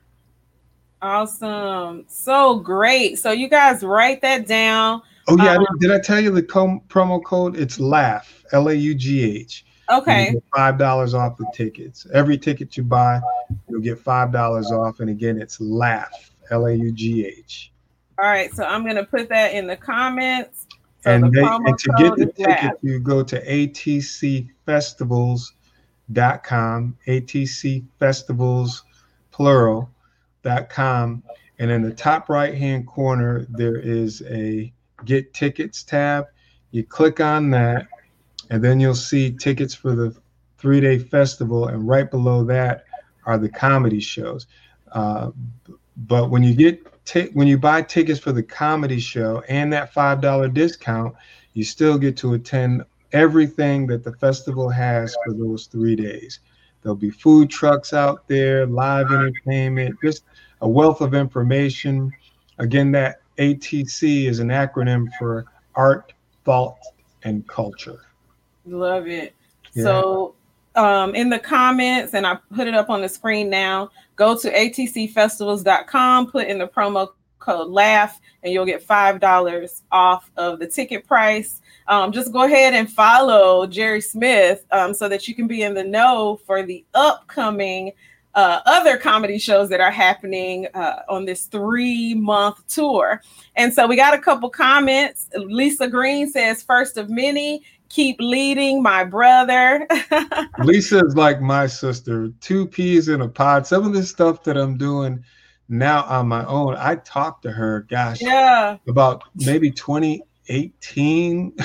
Awesome. 1.00 2.04
So 2.09 2.59
great. 2.59 3.18
So 3.18 3.30
you 3.30 3.48
guys 3.48 3.82
write 3.82 4.20
that 4.22 4.46
down. 4.46 5.02
Oh 5.28 5.36
yeah, 5.36 5.56
um, 5.56 5.66
did 5.78 5.92
I 5.92 6.00
tell 6.00 6.20
you 6.20 6.30
the 6.30 6.42
com- 6.42 6.80
promo 6.88 7.22
code? 7.22 7.56
It's 7.56 7.78
laugh, 7.78 8.44
L 8.52 8.68
A 8.68 8.74
U 8.74 8.94
G 8.94 9.22
H. 9.22 9.64
Okay. 9.90 10.34
Five 10.54 10.78
dollars 10.78 11.14
off 11.14 11.36
the 11.36 11.46
tickets. 11.54 12.06
Every 12.12 12.36
ticket 12.36 12.76
you 12.76 12.82
buy, 12.82 13.20
you'll 13.68 13.80
get 13.80 13.98
five 13.98 14.32
dollars 14.32 14.72
off. 14.72 15.00
And 15.00 15.11
again, 15.11 15.40
it's 15.40 15.61
laugh, 15.61 16.32
L 16.50 16.66
A 16.66 16.74
U 16.74 16.92
G 16.92 17.26
H. 17.26 17.72
All 18.18 18.28
right, 18.28 18.52
so 18.52 18.64
I'm 18.64 18.84
gonna 18.84 19.04
put 19.04 19.28
that 19.28 19.52
in 19.52 19.66
the 19.66 19.76
comments. 19.76 20.66
So 21.02 21.11
and, 21.12 21.24
the 21.24 21.30
they, 21.30 21.42
and 21.42 21.78
to 21.78 21.92
get 21.98 22.16
the 22.16 22.26
ticket, 22.26 22.78
you 22.82 22.98
go 22.98 23.22
to 23.22 23.36
atcfestivals.com, 26.12 26.96
atcfestivals 27.06 28.82
plural.com, 29.30 31.22
and 31.61 31.70
in 31.70 31.82
the 31.82 31.92
top 31.92 32.28
right 32.28 32.54
hand 32.54 32.86
corner 32.86 33.46
there 33.50 33.76
is 33.76 34.22
a 34.28 34.72
get 35.04 35.32
tickets 35.32 35.82
tab. 35.82 36.26
You 36.70 36.84
click 36.84 37.20
on 37.20 37.50
that 37.50 37.86
and 38.50 38.62
then 38.62 38.80
you'll 38.80 38.94
see 38.94 39.30
tickets 39.30 39.74
for 39.74 39.94
the 39.94 40.16
three 40.59 40.80
day 40.80 40.98
festival, 40.98 41.68
and 41.68 41.86
right 41.86 42.11
below 42.11 42.44
that 42.44 42.84
are 43.24 43.38
the 43.38 43.48
comedy 43.48 44.00
shows. 44.00 44.46
Uh, 44.92 45.30
but 45.96 46.30
when 46.30 46.42
you 46.42 46.54
get 46.54 47.04
t- 47.04 47.30
when 47.34 47.46
you 47.46 47.59
buy 47.59 47.82
tickets 47.82 48.18
for 48.18 48.32
the 48.32 48.42
comedy 48.42 48.98
show 48.98 49.42
and 49.48 49.72
that 49.72 49.92
five 49.92 50.20
dollar 50.20 50.48
discount, 50.48 51.14
you 51.52 51.62
still 51.62 51.98
get 51.98 52.16
to 52.16 52.34
attend 52.34 52.84
everything 53.12 53.86
that 53.86 54.04
the 54.04 54.12
festival 54.12 54.68
has 54.68 55.16
for 55.24 55.32
those 55.32 55.66
three 55.66 55.96
days. 55.96 56.40
There'll 56.82 56.96
be 56.96 57.11
food 57.11 57.50
trucks 57.50 57.92
out 57.92 58.26
there, 58.28 58.66
live 58.66 59.11
entertainment, 59.11 59.96
just 60.02 60.24
a 60.61 60.68
wealth 60.68 61.00
of 61.00 61.14
information. 61.14 62.12
Again, 62.59 62.92
that 62.92 63.20
ATC 63.38 64.26
is 64.26 64.38
an 64.38 64.48
acronym 64.48 65.06
for 65.18 65.46
Art, 65.74 66.12
Thought, 66.44 66.78
and 67.24 67.46
Culture. 67.48 68.00
Love 68.66 69.06
it. 69.06 69.34
Yeah. 69.74 69.84
So 69.84 70.34
um, 70.74 71.14
in 71.14 71.28
the 71.28 71.38
comments, 71.38 72.14
and 72.14 72.26
I 72.26 72.38
put 72.54 72.68
it 72.68 72.74
up 72.74 72.90
on 72.90 73.00
the 73.00 73.09
screen 73.09 73.50
now, 73.50 73.90
go 74.16 74.36
to 74.38 74.52
atcfestivals.com, 74.52 76.30
put 76.30 76.46
in 76.46 76.59
the 76.59 76.68
promo 76.68 77.09
code 77.39 77.68
LAUGH, 77.68 78.20
and 78.43 78.53
you'll 78.53 78.66
get 78.66 78.86
$5 78.86 79.82
off 79.93 80.30
of 80.36 80.59
the 80.59 80.66
ticket 80.66 81.07
price. 81.07 81.61
Um, 81.86 82.12
just 82.12 82.32
go 82.32 82.45
ahead 82.45 82.74
and 82.74 82.91
follow 82.91 83.66
Jerry 83.66 84.01
Smith 84.01 84.64
um, 84.70 84.93
so 84.93 85.09
that 85.09 85.26
you 85.26 85.34
can 85.34 85.47
be 85.47 85.62
in 85.62 85.74
the 85.74 85.84
know 85.84 86.41
for 86.47 86.62
the 86.62 86.84
upcoming 86.95 87.93
uh, 88.34 88.61
other 88.66 88.97
comedy 88.97 89.39
shows 89.39 89.68
that 89.68 89.80
are 89.80 89.91
happening 89.91 90.68
uh, 90.74 91.03
on 91.09 91.24
this 91.24 91.47
three 91.47 92.14
month 92.14 92.64
tour. 92.68 93.20
And 93.57 93.72
so 93.72 93.86
we 93.86 93.97
got 93.97 94.14
a 94.14 94.18
couple 94.18 94.49
comments. 94.49 95.28
Lisa 95.34 95.89
Green 95.89 96.30
says, 96.30 96.62
first 96.62 96.99
of 96.99 97.11
many, 97.11 97.64
keep 97.89 98.16
leading 98.20 98.82
my 98.82 99.03
brother. 99.03 99.86
Lisa 100.62 101.05
is 101.05 101.16
like 101.16 101.41
my 101.41 101.66
sister, 101.66 102.30
two 102.41 102.66
peas 102.66 103.09
in 103.09 103.22
a 103.22 103.28
pod. 103.28 103.66
Some 103.66 103.84
of 103.84 103.93
the 103.93 104.05
stuff 104.05 104.45
that 104.45 104.57
I'm 104.57 104.76
doing 104.76 105.24
now 105.69 106.05
on 106.05 106.29
my 106.29 106.45
own, 106.47 106.75
I 106.77 106.97
talked 106.97 107.43
to 107.43 107.53
her, 107.53 107.87
gosh, 107.91 108.21
yeah, 108.21 108.79
about 108.87 109.25
maybe 109.35 109.71
2018. 109.71 111.57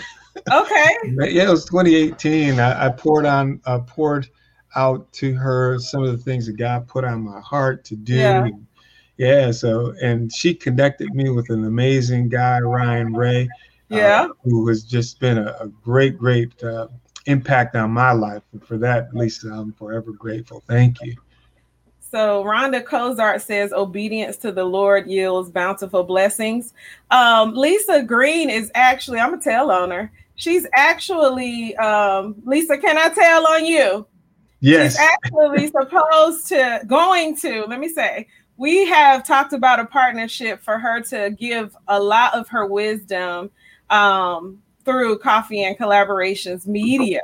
Okay. 0.51 0.89
yeah, 1.31 1.47
it 1.47 1.49
was 1.49 1.65
2018. 1.65 2.59
I, 2.59 2.87
I 2.87 2.89
poured 2.89 3.25
on, 3.25 3.61
uh, 3.65 3.79
poured 3.79 4.27
out 4.75 5.11
to 5.13 5.33
her 5.35 5.79
some 5.79 6.03
of 6.03 6.11
the 6.11 6.17
things 6.17 6.47
that 6.47 6.57
God 6.57 6.87
put 6.87 7.05
on 7.05 7.21
my 7.21 7.39
heart 7.39 7.85
to 7.85 7.95
do. 7.95 8.15
Yeah. 8.15 8.47
yeah. 9.17 9.51
So, 9.51 9.93
and 10.01 10.33
she 10.33 10.53
connected 10.53 11.13
me 11.13 11.29
with 11.29 11.49
an 11.49 11.65
amazing 11.65 12.29
guy, 12.29 12.59
Ryan 12.59 13.13
Ray. 13.13 13.47
Uh, 13.91 13.97
yeah. 13.97 14.23
Uh, 14.23 14.33
who 14.43 14.67
has 14.67 14.83
just 14.83 15.19
been 15.19 15.37
a, 15.37 15.55
a 15.59 15.67
great, 15.67 16.17
great 16.17 16.61
uh, 16.63 16.87
impact 17.25 17.75
on 17.75 17.91
my 17.91 18.11
life. 18.11 18.43
And 18.51 18.65
for 18.65 18.77
that, 18.77 19.13
Lisa, 19.13 19.49
I'm 19.49 19.73
forever 19.73 20.11
grateful. 20.11 20.63
Thank 20.67 21.01
you. 21.01 21.15
So 22.13 22.43
Rhonda 22.43 22.85
Cozart 22.85 23.41
says 23.41 23.73
obedience 23.73 24.37
to 24.37 24.51
the 24.51 24.63
Lord 24.63 25.07
yields 25.07 25.49
bountiful 25.49 26.03
blessings. 26.03 26.75
Um, 27.09 27.55
Lisa 27.55 28.03
Green 28.03 28.51
is 28.51 28.69
actually, 28.75 29.17
I'm 29.17 29.33
a 29.33 29.39
tell 29.39 29.71
on 29.71 29.89
her. 29.89 30.11
She's 30.35 30.67
actually 30.75 31.75
um, 31.77 32.35
Lisa, 32.45 32.77
can 32.77 32.99
I 32.99 33.09
tell 33.09 33.47
on 33.47 33.65
you? 33.65 34.05
Yes. 34.59 34.91
She's 34.91 34.99
actually 34.99 35.67
supposed 35.71 36.47
to 36.49 36.81
going 36.85 37.35
to, 37.37 37.65
let 37.65 37.79
me 37.79 37.89
say, 37.89 38.27
we 38.57 38.85
have 38.85 39.25
talked 39.25 39.53
about 39.53 39.79
a 39.79 39.85
partnership 39.85 40.61
for 40.61 40.77
her 40.77 41.01
to 41.01 41.31
give 41.31 41.75
a 41.87 41.99
lot 41.99 42.35
of 42.35 42.47
her 42.47 42.67
wisdom 42.67 43.49
um, 43.89 44.61
through 44.85 45.17
coffee 45.17 45.63
and 45.63 45.75
collaborations 45.79 46.67
media. 46.67 47.21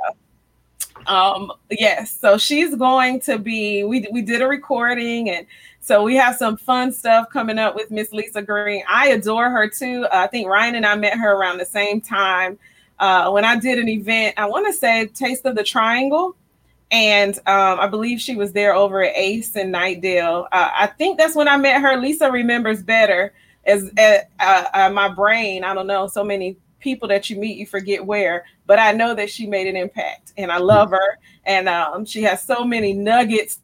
Um, 1.08 1.52
yes, 1.72 2.18
so 2.18 2.38
she's 2.38 2.76
going 2.76 3.20
to 3.22 3.40
be. 3.40 3.84
We 3.84 4.08
we 4.12 4.22
did 4.22 4.42
a 4.42 4.48
recording, 4.48 5.30
and 5.30 5.46
so 5.80 6.04
we 6.04 6.16
have 6.16 6.36
some 6.36 6.58
fun 6.58 6.92
stuff 6.92 7.30
coming 7.32 7.58
up 7.58 7.76
with 7.76 7.90
Miss 7.90 8.12
Lisa 8.12 8.42
Green. 8.42 8.84
I 8.88 9.10
adore 9.10 9.50
her 9.50 9.68
too. 9.70 10.06
Uh, 10.12 10.18
I 10.18 10.28
think 10.28 10.48
Ryan 10.48 10.76
and 10.76 10.86
I 10.86 10.96
met 10.96 11.18
her 11.18 11.34
around 11.34 11.58
the 11.58 11.66
same 11.66 12.02
time 12.02 12.60
uh, 13.00 13.32
when 13.32 13.46
I 13.46 13.58
did 13.58 13.80
an 13.80 13.90
event. 13.90 14.36
I 14.38 14.46
want 14.46 14.68
to 14.68 14.74
say 14.74 15.08
Taste 15.08 15.46
of 15.46 15.56
the 15.56 15.64
Triangle 15.64 16.36
and 16.92 17.38
um, 17.46 17.80
I 17.80 17.88
believe 17.88 18.20
she 18.20 18.36
was 18.36 18.52
there 18.52 18.74
over 18.74 19.04
at 19.04 19.16
Ace 19.16 19.56
and 19.56 19.74
Knightdale. 19.74 20.48
Uh, 20.52 20.70
I 20.76 20.88
think 20.88 21.18
that's 21.18 21.36
when 21.36 21.48
I 21.48 21.58
met 21.58 21.82
her. 21.82 21.98
Lisa 21.98 22.32
remembers 22.32 22.82
better 22.82 23.34
as 23.66 23.92
uh, 23.98 24.64
uh, 24.74 24.90
my 24.92 25.10
brain. 25.10 25.64
I 25.64 25.74
don't 25.74 25.88
know, 25.88 26.08
so 26.08 26.24
many 26.24 26.58
people 26.80 27.08
that 27.10 27.30
you 27.30 27.38
meet, 27.38 27.58
you 27.58 27.66
forget 27.66 28.06
where, 28.06 28.46
but 28.66 28.80
I 28.80 28.92
know 28.92 29.14
that 29.16 29.30
she 29.30 29.46
made 29.48 29.68
an 29.68 29.76
impact, 29.76 30.34
and 30.38 30.52
I 30.52 30.58
love 30.58 30.92
her. 30.92 31.18
And 31.46 31.68
um, 31.68 32.06
she 32.06 32.22
has 32.24 32.42
so 32.42 32.64
many 32.64 32.94
nuggets 32.94 33.60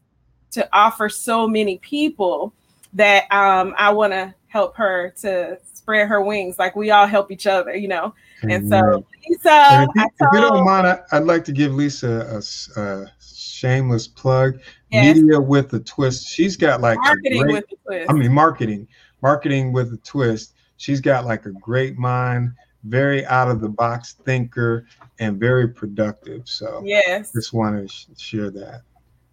to 0.52 0.68
offer 0.72 1.08
so 1.08 1.46
many 1.46 1.78
people 1.78 2.52
that 2.94 3.30
um, 3.32 3.74
I 3.76 3.90
want 3.90 4.12
to 4.12 4.34
help 4.48 4.76
her 4.76 5.12
to 5.20 5.58
spread 5.72 6.08
her 6.08 6.20
wings, 6.20 6.58
like 6.58 6.74
we 6.74 6.90
all 6.90 7.06
help 7.06 7.30
each 7.30 7.46
other, 7.46 7.76
you 7.76 7.88
know. 7.88 8.14
And 8.42 8.68
so, 8.68 9.06
Lisa, 9.28 9.86
if, 9.88 9.88
you, 9.94 10.04
if 10.04 10.28
you 10.32 10.40
don't 10.40 10.64
mind, 10.64 10.86
I, 11.12 11.18
would 11.18 11.28
like 11.28 11.44
to 11.44 11.52
give 11.52 11.72
Lisa 11.74 12.42
a, 12.76 12.80
a 12.80 13.06
shameless 13.20 14.08
plug. 14.08 14.58
Yes. 14.90 15.16
Media 15.16 15.40
with 15.40 15.72
a 15.74 15.80
twist. 15.80 16.28
She's 16.28 16.56
got 16.56 16.80
like 16.80 16.98
marketing 16.98 17.42
great, 17.42 17.52
with 17.52 17.64
a 17.72 17.76
twist. 17.84 18.10
I 18.10 18.12
mean, 18.14 18.32
marketing, 18.32 18.88
marketing 19.22 19.72
with 19.72 19.92
a 19.92 19.98
twist. 19.98 20.54
She's 20.76 21.00
got 21.00 21.24
like 21.24 21.46
a 21.46 21.52
great 21.52 21.96
mind, 21.96 22.52
very 22.86 23.24
out 23.26 23.50
of 23.50 23.60
the 23.60 23.68
box 23.68 24.14
thinker, 24.24 24.86
and 25.18 25.38
very 25.38 25.68
productive. 25.68 26.48
So, 26.48 26.82
yes, 26.84 27.32
just 27.32 27.52
want 27.52 27.76
to 27.76 27.92
sh- 27.92 28.06
share 28.16 28.50
that. 28.50 28.82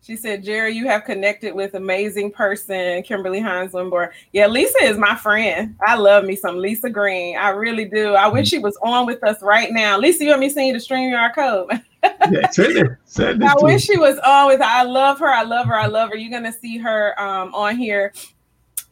She 0.04 0.18
said, 0.18 0.44
Jerry, 0.44 0.74
you 0.74 0.86
have 0.88 1.06
connected 1.06 1.56
with 1.56 1.76
amazing 1.76 2.32
person, 2.32 3.02
Kimberly 3.04 3.40
Hines 3.40 3.72
Winborn. 3.72 4.10
Yeah, 4.34 4.48
Lisa 4.48 4.84
is 4.84 4.98
my 4.98 5.16
friend. 5.16 5.78
I 5.88 5.96
love 5.96 6.26
me 6.26 6.36
some 6.36 6.58
Lisa 6.58 6.90
Green. 6.90 7.38
I 7.38 7.50
really 7.50 7.86
do. 7.86 8.14
I 8.14 8.28
wish 8.28 8.50
she 8.50 8.60
was 8.60 8.78
on 8.84 9.06
with 9.06 9.24
us 9.24 9.42
right 9.42 9.72
now. 9.72 9.98
Lisa, 9.98 10.26
you 10.26 10.32
want 10.32 10.42
me 10.42 10.50
to 10.50 10.54
send 10.54 10.68
you 10.68 10.74
the 10.74 10.80
StreamYard 10.80 11.34
code? 11.34 11.82
yeah, 12.04 12.50
send 12.50 12.78
it. 12.78 12.92
Send 13.06 13.44
it 13.44 13.48
I 13.48 13.56
wish 13.60 13.84
she 13.84 13.98
was 13.98 14.20
on 14.20 14.48
with. 14.48 14.60
I 14.60 14.84
love 14.84 15.20
her. 15.20 15.30
I 15.30 15.44
love 15.44 15.68
her. 15.68 15.76
I 15.76 15.86
love 15.86 16.10
her. 16.10 16.18
You're 16.18 16.32
gonna 16.32 16.52
see 16.52 16.78
her 16.80 17.18
um, 17.18 17.56
on 17.56 17.78
here 17.78 18.12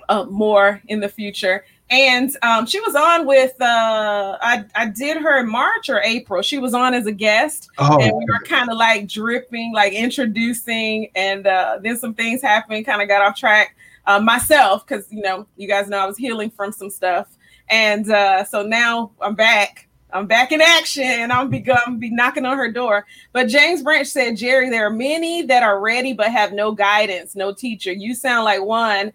uh, 0.08 0.24
more 0.26 0.82
in 0.88 1.02
the 1.02 1.10
future 1.10 1.66
and 1.92 2.36
um, 2.42 2.66
she 2.66 2.80
was 2.80 2.96
on 2.96 3.28
with 3.28 3.54
uh, 3.62 4.38
I, 4.42 4.64
I 4.76 4.86
did 4.88 5.18
her 5.18 5.42
in 5.42 5.50
March 5.50 5.90
or 5.90 6.02
April. 6.02 6.42
She 6.42 6.58
was 6.58 6.74
on 6.74 6.94
as 6.94 7.06
a 7.06 7.12
guest, 7.12 7.70
oh. 7.78 8.00
and 8.02 8.14
we 8.18 8.26
were 8.26 8.40
kind 8.46 8.70
of 8.70 8.78
like 8.78 9.10
dripping, 9.10 9.74
like 9.74 9.92
introducing, 9.92 11.12
and 11.16 11.46
uh, 11.46 11.80
then 11.82 11.98
some 11.98 12.14
things 12.14 12.42
happened. 12.42 12.86
Kind 12.86 13.02
of 13.02 13.10
got 13.10 13.22
off 13.22 13.38
track 13.38 13.76
uh, 14.08 14.22
myself 14.22 14.88
because 14.88 15.12
you 15.12 15.22
know 15.22 15.46
you 15.58 15.68
guys 15.68 15.90
know 15.90 16.00
I 16.00 16.06
was 16.06 16.18
healing 16.18 16.50
from 16.50 16.72
some 16.72 16.90
stuff, 16.90 17.28
and 17.70 18.10
uh, 18.10 18.46
so 18.46 18.64
now 18.64 19.12
I'm 19.22 19.36
back. 19.36 19.90
I'm 20.14 20.28
back 20.28 20.52
in 20.52 20.62
action, 20.62 21.04
and 21.04 21.32
I'm 21.32 21.50
be 21.50 21.66
I'm 21.86 22.00
be 22.00 22.10
knocking 22.10 22.46
on 22.46 22.58
her 22.58 22.72
door. 22.72 23.06
But 23.34 23.48
James 23.48 23.82
Branch 23.82 24.08
said, 24.08 24.38
Jerry, 24.38 24.70
there 24.70 24.86
are 24.86 24.92
many 24.94 25.42
that 25.44 25.64
are 25.64 25.80
ready 25.80 26.14
but 26.14 26.32
have 26.32 26.54
no 26.54 26.72
guidance, 26.72 27.36
no 27.36 27.54
teacher. 27.54 27.92
You 27.92 28.14
sound 28.14 28.46
like 28.46 28.62
one 28.62 29.12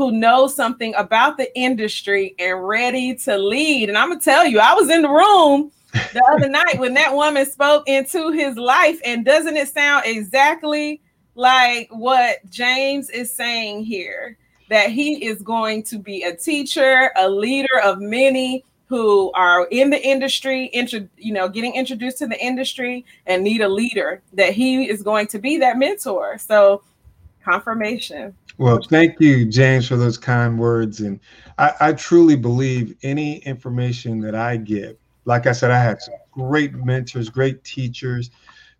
who 0.00 0.12
knows 0.12 0.54
something 0.54 0.94
about 0.94 1.36
the 1.36 1.54
industry 1.54 2.34
and 2.38 2.66
ready 2.66 3.14
to 3.14 3.36
lead. 3.36 3.90
And 3.90 3.98
I'm 3.98 4.08
gonna 4.08 4.18
tell 4.18 4.46
you, 4.46 4.58
I 4.58 4.72
was 4.72 4.88
in 4.88 5.02
the 5.02 5.10
room 5.10 5.70
the 6.14 6.24
other 6.34 6.48
night 6.48 6.78
when 6.78 6.94
that 6.94 7.14
woman 7.14 7.44
spoke 7.44 7.86
into 7.86 8.30
his 8.30 8.56
life, 8.56 8.98
and 9.04 9.26
doesn't 9.26 9.58
it 9.58 9.68
sound 9.68 10.04
exactly 10.06 11.02
like 11.34 11.86
what 11.90 12.38
James 12.48 13.10
is 13.10 13.30
saying 13.30 13.84
here? 13.84 14.38
That 14.70 14.88
he 14.88 15.22
is 15.22 15.42
going 15.42 15.82
to 15.82 15.98
be 15.98 16.22
a 16.22 16.34
teacher, 16.34 17.10
a 17.18 17.28
leader 17.28 17.78
of 17.84 18.00
many 18.00 18.64
who 18.86 19.30
are 19.32 19.66
in 19.66 19.90
the 19.90 20.02
industry, 20.02 20.64
intro, 20.68 21.06
you 21.18 21.34
know, 21.34 21.46
getting 21.46 21.74
introduced 21.74 22.16
to 22.18 22.26
the 22.26 22.42
industry 22.42 23.04
and 23.26 23.44
need 23.44 23.60
a 23.60 23.68
leader. 23.68 24.22
That 24.32 24.54
he 24.54 24.88
is 24.88 25.02
going 25.02 25.26
to 25.26 25.38
be 25.38 25.58
that 25.58 25.76
mentor. 25.76 26.38
So 26.38 26.80
confirmation. 27.42 28.34
Well, 28.58 28.80
thank 28.82 29.20
you, 29.20 29.46
James, 29.46 29.88
for 29.88 29.96
those 29.96 30.18
kind 30.18 30.58
words. 30.58 31.00
And 31.00 31.18
I, 31.58 31.72
I, 31.80 31.92
truly 31.94 32.36
believe 32.36 32.94
any 33.02 33.38
information 33.38 34.20
that 34.20 34.34
I 34.34 34.58
give, 34.58 34.96
like 35.24 35.46
I 35.46 35.52
said, 35.52 35.70
I 35.70 35.78
had 35.78 36.02
some 36.02 36.14
great 36.30 36.74
mentors, 36.74 37.30
great 37.30 37.64
teachers, 37.64 38.30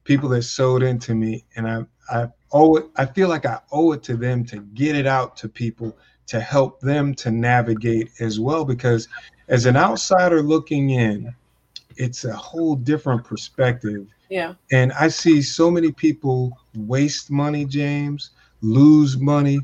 people 0.05 0.29
that 0.31 0.43
sowed 0.43 0.83
into 0.83 1.15
me, 1.15 1.45
and 1.57 1.67
I, 1.67 1.85
I 2.11 2.29
owe 2.53 2.77
it. 2.77 2.87
I 2.97 3.07
feel 3.07 3.29
like 3.29 3.47
I 3.47 3.61
owe 3.73 3.93
it 3.93 4.03
to 4.05 4.17
them 4.17 4.45
to 4.47 4.59
get 4.75 4.97
it 4.97 5.07
out 5.07 5.37
to 5.39 5.49
people 5.49 5.97
to 6.27 6.41
help 6.41 6.81
them 6.81 7.15
to 7.15 7.31
navigate 7.31 8.11
as 8.21 8.39
well. 8.39 8.65
Because 8.65 9.09
as 9.49 9.67
an 9.67 9.77
outsider 9.77 10.43
looking 10.43 10.91
in, 10.91 11.35
it's 11.97 12.25
a 12.25 12.35
whole 12.35 12.77
different 12.77 13.25
perspective. 13.25 14.07
Yeah. 14.29 14.55
And 14.71 14.93
I 14.93 15.09
see 15.09 15.43
so 15.43 15.71
many 15.71 15.91
people 15.91 16.57
waste 16.75 17.31
money, 17.31 17.65
James 17.65 18.31
lose 18.63 19.19
money 19.19 19.61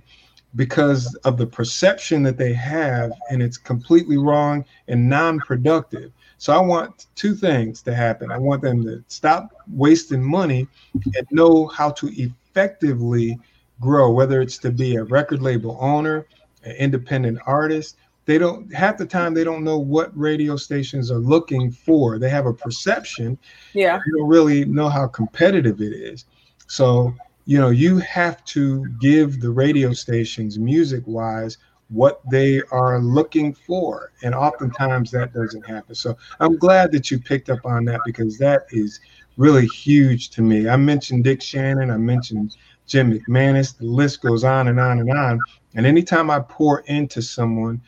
because 0.57 1.15
of 1.25 1.37
the 1.37 1.47
perception 1.47 2.23
that 2.23 2.39
they 2.39 2.53
have, 2.53 3.13
and 3.31 3.43
it's 3.43 3.59
completely 3.59 4.17
wrong 4.17 4.65
and 4.89 5.09
non 5.09 5.39
productive. 5.39 6.13
So 6.39 6.53
I 6.53 6.61
want 6.61 7.07
two 7.15 7.35
things 7.35 7.83
to 7.83 7.95
happen. 7.95 8.31
I 8.31 8.39
want 8.39 8.63
them 8.63 8.83
to 8.85 9.03
stop 9.09 9.51
wasting 9.73 10.23
money 10.23 10.67
and 10.95 11.27
know 11.31 11.67
how 11.67 11.91
to 11.93 12.09
effectively 12.21 13.39
grow, 13.81 14.11
whether 14.11 14.41
it's 14.41 14.59
to 14.59 14.71
be 14.71 14.97
a 14.97 15.05
record 15.05 15.43
label 15.43 15.79
owner, 15.81 16.27
an 16.65 16.73
independent 16.77 17.39
artist. 17.47 17.97
They 18.25 18.39
don't 18.39 18.73
half 18.75 18.99
the 18.99 19.07
time 19.07 19.35
they 19.35 19.45
don't 19.45 19.63
know 19.63 19.79
what 19.79 20.17
radio 20.19 20.57
stations 20.57 21.11
are 21.11 21.19
looking 21.19 21.71
for. 21.71 22.19
They 22.19 22.31
have 22.31 22.47
a 22.47 22.53
perception. 22.53 23.39
Yeah. 23.73 23.99
They 23.99 24.19
don't 24.19 24.29
really 24.29 24.65
know 24.65 24.89
how 24.89 25.07
competitive 25.07 25.81
it 25.81 25.93
is. 25.93 26.25
So 26.67 27.15
you 27.47 27.59
know 27.59 27.71
you 27.71 27.99
have 27.99 28.45
to 28.45 28.87
give 29.01 29.41
the 29.41 29.51
radio 29.51 29.93
stations 29.93 30.59
music 30.59 31.03
wise 31.07 31.59
what 31.89 32.21
they 32.29 32.61
are 32.73 32.99
looking 32.99 33.55
for 33.55 34.11
and 34.25 34.35
oftentimes 34.35 35.13
that 35.13 35.33
doesn't 35.33 35.65
happen. 35.65 35.95
So 35.95 36.17
i'm 36.41 36.59
glad 36.59 36.93
that 36.93 37.11
you 37.11 37.19
picked 37.19 37.49
up 37.49 37.65
on 37.65 37.85
that 37.87 38.01
because 38.05 38.37
that 38.39 38.67
is 38.71 39.01
really 39.37 39.67
huge 39.67 40.31
to 40.31 40.43
me. 40.43 40.69
I 40.69 40.77
mentioned 40.77 41.25
dick 41.25 41.41
shannon 41.41 41.91
i 41.91 41.97
mentioned 41.97 42.57
jim 42.87 43.13
mcmanus 43.13 43.77
the 43.77 43.85
list 43.87 44.23
goes 44.23 44.45
on 44.45 44.69
and 44.69 44.81
on 44.81 44.99
and 44.99 45.11
on. 45.11 45.41
And 45.75 45.87
anytime 45.87 46.31
i 46.31 46.41
pour 46.41 46.81
into 46.81 47.23
someone 47.23 47.81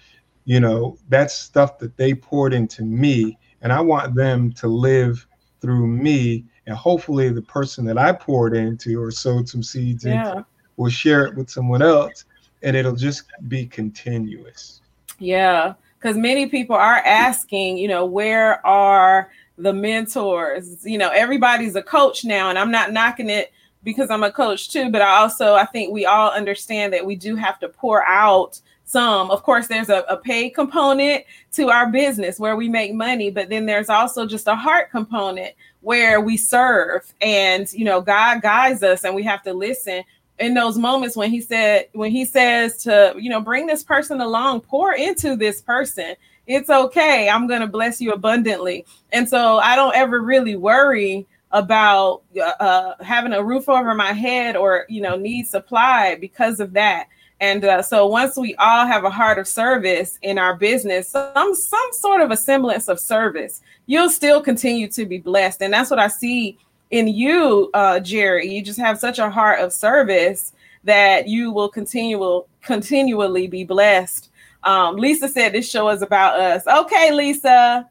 you 0.45 0.61
know 0.61 0.97
that's 1.09 1.35
stuff 1.35 1.79
that 1.79 1.97
they 1.97 2.15
poured 2.15 2.55
into 2.55 2.83
me 2.83 3.37
and 3.61 3.73
i 3.73 3.81
want 3.81 4.15
them 4.15 4.53
to 4.53 4.69
live 4.69 5.27
through 5.61 5.87
me 5.87 6.45
and 6.69 6.77
hopefully 6.77 7.31
the 7.31 7.43
person 7.43 7.87
that 7.87 7.97
I 7.97 8.13
poured 8.13 8.55
into 8.55 9.03
or 9.03 9.11
sowed 9.11 9.49
some 9.49 9.63
seeds 9.63 10.05
yeah. 10.05 10.29
into 10.29 10.47
will 10.77 10.91
share 10.91 11.25
it 11.25 11.35
with 11.35 11.49
someone 11.49 11.81
else 11.81 12.27
and 12.63 12.77
it'll 12.77 12.95
just 12.95 13.25
be 13.49 13.67
continuous. 13.67 14.83
Yeah, 15.19 15.75
because 15.99 16.17
many 16.17 16.47
people 16.47 16.77
are 16.77 16.99
asking, 16.99 17.79
you 17.79 17.89
know, 17.89 18.05
where 18.05 18.65
are 18.67 19.31
the 19.57 19.73
mentors? 19.73 20.85
You 20.85 20.99
know, 20.99 21.09
everybody's 21.09 21.75
a 21.75 21.83
coach 21.83 22.25
now, 22.25 22.51
and 22.51 22.59
I'm 22.59 22.71
not 22.71 22.93
knocking 22.93 23.31
it 23.31 23.53
because 23.83 24.11
I'm 24.11 24.23
a 24.23 24.31
coach 24.31 24.71
too, 24.71 24.91
but 24.91 25.01
I 25.01 25.17
also 25.17 25.55
I 25.55 25.65
think 25.65 25.93
we 25.93 26.05
all 26.05 26.31
understand 26.31 26.93
that 26.93 27.07
we 27.07 27.17
do 27.17 27.35
have 27.35 27.59
to 27.61 27.69
pour 27.69 28.05
out 28.05 28.61
some. 28.89 29.31
Of 29.31 29.43
course, 29.43 29.69
there's 29.69 29.91
a, 29.91 30.05
a 30.09 30.17
pay 30.17 30.49
component 30.49 31.25
to 31.53 31.71
our 31.71 31.91
business 31.91 32.41
where 32.41 32.57
we 32.57 32.69
make 32.69 32.95
money, 32.95 33.31
but 33.31 33.49
then 33.49 33.67
there's 33.67 33.89
also 33.89 34.27
just 34.27 34.47
a 34.47 34.55
heart 34.55 34.91
component 34.91 35.55
where 35.81 36.21
we 36.21 36.37
serve 36.37 37.13
and 37.21 37.73
you 37.73 37.85
know 37.85 38.01
God 38.01 38.43
guides 38.43 38.83
us 38.83 39.05
and 39.05 39.15
we 39.15 39.23
have 39.25 39.43
to 39.43 39.53
listen. 39.53 40.03
In 40.39 40.55
those 40.55 40.79
moments 40.79 41.17
when 41.17 41.31
he 41.31 41.41
said 41.41 41.89
when 41.93 42.13
he 42.13 42.25
says 42.25 42.83
to 42.85 43.15
you 43.19 43.29
know 43.29 43.41
bring 43.41 43.67
this 43.67 43.83
person 43.83 44.21
along 44.21 44.61
pour 44.61 44.93
into 44.95 45.37
this 45.37 45.61
person 45.61 46.15
it's 46.47 46.71
okay. 46.71 47.29
I'm 47.29 47.47
going 47.47 47.61
to 47.61 47.67
bless 47.67 48.01
you 48.01 48.13
abundantly. 48.13 48.87
And 49.13 49.29
so 49.29 49.59
i 49.59 49.77
don't 49.77 49.95
ever 49.95 50.23
really 50.23 50.57
worry 50.57 51.27
about 51.51 52.23
uh, 52.37 52.53
uh, 52.61 52.95
having 53.03 53.33
a 53.33 53.43
roof 53.43 53.69
over 53.69 53.95
my 53.95 54.13
head 54.13 54.57
or 54.57 54.85
you 54.89 55.01
know 55.01 55.17
need 55.17 55.47
supply 55.47 56.17
because 56.21 56.61
of 56.61 56.73
that 56.75 57.09
and 57.41 57.65
uh, 57.65 57.81
so 57.83 58.07
once 58.07 58.37
we 58.37 58.55
all 58.57 58.87
have 58.87 59.05
a 59.05 59.11
heart 59.11 59.39
of 59.39 59.47
service 59.47 60.19
in 60.23 60.39
our 60.39 60.57
business 60.57 61.09
some 61.09 61.55
some 61.55 61.89
sort 61.93 62.21
of 62.21 62.31
a 62.31 62.37
semblance 62.37 62.89
of 62.89 62.99
service 62.99 63.61
you'll 63.87 64.11
still 64.11 64.41
continue 64.41 64.89
to 64.89 65.07
be 65.07 65.19
blessed 65.19 65.63
and 65.63 65.73
that's 65.73 65.91
what 65.91 65.99
i 65.99 66.09
see 66.09 66.59
in 66.91 67.09
you, 67.09 67.71
uh, 67.75 68.01
Jerry. 68.01 68.49
You 68.49 68.63
just 68.63 68.79
have 68.79 68.99
such 68.99 69.19
a 69.19 69.31
heart 69.31 69.61
of 69.61 69.73
service 69.73 70.53
that 70.85 71.29
you 71.29 71.51
will 71.53 71.69
continue 71.69 72.45
continually 72.63 73.47
be 73.47 73.65
blessed. 73.65 74.31
Um, 74.65 74.97
Lisa 74.97 75.29
said 75.29 75.53
this 75.53 75.69
show 75.69 75.89
is 75.91 76.03
about 76.03 76.39
us. 76.41 76.67
Okay, 76.67 77.13
Lisa. 77.13 77.89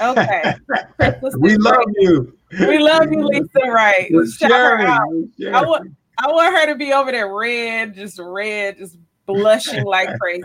Okay. 0.00 0.54
we 1.38 1.56
love 1.56 1.84
you. 1.96 2.36
We 2.58 2.78
love 2.78 3.10
you, 3.10 3.26
Lisa. 3.26 3.70
Right. 3.70 4.10
Shout 4.36 4.50
her 4.50 4.80
out. 4.80 5.08
I 5.52 5.62
I 6.22 6.30
want 6.30 6.54
her 6.54 6.66
to 6.66 6.74
be 6.74 6.92
over 6.92 7.10
there 7.10 7.34
red, 7.34 7.94
just 7.94 8.18
red, 8.18 8.78
just 8.78 8.98
blushing 9.26 9.84
like 9.84 10.18
crazy. 10.20 10.44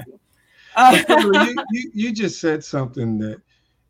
Uh, 0.76 1.03
you, 1.09 1.55
you, 1.71 1.91
you 1.93 2.13
just 2.13 2.39
said 2.39 2.63
something 2.63 3.17
that 3.19 3.41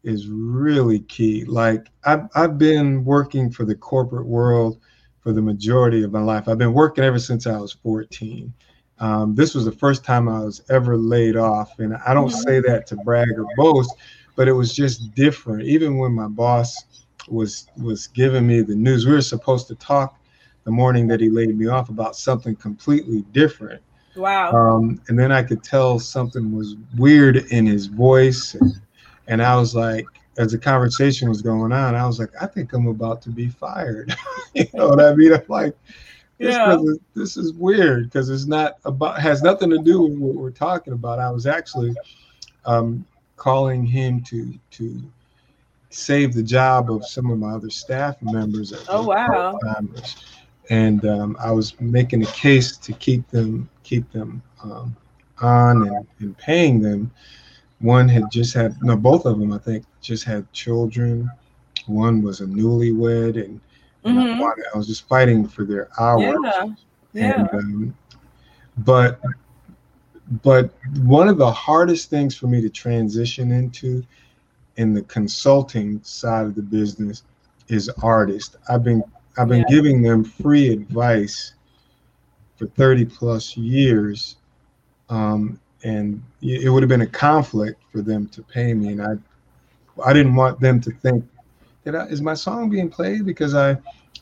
is 0.04 0.28
really 0.28 1.00
key. 1.02 1.46
Like 1.46 1.88
I've, 2.04 2.28
I've 2.36 2.58
been 2.58 3.06
working 3.06 3.52
for 3.52 3.66
the 3.66 3.76
corporate 3.76 4.26
world 4.26 4.80
for 5.20 5.32
the 5.32 5.42
majority 5.42 6.04
of 6.04 6.12
my 6.12 6.22
life. 6.22 6.48
I've 6.48 6.58
been 6.58 6.74
working 6.74 7.04
ever 7.04 7.20
since 7.20 7.48
I 7.48 7.58
was 7.58 7.74
14. 7.74 8.54
Um, 9.00 9.36
this 9.36 9.54
was 9.54 9.66
the 9.66 9.72
first 9.72 10.04
time 10.04 10.30
I 10.30 10.40
was 10.40 10.62
ever 10.70 10.98
laid 10.98 11.36
off. 11.36 11.80
And 11.80 11.96
I 12.06 12.14
don't 12.14 12.30
say 12.30 12.60
that 12.62 12.88
to 12.88 12.96
brag 12.98 13.28
or 13.38 13.46
boast, 13.58 13.94
but 14.36 14.48
it 14.48 14.54
was 14.54 14.74
just 14.74 15.14
different. 15.16 15.64
Even 15.64 15.98
when 15.98 16.14
my 16.14 16.28
boss 16.28 16.76
was 17.28 17.68
was 17.82 18.08
giving 18.08 18.46
me 18.46 18.62
the 18.62 18.76
news, 18.76 19.06
we 19.06 19.14
were 19.14 19.22
supposed 19.22 19.68
to 19.68 19.76
talk 19.76 20.20
the 20.66 20.72
morning 20.72 21.07
that 21.07 21.22
he 21.22 21.30
laid 21.30 21.57
me 21.57 21.68
off 21.68 21.89
about 21.89 22.16
something 22.16 22.55
completely 22.55 23.22
different. 23.32 23.82
Wow. 24.16 24.51
Um, 24.51 25.01
and 25.07 25.18
then 25.18 25.32
I 25.32 25.43
could 25.43 25.63
tell 25.63 25.99
something 25.99 26.55
was 26.55 26.76
weird 26.97 27.38
in 27.51 27.66
his 27.66 27.86
voice. 27.86 28.55
And, 28.55 28.74
and 29.28 29.43
I 29.43 29.55
was 29.55 29.76
like, 29.76 30.05
as 30.38 30.51
the 30.51 30.57
conversation 30.57 31.30
was 31.30 31.41
going 31.41 31.72
on, 31.72 31.95
I 31.95 32.05
was 32.05 32.20
like, 32.20 32.32
I 32.41 32.47
think 32.47 32.74
I'm 32.74 32.88
about 32.88 33.22
to 33.24 33.30
be 33.30 33.47
fired. 33.47 34.13
you 34.53 34.66
know 34.74 34.89
what 34.89 34.99
I 34.99 35.13
mean? 35.13 35.34
I'm 35.34 35.43
like, 35.47 35.78
this, 36.38 36.55
yeah. 36.55 36.76
is, 36.76 36.99
this 37.13 37.38
is 37.38 37.53
weird 37.53 38.05
because 38.05 38.30
it's 38.30 38.45
not 38.45 38.78
about 38.84 39.22
has 39.22 39.41
nothing 39.41 39.70
to 39.70 39.78
do 39.78 40.01
with 40.01 40.18
what 40.18 40.36
we're 40.36 40.49
talking 40.49 40.91
about. 40.91 41.20
I 41.20 41.32
was 41.32 41.47
actually 41.47 41.95
um, 42.66 43.05
calling 43.38 43.86
him 43.86 44.22
to 44.24 44.53
to 44.72 45.01
save 45.91 46.34
the 46.34 46.43
job 46.43 46.91
of 46.91 47.05
some 47.05 47.32
of 47.32 47.39
my 47.39 47.51
other 47.51 47.70
staff 47.70 48.22
members. 48.22 48.74
Oh 48.89 49.03
wow! 49.03 49.57
And 50.70 51.05
um, 51.05 51.38
I 51.39 51.51
was 51.51 51.80
making 51.80 52.24
a 52.24 52.28
case 52.28 52.78
to 52.78 52.93
keep 52.93 53.28
them 53.30 53.70
keep 53.84 54.11
them 54.11 54.41
um, 54.63 54.95
on 55.41 55.88
and, 55.88 56.07
and 56.20 56.38
paying 56.38 56.82
them 56.82 57.11
one 57.80 58.07
had 58.07 58.24
just 58.32 58.53
had 58.53 58.82
no 58.82 58.95
both 58.95 59.26
of 59.26 59.39
them 59.39 59.51
i 59.51 59.57
think 59.57 59.86
just 60.01 60.24
had 60.24 60.51
children 60.53 61.30
one 61.88 62.22
was 62.22 62.41
a 62.41 62.45
newlywed 62.45 63.43
and, 63.43 63.59
mm-hmm. 64.03 64.41
I, 64.41 64.53
I, 64.74 64.78
was 64.78 64.88
just 64.88 65.07
fighting 65.07 65.47
for 65.47 65.66
their 65.66 65.89
hours 65.99 66.38
yeah. 66.43 66.66
yeah. 67.13 67.39
And, 67.41 67.49
um, 67.53 67.97
but 68.80 69.20
but 70.43 70.72
one 71.01 71.28
of 71.28 71.38
the 71.38 71.51
hardest 71.51 72.09
things 72.09 72.36
for 72.36 72.47
me 72.47 72.61
to 72.61 72.70
transition 72.70 73.51
into 73.51 74.03
in 74.78 74.93
the 74.93 75.03
consulting 75.03 76.01
side 76.03 76.45
of 76.45 76.55
the 76.55 76.61
business 76.61 77.24
is 77.68 77.89
artists 78.01 78.55
i've 78.70 78.84
been 78.84 79.03
i've 79.38 79.48
been 79.48 79.66
yeah. 79.68 79.76
giving 79.76 80.02
them 80.02 80.24
free 80.24 80.70
advice 80.70 81.54
for 82.58 82.68
30 82.68 83.06
plus 83.06 83.58
years 83.58 84.38
um, 85.10 85.60
and 85.84 86.22
it 86.42 86.72
would 86.72 86.82
have 86.82 86.90
been 86.90 87.02
a 87.02 87.08
conflict 87.08 87.82
for 87.92 88.02
them 88.02 88.28
to 88.28 88.42
pay 88.42 88.74
me 88.74 88.90
and 88.90 89.02
i 89.02 89.14
i 90.06 90.14
didn't 90.14 90.36
want 90.36 90.60
them 90.60 90.80
to 90.82 90.92
think 90.92 91.24
that 91.84 91.96
I, 91.96 92.06
is 92.06 92.22
my 92.22 92.34
song 92.34 92.70
being 92.70 92.90
played 92.90 93.26
because 93.26 93.54
i 93.56 93.78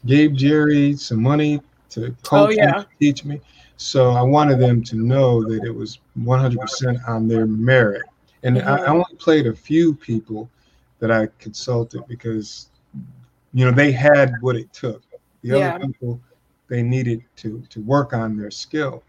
gave 0.05 0.35
jerry 0.35 0.95
some 0.95 1.21
money 1.21 1.61
to 1.89 2.15
coach 2.23 2.49
oh, 2.49 2.49
yeah. 2.49 2.79
me, 2.79 2.85
teach 2.99 3.23
me 3.23 3.39
so 3.77 4.11
i 4.11 4.21
wanted 4.21 4.59
them 4.59 4.83
to 4.83 4.95
know 4.95 5.43
that 5.43 5.63
it 5.63 5.73
was 5.73 5.99
100% 6.19 7.07
on 7.07 7.27
their 7.27 7.45
merit 7.45 8.03
and 8.43 8.57
mm-hmm. 8.57 8.67
I, 8.67 8.85
only 8.87 9.05
played 9.19 9.47
a 9.47 9.53
few 9.53 9.95
people 9.95 10.49
that 10.99 11.11
i 11.11 11.27
consulted 11.39 12.03
because 12.07 12.69
you 13.53 13.65
know 13.65 13.71
they 13.71 13.91
had 13.91 14.33
what 14.41 14.55
it 14.55 14.71
took 14.73 15.03
the 15.41 15.57
yeah. 15.57 15.75
other 15.75 15.87
people 15.87 16.19
they 16.67 16.81
needed 16.81 17.23
to 17.35 17.61
to 17.69 17.81
work 17.81 18.13
on 18.13 18.37
their 18.37 18.51
skill 18.51 19.03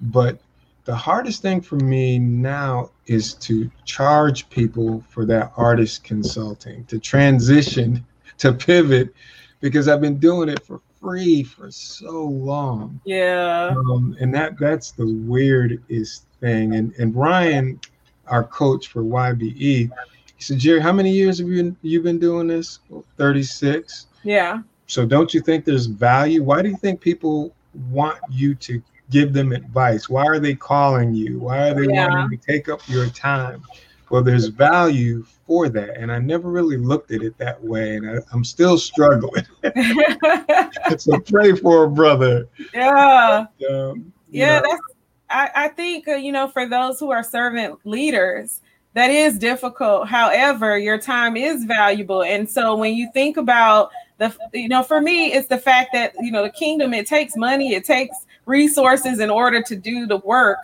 but 0.00 0.40
the 0.86 0.94
hardest 0.94 1.42
thing 1.42 1.60
for 1.60 1.76
me 1.76 2.18
now 2.18 2.90
is 3.06 3.34
to 3.34 3.68
charge 3.84 4.48
people 4.50 5.04
for 5.08 5.24
that 5.26 5.52
artist 5.56 6.04
consulting, 6.04 6.84
to 6.86 7.00
transition, 7.00 8.06
to 8.38 8.52
pivot, 8.52 9.12
because 9.60 9.88
I've 9.88 10.00
been 10.00 10.18
doing 10.18 10.48
it 10.48 10.64
for 10.64 10.80
free 11.00 11.42
for 11.42 11.72
so 11.72 12.22
long. 12.22 13.00
Yeah. 13.04 13.74
Um, 13.76 14.16
and 14.20 14.32
that 14.34 14.58
that's 14.60 14.92
the 14.92 15.12
weirdest 15.26 16.24
thing. 16.40 16.76
And 16.76 16.94
and 16.98 17.14
Ryan, 17.14 17.80
our 18.28 18.44
coach 18.44 18.86
for 18.86 19.02
YBE, 19.02 19.90
he 20.36 20.42
said, 20.42 20.58
Jerry, 20.58 20.80
how 20.80 20.92
many 20.92 21.10
years 21.10 21.38
have 21.38 21.48
you 21.48 21.56
been 21.62 21.76
you 21.82 22.02
been 22.02 22.18
doing 22.18 22.46
this? 22.46 22.80
36. 23.16 24.06
Yeah. 24.22 24.60
So 24.86 25.06
don't 25.06 25.32
you 25.32 25.40
think 25.40 25.64
there's 25.64 25.86
value? 25.86 26.42
Why 26.42 26.62
do 26.62 26.68
you 26.68 26.76
think 26.76 27.00
people 27.00 27.54
want 27.90 28.18
you 28.30 28.54
to 28.56 28.82
give 29.10 29.32
them 29.32 29.52
advice? 29.52 30.08
Why 30.08 30.24
are 30.24 30.38
they 30.38 30.54
calling 30.54 31.14
you? 31.14 31.40
Why 31.40 31.70
are 31.70 31.74
they 31.74 31.92
yeah. 31.92 32.08
wanting 32.08 32.38
to 32.38 32.46
take 32.46 32.68
up 32.68 32.80
your 32.88 33.08
time? 33.08 33.62
Well, 34.10 34.22
there's 34.22 34.46
value 34.46 35.24
for 35.46 35.68
that. 35.70 35.96
And 35.96 36.12
I 36.12 36.18
never 36.18 36.50
really 36.50 36.76
looked 36.76 37.10
at 37.10 37.22
it 37.22 37.36
that 37.38 37.62
way. 37.62 37.96
And 37.96 38.08
I, 38.08 38.34
am 38.34 38.44
still 38.44 38.78
struggling. 38.78 39.44
so 40.98 41.18
pray 41.20 41.56
for 41.56 41.84
a 41.84 41.90
brother. 41.90 42.48
Yeah. 42.72 43.46
Um, 43.68 44.12
yeah, 44.28 44.60
know. 44.60 44.68
that's, 44.68 44.82
I, 45.28 45.64
I 45.64 45.68
think, 45.68 46.06
uh, 46.06 46.14
you 46.14 46.30
know, 46.30 46.46
for 46.46 46.68
those 46.68 47.00
who 47.00 47.10
are 47.10 47.24
servant 47.24 47.80
leaders, 47.84 48.60
that 48.96 49.10
is 49.10 49.38
difficult. 49.38 50.08
However, 50.08 50.78
your 50.78 50.96
time 50.96 51.36
is 51.36 51.64
valuable. 51.64 52.22
And 52.22 52.48
so 52.48 52.74
when 52.74 52.94
you 52.94 53.10
think 53.12 53.36
about 53.36 53.90
the, 54.16 54.34
you 54.54 54.70
know, 54.70 54.82
for 54.82 55.02
me, 55.02 55.34
it's 55.34 55.48
the 55.48 55.58
fact 55.58 55.90
that, 55.92 56.14
you 56.18 56.32
know, 56.32 56.42
the 56.42 56.50
kingdom, 56.50 56.94
it 56.94 57.06
takes 57.06 57.36
money, 57.36 57.74
it 57.74 57.84
takes 57.84 58.16
resources 58.46 59.20
in 59.20 59.28
order 59.28 59.60
to 59.64 59.76
do 59.76 60.06
the 60.06 60.16
work, 60.16 60.56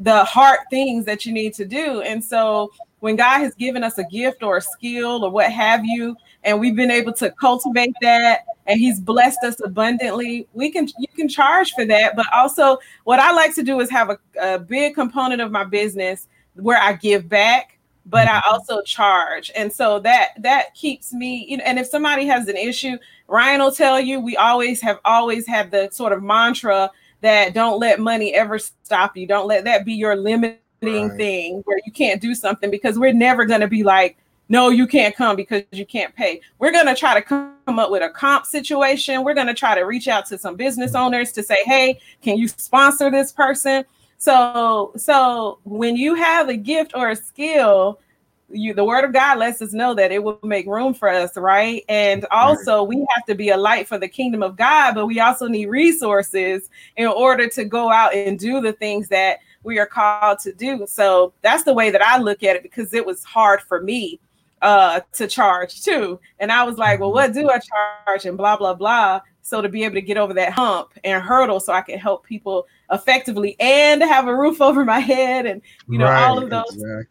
the 0.00 0.24
hard 0.24 0.58
things 0.68 1.04
that 1.04 1.24
you 1.24 1.32
need 1.32 1.54
to 1.54 1.64
do. 1.64 2.00
And 2.00 2.24
so 2.24 2.72
when 2.98 3.14
God 3.14 3.38
has 3.38 3.54
given 3.54 3.84
us 3.84 3.98
a 3.98 4.04
gift 4.04 4.42
or 4.42 4.56
a 4.56 4.60
skill 4.60 5.24
or 5.24 5.30
what 5.30 5.52
have 5.52 5.84
you, 5.84 6.16
and 6.42 6.58
we've 6.58 6.74
been 6.74 6.90
able 6.90 7.12
to 7.12 7.30
cultivate 7.30 7.94
that 8.02 8.46
and 8.66 8.80
he's 8.80 8.98
blessed 8.98 9.44
us 9.44 9.60
abundantly 9.64 10.48
we 10.54 10.70
can 10.70 10.88
you 10.98 11.08
can 11.14 11.28
charge 11.28 11.72
for 11.72 11.84
that 11.84 12.14
but 12.14 12.26
also 12.32 12.78
what 13.04 13.18
i 13.18 13.32
like 13.32 13.54
to 13.54 13.62
do 13.62 13.80
is 13.80 13.90
have 13.90 14.10
a, 14.10 14.18
a 14.40 14.58
big 14.58 14.94
component 14.94 15.40
of 15.40 15.50
my 15.50 15.64
business 15.64 16.28
where 16.54 16.78
i 16.78 16.92
give 16.92 17.28
back 17.28 17.75
but 18.06 18.28
i 18.28 18.32
mm-hmm. 18.32 18.52
also 18.52 18.80
charge 18.82 19.50
and 19.56 19.72
so 19.72 19.98
that 19.98 20.30
that 20.38 20.74
keeps 20.74 21.12
me 21.12 21.44
you 21.48 21.56
know 21.56 21.64
and 21.64 21.78
if 21.78 21.86
somebody 21.86 22.26
has 22.26 22.48
an 22.48 22.56
issue 22.56 22.96
ryan 23.28 23.60
will 23.60 23.72
tell 23.72 24.00
you 24.00 24.20
we 24.20 24.36
always 24.36 24.80
have 24.80 24.98
always 25.04 25.46
had 25.46 25.70
the 25.70 25.88
sort 25.90 26.12
of 26.12 26.22
mantra 26.22 26.90
that 27.20 27.54
don't 27.54 27.80
let 27.80 28.00
money 28.00 28.34
ever 28.34 28.58
stop 28.58 29.16
you. 29.16 29.26
Don't 29.26 29.46
let 29.46 29.64
that 29.64 29.84
be 29.84 29.94
your 29.94 30.16
limiting 30.16 30.58
right. 30.82 31.16
thing 31.16 31.62
where 31.64 31.78
you 31.84 31.92
can't 31.92 32.20
do 32.20 32.34
something 32.34 32.70
because 32.70 32.98
we're 32.98 33.12
never 33.12 33.44
going 33.44 33.60
to 33.60 33.68
be 33.68 33.82
like 33.82 34.16
no, 34.48 34.68
you 34.68 34.86
can't 34.86 35.16
come 35.16 35.34
because 35.34 35.64
you 35.72 35.84
can't 35.84 36.14
pay. 36.14 36.40
We're 36.60 36.70
going 36.70 36.86
to 36.86 36.94
try 36.94 37.14
to 37.14 37.20
come 37.20 37.80
up 37.80 37.90
with 37.90 38.04
a 38.04 38.08
comp 38.08 38.46
situation. 38.46 39.24
We're 39.24 39.34
going 39.34 39.48
to 39.48 39.54
try 39.54 39.74
to 39.74 39.80
reach 39.80 40.06
out 40.06 40.24
to 40.26 40.38
some 40.38 40.54
business 40.54 40.94
owners 40.94 41.32
to 41.32 41.42
say, 41.42 41.56
hey, 41.64 41.98
can 42.22 42.38
you 42.38 42.46
sponsor 42.46 43.10
this 43.10 43.32
person? 43.32 43.84
So, 44.18 44.92
so 44.96 45.58
when 45.64 45.96
you 45.96 46.14
have 46.14 46.48
a 46.48 46.56
gift 46.56 46.92
or 46.94 47.10
a 47.10 47.16
skill, 47.16 48.00
you 48.48 48.74
the 48.74 48.84
word 48.84 49.04
of 49.04 49.12
God 49.12 49.38
lets 49.38 49.60
us 49.60 49.72
know 49.72 49.94
that 49.94 50.12
it 50.12 50.22
will 50.22 50.38
make 50.42 50.66
room 50.66 50.94
for 50.94 51.08
us, 51.08 51.36
right? 51.36 51.84
And 51.88 52.26
also 52.30 52.82
we 52.82 53.04
have 53.14 53.26
to 53.26 53.34
be 53.34 53.50
a 53.50 53.56
light 53.56 53.88
for 53.88 53.98
the 53.98 54.08
kingdom 54.08 54.42
of 54.42 54.56
God, 54.56 54.94
but 54.94 55.06
we 55.06 55.20
also 55.20 55.48
need 55.48 55.66
resources 55.66 56.70
in 56.96 57.06
order 57.08 57.48
to 57.48 57.64
go 57.64 57.90
out 57.90 58.14
and 58.14 58.38
do 58.38 58.60
the 58.60 58.72
things 58.72 59.08
that 59.08 59.40
we 59.64 59.78
are 59.78 59.86
called 59.86 60.38
to 60.40 60.52
do. 60.52 60.86
So 60.88 61.32
that's 61.42 61.64
the 61.64 61.74
way 61.74 61.90
that 61.90 62.02
I 62.02 62.18
look 62.18 62.42
at 62.42 62.56
it 62.56 62.62
because 62.62 62.94
it 62.94 63.04
was 63.04 63.24
hard 63.24 63.60
for 63.62 63.82
me 63.82 64.20
uh 64.62 65.00
to 65.12 65.26
charge 65.26 65.82
too. 65.82 66.18
And 66.38 66.50
I 66.50 66.62
was 66.62 66.78
like, 66.78 67.00
well, 67.00 67.12
what 67.12 67.34
do 67.34 67.50
I 67.50 67.58
charge? 67.58 68.24
And 68.24 68.38
blah, 68.38 68.56
blah, 68.56 68.74
blah. 68.74 69.20
So 69.46 69.62
to 69.62 69.68
be 69.68 69.84
able 69.84 69.94
to 69.94 70.02
get 70.02 70.16
over 70.16 70.34
that 70.34 70.52
hump 70.52 70.92
and 71.04 71.22
hurdle 71.22 71.60
so 71.60 71.72
I 71.72 71.80
can 71.80 72.00
help 72.00 72.24
people 72.24 72.66
effectively 72.90 73.54
and 73.60 74.02
have 74.02 74.26
a 74.26 74.34
roof 74.34 74.60
over 74.60 74.84
my 74.84 74.98
head 74.98 75.46
and 75.46 75.62
you 75.88 75.98
know, 75.98 76.06
right, 76.06 76.24
all 76.24 76.42
of 76.42 76.50
those 76.50 76.72
exactly. 76.72 77.06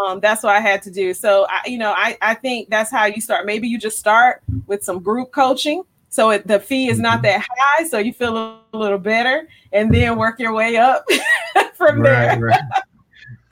um, 0.00 0.18
that's 0.18 0.42
what 0.42 0.56
I 0.56 0.60
had 0.60 0.82
to 0.82 0.90
do. 0.90 1.14
So 1.14 1.46
I, 1.48 1.60
you 1.66 1.78
know, 1.78 1.92
I, 1.92 2.18
I 2.20 2.34
think 2.34 2.68
that's 2.68 2.90
how 2.90 3.04
you 3.04 3.20
start. 3.20 3.46
Maybe 3.46 3.68
you 3.68 3.78
just 3.78 3.96
start 3.96 4.42
with 4.66 4.82
some 4.82 5.00
group 5.00 5.30
coaching. 5.30 5.84
So 6.08 6.30
it, 6.30 6.48
the 6.48 6.58
fee 6.58 6.88
is 6.88 6.98
not 6.98 7.22
mm-hmm. 7.22 7.22
that 7.22 7.46
high, 7.48 7.86
so 7.86 7.98
you 7.98 8.12
feel 8.12 8.36
a 8.36 8.60
little 8.76 8.98
better, 8.98 9.48
and 9.72 9.94
then 9.94 10.18
work 10.18 10.38
your 10.38 10.52
way 10.52 10.76
up 10.76 11.06
from 11.74 12.00
right, 12.00 12.38
there. 12.38 12.38
Right. 12.38 12.60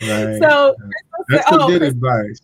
Right. 0.03 0.39
So 0.41 0.75
that's 1.29 1.45
oh, 1.51 1.69
good 1.69 1.83
advice. 1.83 2.41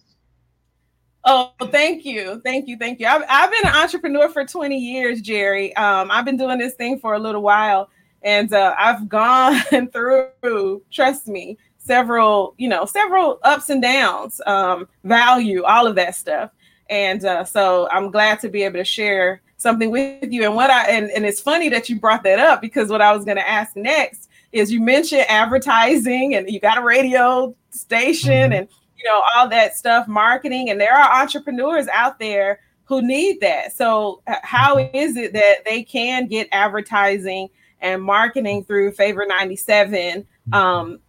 Oh, 1.29 1.53
thank 1.61 2.05
you. 2.05 2.41
Thank 2.45 2.69
you. 2.69 2.77
Thank 2.79 3.01
you. 3.01 3.07
I've, 3.07 3.25
I've 3.29 3.51
been 3.51 3.67
an 3.67 3.75
entrepreneur 3.75 4.29
for 4.29 4.45
20 4.45 4.79
years, 4.79 5.21
Jerry. 5.21 5.75
Um, 5.75 6.09
I've 6.11 6.25
been 6.25 6.37
doing 6.37 6.59
this 6.59 6.75
thing 6.75 7.01
for 7.01 7.15
a 7.15 7.19
little 7.19 7.43
while 7.43 7.91
and 8.23 8.53
uh, 8.53 8.75
I've 8.79 9.09
gone 9.09 9.61
through, 9.93 10.83
trust 10.91 11.27
me, 11.27 11.59
several, 11.79 12.55
you 12.59 12.69
know, 12.69 12.85
several 12.85 13.41
ups 13.43 13.71
and 13.71 13.83
downs, 13.83 14.41
um, 14.47 14.89
value, 15.05 15.65
all 15.65 15.87
of 15.87 15.97
that 15.97 16.15
stuff. 16.15 16.51
And 16.89 17.25
uh, 17.25 17.45
so 17.45 17.89
I'm 17.91 18.13
glad 18.13 18.39
to 18.41 18.49
be 18.49 18.63
able 18.63 18.79
to 18.79 18.85
share 18.85 19.43
something 19.57 19.91
with 19.91 20.31
you. 20.33 20.45
And 20.45 20.55
what 20.55 20.71
I, 20.71 20.89
and, 20.91 21.11
and 21.11 21.25
it's 21.25 21.41
funny 21.41 21.69
that 21.71 21.89
you 21.89 21.99
brought 21.99 22.23
that 22.23 22.39
up 22.39 22.61
because 22.61 22.89
what 22.89 23.03
I 23.03 23.13
was 23.13 23.25
going 23.25 23.39
to 23.39 23.49
ask 23.49 23.75
next 23.75 24.29
is 24.53 24.71
you 24.71 24.81
mentioned 24.81 25.25
advertising 25.29 26.37
and 26.37 26.49
you 26.49 26.61
got 26.61 26.79
a 26.79 26.83
radio 26.83 27.55
station 27.71 28.31
mm-hmm. 28.31 28.53
and 28.53 28.69
you 28.97 29.05
know, 29.05 29.23
all 29.35 29.49
that 29.49 29.77
stuff, 29.77 30.09
marketing, 30.09 30.71
and 30.71 30.81
there 30.81 30.95
are 30.95 31.23
entrepreneurs 31.23 31.89
out 31.89 32.19
there 32.19 32.61
who 32.85 33.03
need 33.03 33.41
that. 33.41 33.73
So, 33.73 34.23
how 34.27 34.77
mm-hmm. 34.77 35.19
it 35.19 35.33
that 35.33 35.65
they 35.65 35.83
can 35.83 36.27
get 36.27 36.49
advertising 36.53 37.49
and 37.81 38.03
marketing 38.03 38.65
through 38.65 38.93
Favor 38.93 39.27
97? 39.27 40.23
Mm-hmm. 40.23 40.55
Um, 40.55 41.01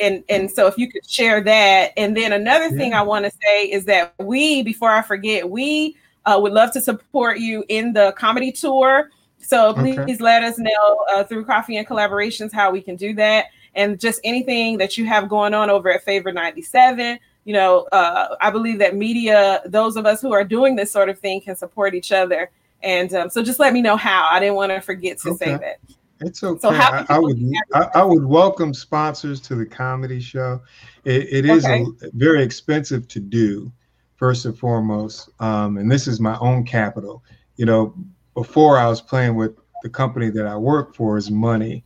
and 0.00 0.24
and 0.28 0.50
so 0.50 0.66
if 0.66 0.78
you 0.78 0.90
could 0.90 1.08
share 1.08 1.42
that, 1.42 1.92
and 1.96 2.16
then 2.16 2.32
another 2.32 2.68
yeah. 2.68 2.76
thing 2.76 2.94
I 2.94 3.02
want 3.02 3.26
to 3.26 3.30
say 3.30 3.64
is 3.64 3.84
that 3.84 4.14
we, 4.18 4.62
before 4.62 4.90
I 4.90 5.02
forget, 5.02 5.48
we 5.48 5.96
uh, 6.24 6.38
would 6.40 6.52
love 6.52 6.72
to 6.72 6.80
support 6.80 7.38
you 7.38 7.64
in 7.68 7.92
the 7.92 8.12
comedy 8.16 8.50
tour. 8.50 9.10
So 9.38 9.74
please 9.74 9.98
okay. 9.98 10.16
let 10.20 10.42
us 10.42 10.58
know 10.58 11.04
uh, 11.12 11.24
through 11.24 11.44
Coffee 11.44 11.76
and 11.76 11.86
Collaborations 11.86 12.50
how 12.50 12.70
we 12.70 12.80
can 12.80 12.96
do 12.96 13.12
that, 13.14 13.46
and 13.74 14.00
just 14.00 14.20
anything 14.24 14.78
that 14.78 14.96
you 14.96 15.04
have 15.04 15.28
going 15.28 15.52
on 15.52 15.68
over 15.68 15.92
at 15.92 16.02
Favor 16.02 16.32
97 16.32 17.18
you 17.44 17.52
know, 17.52 17.86
uh, 17.92 18.36
I 18.40 18.50
believe 18.50 18.78
that 18.78 18.96
media, 18.96 19.62
those 19.66 19.96
of 19.96 20.06
us 20.06 20.20
who 20.20 20.32
are 20.32 20.44
doing 20.44 20.76
this 20.76 20.90
sort 20.90 21.08
of 21.08 21.18
thing, 21.18 21.40
can 21.40 21.56
support 21.56 21.94
each 21.94 22.12
other. 22.12 22.50
And 22.82 23.12
um, 23.14 23.30
so, 23.30 23.42
just 23.42 23.58
let 23.58 23.72
me 23.72 23.82
know 23.82 23.96
how. 23.96 24.26
I 24.30 24.40
didn't 24.40 24.56
want 24.56 24.72
to 24.72 24.80
forget 24.80 25.18
to 25.20 25.30
okay. 25.30 25.44
say 25.44 25.56
that. 25.56 25.78
It's 26.20 26.42
okay. 26.42 26.60
So 26.60 26.70
I, 26.70 27.04
I, 27.08 27.18
would 27.18 27.38
I, 27.74 27.88
I, 27.96 28.04
would 28.04 28.24
welcome 28.24 28.72
sponsors 28.72 29.40
to 29.42 29.54
the 29.54 29.66
comedy 29.66 30.20
show. 30.20 30.60
it, 31.04 31.26
it 31.30 31.44
is 31.44 31.64
okay. 31.64 31.84
a, 32.02 32.10
very 32.12 32.42
expensive 32.42 33.08
to 33.08 33.20
do, 33.20 33.72
first 34.16 34.44
and 34.44 34.56
foremost. 34.56 35.28
Um, 35.40 35.76
and 35.76 35.90
this 35.90 36.06
is 36.06 36.20
my 36.20 36.38
own 36.38 36.64
capital. 36.64 37.22
You 37.56 37.66
know, 37.66 37.94
before 38.34 38.78
I 38.78 38.86
was 38.86 39.00
playing 39.00 39.34
with 39.34 39.56
the 39.82 39.90
company 39.90 40.30
that 40.30 40.46
I 40.46 40.56
work 40.56 40.94
for 40.94 41.16
is 41.16 41.30
money, 41.30 41.84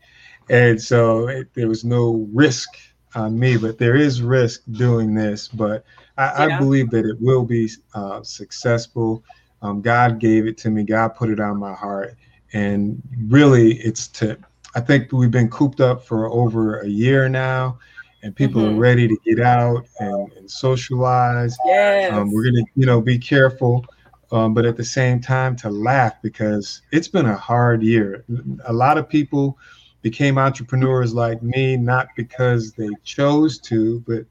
and 0.51 0.81
so 0.81 1.29
it, 1.29 1.53
there 1.55 1.69
was 1.69 1.85
no 1.85 2.29
risk 2.33 2.69
on 3.15 3.39
me, 3.39 3.57
but 3.57 3.79
there 3.79 3.97
is 3.97 4.23
risk 4.23 4.63
doing 4.73 5.15
this. 5.15 5.49
But 5.49 5.85
I, 6.17 6.47
yeah. 6.47 6.57
I 6.57 6.59
believe 6.59 6.91
that 6.91 7.05
it 7.05 7.21
will 7.21 7.45
be 7.45 7.71
uh, 7.95 8.23
successful. 8.23 9.23
Um, 9.63 9.81
God 9.81 10.19
gave 10.19 10.47
it 10.47 10.57
to 10.59 10.71
me. 10.71 10.85
God 10.85 11.09
put 11.17 11.31
it 11.31 11.41
on 11.41 11.59
my 11.59 11.75
heart, 11.75 12.17
and 12.53 13.03
really, 13.27 13.79
it's 13.79 14.09
to. 14.09 14.39
I 14.75 14.81
think 14.81 15.11
we've 15.13 15.31
been 15.31 15.51
cooped 15.51 15.81
up 15.81 16.05
for 16.05 16.31
over 16.31 16.81
a 16.81 16.89
year 16.89 17.29
now, 17.29 17.79
and 18.23 18.37
people 18.37 18.63
mm-hmm. 18.63 18.77
are 18.77 18.81
ready 18.81 19.09
to 19.09 19.17
get 19.25 19.41
out 19.41 19.87
and, 19.99 20.33
and 20.33 20.51
socialize. 20.51 21.57
Yes. 21.65 22.13
Um, 22.13 22.31
we're 22.31 22.45
gonna, 22.45 22.65
you 22.77 22.87
know, 22.87 23.01
be 23.01 23.19
careful. 23.19 23.85
Um, 24.31 24.53
but 24.53 24.67
at 24.67 24.77
the 24.77 24.85
same 24.85 25.21
time 25.21 25.57
to 25.57 25.71
laugh 25.71 26.21
because 26.21 26.83
it's 26.93 27.09
been 27.09 27.25
a 27.25 27.37
hard 27.37 27.83
year. 27.83 28.27
A 28.67 28.73
lot 28.73 28.99
of 28.99 29.09
people 29.09 29.57
became 30.03 30.39
entrepreneurs 30.39 31.13
like 31.15 31.43
me, 31.43 31.77
not 31.77 32.09
because 32.17 32.73
they 32.73 32.89
chose 33.05 33.59
to, 33.59 34.01
but 34.07 34.25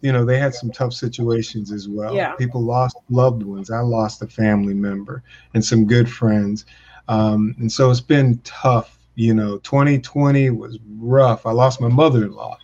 you 0.00 0.12
know, 0.12 0.24
they 0.24 0.38
had 0.38 0.54
some 0.54 0.70
tough 0.70 0.94
situations 0.94 1.72
as 1.72 1.88
well. 1.88 2.14
Yeah. 2.14 2.32
People 2.34 2.62
lost 2.62 2.96
loved 3.10 3.42
ones. 3.42 3.70
I 3.70 3.80
lost 3.80 4.22
a 4.22 4.26
family 4.26 4.74
member 4.74 5.22
and 5.54 5.64
some 5.64 5.86
good 5.86 6.10
friends. 6.10 6.64
Um, 7.08 7.54
and 7.58 7.70
so 7.70 7.90
it's 7.90 8.00
been 8.00 8.40
tough. 8.44 8.98
You 9.14 9.34
know, 9.34 9.58
2020 9.58 10.50
was 10.50 10.78
rough. 10.96 11.44
I 11.44 11.50
lost 11.50 11.80
my 11.80 11.88
mother-in-law 11.88 12.58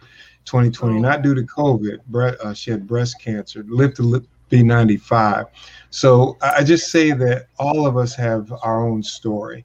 2020, 0.44 0.96
oh. 0.96 0.98
not 0.98 1.22
due 1.22 1.34
to 1.34 1.42
COVID. 1.42 1.98
Bre- 2.06 2.40
uh, 2.42 2.54
she 2.54 2.70
had 2.70 2.86
breast 2.86 3.20
cancer, 3.20 3.64
lived 3.66 3.96
to 3.96 4.24
be 4.48 4.62
95. 4.62 5.46
So 5.90 6.36
I 6.42 6.62
just 6.62 6.90
say 6.90 7.12
that 7.12 7.48
all 7.58 7.86
of 7.86 7.96
us 7.96 8.14
have 8.14 8.52
our 8.62 8.86
own 8.86 9.02
story 9.02 9.64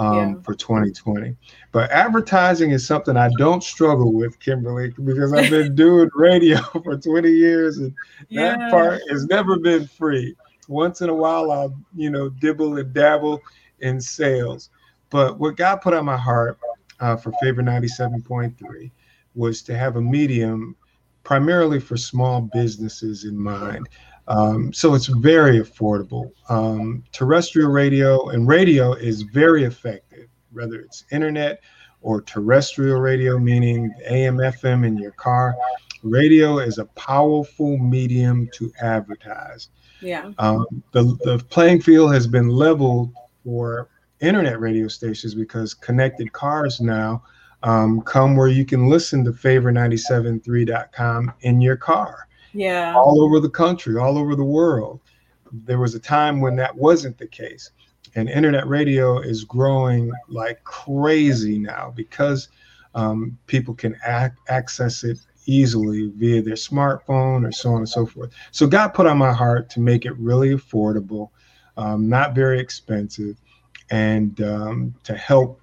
um, 0.00 0.16
yeah. 0.16 0.42
for 0.42 0.54
2020. 0.54 1.36
But 1.72 1.90
advertising 1.90 2.70
is 2.70 2.86
something 2.86 3.16
I 3.16 3.30
don't 3.36 3.62
struggle 3.62 4.12
with, 4.12 4.40
Kimberly, 4.40 4.92
because 5.04 5.32
I've 5.32 5.50
been 5.50 5.74
doing 5.76 6.08
radio 6.14 6.60
for 6.82 6.96
20 6.96 7.30
years, 7.30 7.78
and 7.78 7.94
yeah. 8.28 8.56
that 8.56 8.70
part 8.70 9.02
has 9.10 9.26
never 9.26 9.58
been 9.58 9.86
free. 9.86 10.34
Once 10.68 11.02
in 11.02 11.10
a 11.10 11.14
while, 11.14 11.52
I'll 11.52 11.74
you 11.94 12.10
know 12.10 12.30
dibble 12.30 12.78
and 12.78 12.92
dabble 12.94 13.40
in 13.80 14.00
sales. 14.00 14.70
But 15.10 15.38
what 15.38 15.56
God 15.56 15.76
put 15.76 15.94
on 15.94 16.04
my 16.06 16.16
heart 16.16 16.58
uh, 17.00 17.16
for 17.16 17.32
Favor 17.42 17.62
97.3 17.62 18.90
was 19.34 19.62
to 19.62 19.76
have 19.76 19.96
a 19.96 20.00
medium 20.00 20.76
primarily 21.24 21.80
for 21.80 21.96
small 21.96 22.40
businesses 22.40 23.24
in 23.24 23.36
mind. 23.36 23.88
Um, 24.30 24.72
so 24.72 24.94
it's 24.94 25.06
very 25.06 25.58
affordable. 25.58 26.30
Um, 26.48 27.02
terrestrial 27.10 27.70
radio 27.70 28.28
and 28.28 28.46
radio 28.46 28.92
is 28.92 29.22
very 29.22 29.64
effective, 29.64 30.28
whether 30.52 30.76
it's 30.76 31.04
internet 31.10 31.60
or 32.00 32.22
terrestrial 32.22 33.00
radio, 33.00 33.40
meaning 33.40 33.92
AM, 34.06 34.36
FM 34.36 34.86
in 34.86 34.96
your 34.96 35.10
car. 35.10 35.56
Radio 36.04 36.60
is 36.60 36.78
a 36.78 36.84
powerful 36.84 37.76
medium 37.76 38.48
to 38.54 38.72
advertise. 38.80 39.68
Yeah. 40.00 40.30
Um, 40.38 40.64
the, 40.92 41.18
the 41.24 41.44
playing 41.50 41.82
field 41.82 42.14
has 42.14 42.28
been 42.28 42.50
leveled 42.50 43.12
for 43.44 43.88
internet 44.20 44.60
radio 44.60 44.86
stations 44.86 45.34
because 45.34 45.74
connected 45.74 46.32
cars 46.32 46.80
now 46.80 47.24
um, 47.64 48.00
come 48.02 48.36
where 48.36 48.48
you 48.48 48.64
can 48.64 48.88
listen 48.88 49.24
to 49.24 49.32
favor973.com 49.32 51.32
in 51.40 51.60
your 51.60 51.76
car 51.76 52.28
yeah. 52.52 52.94
all 52.94 53.22
over 53.22 53.40
the 53.40 53.50
country 53.50 53.98
all 53.98 54.18
over 54.18 54.34
the 54.36 54.44
world. 54.44 55.00
There 55.52 55.78
was 55.78 55.94
a 55.94 56.00
time 56.00 56.40
when 56.40 56.56
that 56.56 56.76
wasn't 56.76 57.18
the 57.18 57.26
case. 57.26 57.70
And 58.14 58.28
internet 58.28 58.66
radio 58.66 59.20
is 59.20 59.44
growing 59.44 60.10
like 60.28 60.62
crazy 60.64 61.58
now 61.58 61.92
because 61.94 62.48
um, 62.94 63.38
people 63.46 63.74
can 63.74 63.96
ac- 64.04 64.34
access 64.48 65.04
it 65.04 65.18
easily 65.46 66.12
via 66.16 66.42
their 66.42 66.54
smartphone 66.54 67.46
or 67.46 67.52
so 67.52 67.70
on 67.70 67.78
and 67.78 67.88
so 67.88 68.06
forth. 68.06 68.32
So 68.50 68.66
god 68.66 68.88
put 68.88 69.06
on 69.06 69.18
my 69.18 69.32
heart 69.32 69.70
to 69.70 69.80
make 69.80 70.04
it 70.06 70.16
really 70.18 70.50
affordable 70.50 71.30
um, 71.76 72.08
not 72.08 72.34
very 72.34 72.60
expensive 72.60 73.36
and 73.90 74.40
um, 74.42 74.94
to 75.04 75.16
help 75.16 75.60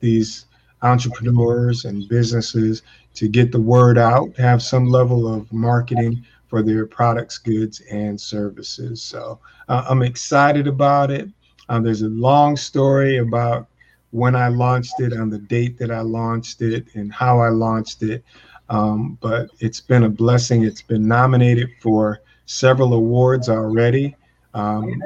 these 0.00 0.46
entrepreneurs 0.82 1.84
and 1.84 2.08
businesses 2.08 2.82
to 3.14 3.28
get 3.28 3.52
the 3.52 3.60
word 3.60 3.98
out, 3.98 4.36
have 4.36 4.62
some 4.62 4.86
level 4.86 5.32
of 5.32 5.50
marketing 5.52 6.24
for 6.48 6.62
their 6.62 6.86
products, 6.86 7.38
goods, 7.38 7.80
and 7.90 8.20
services. 8.20 9.02
So 9.02 9.40
uh, 9.68 9.84
I'm 9.88 10.02
excited 10.02 10.66
about 10.66 11.10
it. 11.10 11.28
Um, 11.68 11.82
there's 11.82 12.02
a 12.02 12.08
long 12.08 12.56
story 12.56 13.18
about 13.18 13.66
when 14.10 14.36
I 14.36 14.48
launched 14.48 15.00
it, 15.00 15.12
on 15.12 15.30
the 15.30 15.38
date 15.38 15.78
that 15.78 15.90
I 15.90 16.00
launched 16.00 16.62
it, 16.62 16.86
and 16.94 17.12
how 17.12 17.40
I 17.40 17.48
launched 17.48 18.02
it. 18.02 18.24
Um, 18.68 19.18
but 19.20 19.50
it's 19.58 19.80
been 19.80 20.04
a 20.04 20.08
blessing. 20.08 20.62
It's 20.64 20.82
been 20.82 21.06
nominated 21.06 21.68
for 21.80 22.20
several 22.46 22.94
awards 22.94 23.48
already. 23.48 24.14
Um, 24.54 25.02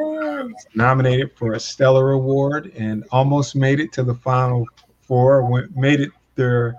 nominated 0.74 1.32
for 1.36 1.54
a 1.54 1.60
Stellar 1.60 2.12
Award 2.12 2.72
and 2.76 3.04
almost 3.10 3.56
made 3.56 3.80
it 3.80 3.92
to 3.94 4.02
the 4.04 4.14
final 4.14 4.66
four. 5.10 5.44
Went, 5.44 5.76
made 5.76 6.00
it 6.00 6.12
there 6.36 6.76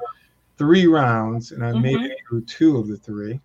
three 0.57 0.87
rounds, 0.87 1.51
and 1.51 1.65
I 1.65 1.71
mm-hmm. 1.71 1.81
made 1.81 2.01
it 2.01 2.17
through 2.25 2.45
two 2.45 2.77
of 2.77 2.87
the 2.87 2.95
three. 2.95 3.41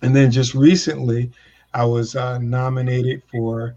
And 0.00 0.16
then 0.16 0.30
just 0.30 0.54
recently, 0.54 1.30
I 1.74 1.84
was 1.84 2.16
uh, 2.16 2.38
nominated 2.38 3.22
for 3.30 3.76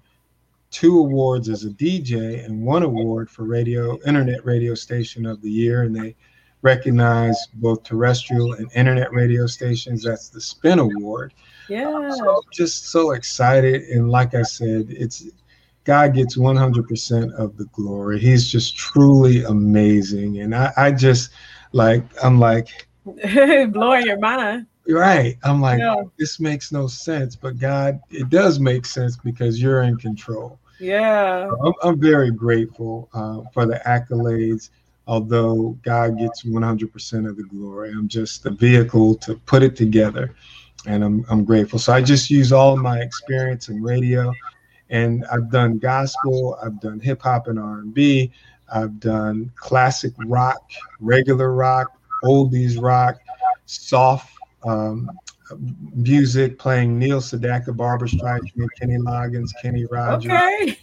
two 0.71 0.99
awards 0.99 1.49
as 1.49 1.65
a 1.65 1.69
DJ 1.69 2.45
and 2.45 2.65
one 2.65 2.83
award 2.83 3.29
for 3.29 3.43
radio 3.43 3.99
internet 4.07 4.45
radio 4.45 4.73
station 4.73 5.25
of 5.25 5.41
the 5.41 5.51
year, 5.51 5.83
and 5.83 5.93
they 5.93 6.15
recognize 6.61 7.37
both 7.55 7.83
terrestrial 7.83 8.53
and 8.53 8.71
internet 8.73 9.13
radio 9.13 9.45
stations. 9.47 10.03
That's 10.03 10.29
the 10.29 10.39
Spin 10.39 10.79
Award. 10.79 11.33
Yeah. 11.67 12.09
So 12.11 12.41
just 12.53 12.87
so 12.87 13.11
excited, 13.11 13.83
and 13.83 14.09
like 14.09 14.33
I 14.33 14.43
said, 14.43 14.87
it's 14.89 15.25
God 15.85 16.15
gets 16.15 16.35
100% 16.35 17.33
of 17.35 17.57
the 17.57 17.65
glory. 17.65 18.19
He's 18.19 18.51
just 18.51 18.75
truly 18.75 19.43
amazing, 19.43 20.39
and 20.39 20.53
I, 20.53 20.73
I 20.75 20.91
just 20.91 21.31
like 21.71 22.03
I'm 22.23 22.39
like 22.39 22.87
blowing 23.05 24.05
your 24.05 24.19
mind. 24.19 24.67
Right. 24.87 25.37
I'm 25.43 25.61
like, 25.61 25.79
yeah. 25.79 26.03
this 26.19 26.39
makes 26.39 26.71
no 26.71 26.87
sense, 26.87 27.35
but 27.35 27.57
God, 27.57 27.99
it 28.09 28.29
does 28.29 28.59
make 28.59 28.85
sense 28.85 29.17
because 29.17 29.61
you're 29.61 29.83
in 29.83 29.97
control. 29.97 30.59
Yeah. 30.79 31.49
I'm, 31.63 31.73
I'm 31.81 31.99
very 31.99 32.31
grateful 32.31 33.09
uh, 33.13 33.41
for 33.53 33.65
the 33.65 33.81
accolades, 33.85 34.69
although 35.07 35.77
God 35.81 36.19
gets 36.19 36.43
100% 36.43 37.29
of 37.29 37.37
the 37.37 37.43
glory. 37.43 37.91
I'm 37.91 38.07
just 38.07 38.43
the 38.43 38.51
vehicle 38.51 39.15
to 39.15 39.35
put 39.35 39.63
it 39.63 39.75
together, 39.75 40.35
and 40.85 41.03
I'm, 41.03 41.25
I'm 41.29 41.45
grateful. 41.45 41.79
So 41.79 41.93
I 41.93 42.01
just 42.01 42.29
use 42.29 42.51
all 42.51 42.73
of 42.73 42.79
my 42.79 42.99
experience 42.99 43.69
in 43.69 43.81
radio, 43.81 44.33
and 44.89 45.25
I've 45.31 45.49
done 45.51 45.79
gospel, 45.79 46.57
I've 46.63 46.79
done 46.79 46.99
hip 46.99 47.21
hop 47.21 47.47
and 47.47 47.59
R&B, 47.59 48.31
I've 48.73 48.99
done 48.99 49.51
classic 49.55 50.13
rock, 50.25 50.61
regular 50.99 51.53
rock, 51.53 51.99
oldies 52.23 52.81
rock, 52.81 53.17
soft 53.65 54.31
um, 54.63 55.09
music, 55.93 56.57
playing 56.57 56.97
Neil 56.97 57.19
Sedaka, 57.19 57.75
Barbra 57.75 58.07
Streisand, 58.07 58.67
Kenny 58.79 58.97
Loggins, 58.97 59.51
Kenny 59.61 59.85
Rogers. 59.85 60.31
Okay. 60.31 60.77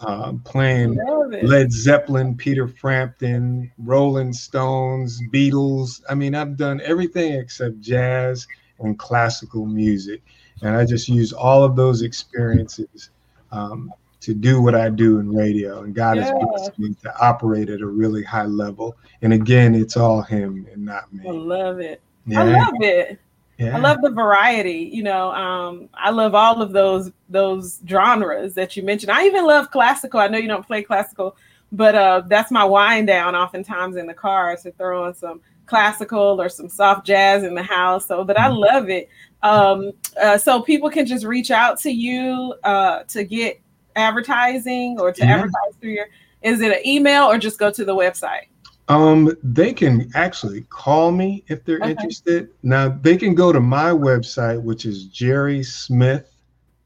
Uh, 0.00 0.32
playing 0.44 0.98
Led 1.42 1.70
Zeppelin, 1.70 2.34
Peter 2.34 2.66
Frampton, 2.66 3.70
Rolling 3.76 4.32
Stones, 4.32 5.20
Beatles. 5.30 6.00
I 6.08 6.14
mean, 6.14 6.34
I've 6.34 6.56
done 6.56 6.80
everything 6.82 7.34
except 7.34 7.80
jazz 7.80 8.46
and 8.78 8.98
classical 8.98 9.66
music. 9.66 10.22
And 10.62 10.76
I 10.76 10.84
just 10.84 11.08
use 11.08 11.32
all 11.32 11.64
of 11.64 11.76
those 11.76 12.02
experiences 12.02 13.10
um, 13.52 13.92
to 14.20 14.34
do 14.34 14.60
what 14.60 14.74
I 14.74 14.90
do 14.90 15.18
in 15.18 15.34
radio. 15.34 15.82
And 15.82 15.94
God 15.94 16.16
yeah. 16.16 16.24
has 16.24 16.32
blessed 16.32 16.78
me 16.78 16.94
to 17.02 17.14
operate 17.20 17.70
at 17.70 17.80
a 17.80 17.86
really 17.86 18.22
high 18.22 18.44
level. 18.44 18.96
And 19.22 19.32
again, 19.32 19.74
it's 19.74 19.96
all 19.96 20.22
Him 20.22 20.66
and 20.72 20.84
not 20.84 21.12
me. 21.12 21.28
I 21.28 21.32
love 21.32 21.80
it. 21.80 22.00
Yeah. 22.26 22.40
I 22.40 22.44
love 22.44 22.74
it. 22.80 23.20
Yeah. 23.58 23.76
I 23.76 23.80
love 23.80 23.98
the 24.00 24.10
variety. 24.10 24.90
You 24.92 25.02
know, 25.02 25.32
um, 25.32 25.90
I 25.92 26.10
love 26.10 26.34
all 26.34 26.62
of 26.62 26.72
those 26.72 27.10
those 27.28 27.80
genres 27.86 28.54
that 28.54 28.74
you 28.74 28.82
mentioned. 28.82 29.12
I 29.12 29.26
even 29.26 29.46
love 29.46 29.70
classical. 29.70 30.18
I 30.18 30.28
know 30.28 30.38
you 30.38 30.48
don't 30.48 30.66
play 30.66 30.82
classical, 30.82 31.36
but 31.70 31.94
uh, 31.94 32.22
that's 32.26 32.50
my 32.50 32.64
wind 32.64 33.06
down. 33.06 33.36
Oftentimes 33.36 33.96
in 33.96 34.06
the 34.06 34.14
car 34.14 34.56
to 34.56 34.72
throw 34.72 35.04
on 35.04 35.14
some 35.14 35.42
classical 35.66 36.40
or 36.40 36.48
some 36.48 36.68
soft 36.68 37.06
jazz 37.06 37.44
in 37.44 37.54
the 37.54 37.62
house. 37.62 38.06
So, 38.06 38.24
but 38.24 38.38
I 38.38 38.48
mm-hmm. 38.48 38.56
love 38.56 38.88
it. 38.88 39.08
Um, 39.42 39.92
uh, 40.20 40.38
so 40.38 40.60
people 40.60 40.90
can 40.90 41.06
just 41.06 41.24
reach 41.24 41.50
out 41.50 41.78
to 41.80 41.90
you 41.90 42.54
uh, 42.64 43.04
to 43.04 43.24
get 43.24 43.60
advertising 43.96 44.98
or 45.00 45.12
to 45.12 45.22
advertise 45.22 45.74
through 45.80 45.90
your. 45.90 46.06
Is 46.42 46.60
it 46.60 46.72
an 46.72 46.86
email 46.86 47.24
or 47.24 47.38
just 47.38 47.58
go 47.58 47.70
to 47.70 47.84
the 47.84 47.94
website? 47.94 48.46
Um, 48.88 49.36
they 49.44 49.72
can 49.72 50.10
actually 50.14 50.62
call 50.62 51.12
me 51.12 51.44
if 51.48 51.64
they're 51.64 51.78
okay. 51.78 51.90
interested. 51.90 52.50
Now 52.64 52.88
they 52.88 53.16
can 53.16 53.34
go 53.34 53.52
to 53.52 53.60
my 53.60 53.90
website, 53.90 54.60
which 54.60 54.84
is 54.84 55.04
Jerry 55.04 55.62
Smith 55.62 56.28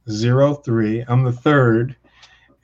03. 0.06 1.04
I'm 1.08 1.24
the 1.24 1.32
third, 1.32 1.96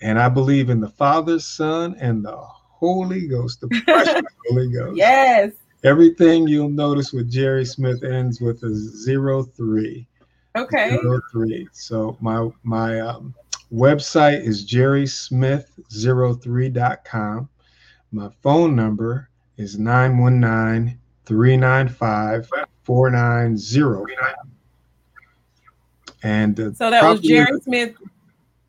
and 0.03 0.19
I 0.19 0.29
believe 0.29 0.69
in 0.69 0.81
the 0.81 0.91
Father, 0.91 1.39
Son, 1.39 1.97
and 1.99 2.23
the 2.25 2.37
Holy 2.37 3.29
Ghost, 3.29 3.63
the 3.63 3.69
precious 3.85 4.23
Holy 4.49 4.71
Ghost. 4.73 4.97
Yes. 4.97 5.53
Everything 5.83 6.47
you'll 6.47 6.69
notice 6.69 7.11
with 7.13 7.29
Jerry 7.31 7.65
Smith 7.65 8.05
ends 8.05 8.39
with 8.41 8.63
a 8.63 8.73
zero 8.75 9.43
three. 9.43 10.07
Okay. 10.57 10.91
Zero 10.91 11.21
three. 11.33 11.67
So 11.73 12.17
my 12.21 12.49
my 12.63 13.01
um, 13.01 13.35
website 13.73 14.45
is 14.45 14.65
jerrysmith03.com. 14.67 17.49
My 18.13 18.29
phone 18.43 18.77
number 18.77 19.31
is 19.57 19.79
919 19.79 20.99
395 21.25 22.51
4905. 22.83 24.35
And 26.23 26.61
uh, 26.61 26.75
so 26.75 26.91
that 26.91 27.03
was 27.05 27.21
Jerry 27.21 27.59
Smith 27.61 27.95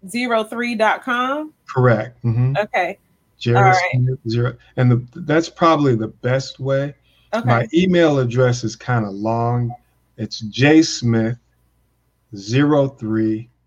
03.com? 0.05 1.53
Correct. 1.67 2.23
Mm-hmm. 2.23 2.55
Okay. 2.57 2.97
Jerry 3.39 3.59
right. 3.59 3.91
Smith 3.93 4.19
zero. 4.29 4.55
And 4.77 4.91
the, 4.91 5.05
that's 5.21 5.49
probably 5.49 5.95
the 5.95 6.07
best 6.07 6.59
way. 6.59 6.93
Okay. 7.33 7.47
My 7.47 7.67
email 7.73 8.19
address 8.19 8.63
is 8.63 8.75
kind 8.75 9.05
of 9.05 9.13
long. 9.13 9.73
It's 10.17 10.41
jsmith03 10.41 11.37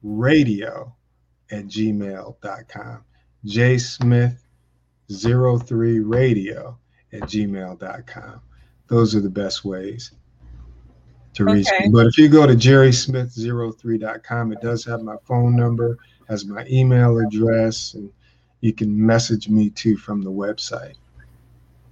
radio 0.02 0.94
at 1.50 1.66
gmail.com. 1.66 3.04
jsmith03 3.46 6.02
radio 6.04 6.78
at 7.12 7.22
gmail.com. 7.22 8.40
Those 8.88 9.14
are 9.14 9.20
the 9.20 9.30
best 9.30 9.64
ways 9.64 10.12
to 11.34 11.44
reach 11.44 11.68
okay. 11.68 11.86
me. 11.86 11.90
But 11.90 12.06
if 12.06 12.18
you 12.18 12.28
go 12.28 12.46
to 12.46 12.54
jerrysmith03.com, 12.54 14.52
it 14.52 14.60
does 14.60 14.84
have 14.84 15.02
my 15.02 15.16
phone 15.24 15.56
number, 15.56 15.98
has 16.28 16.44
my 16.44 16.64
email 16.70 17.18
address, 17.18 17.94
and 17.94 18.10
you 18.60 18.72
can 18.72 19.04
message 19.04 19.48
me 19.48 19.70
too 19.70 19.96
from 19.96 20.22
the 20.22 20.30
website. 20.30 20.94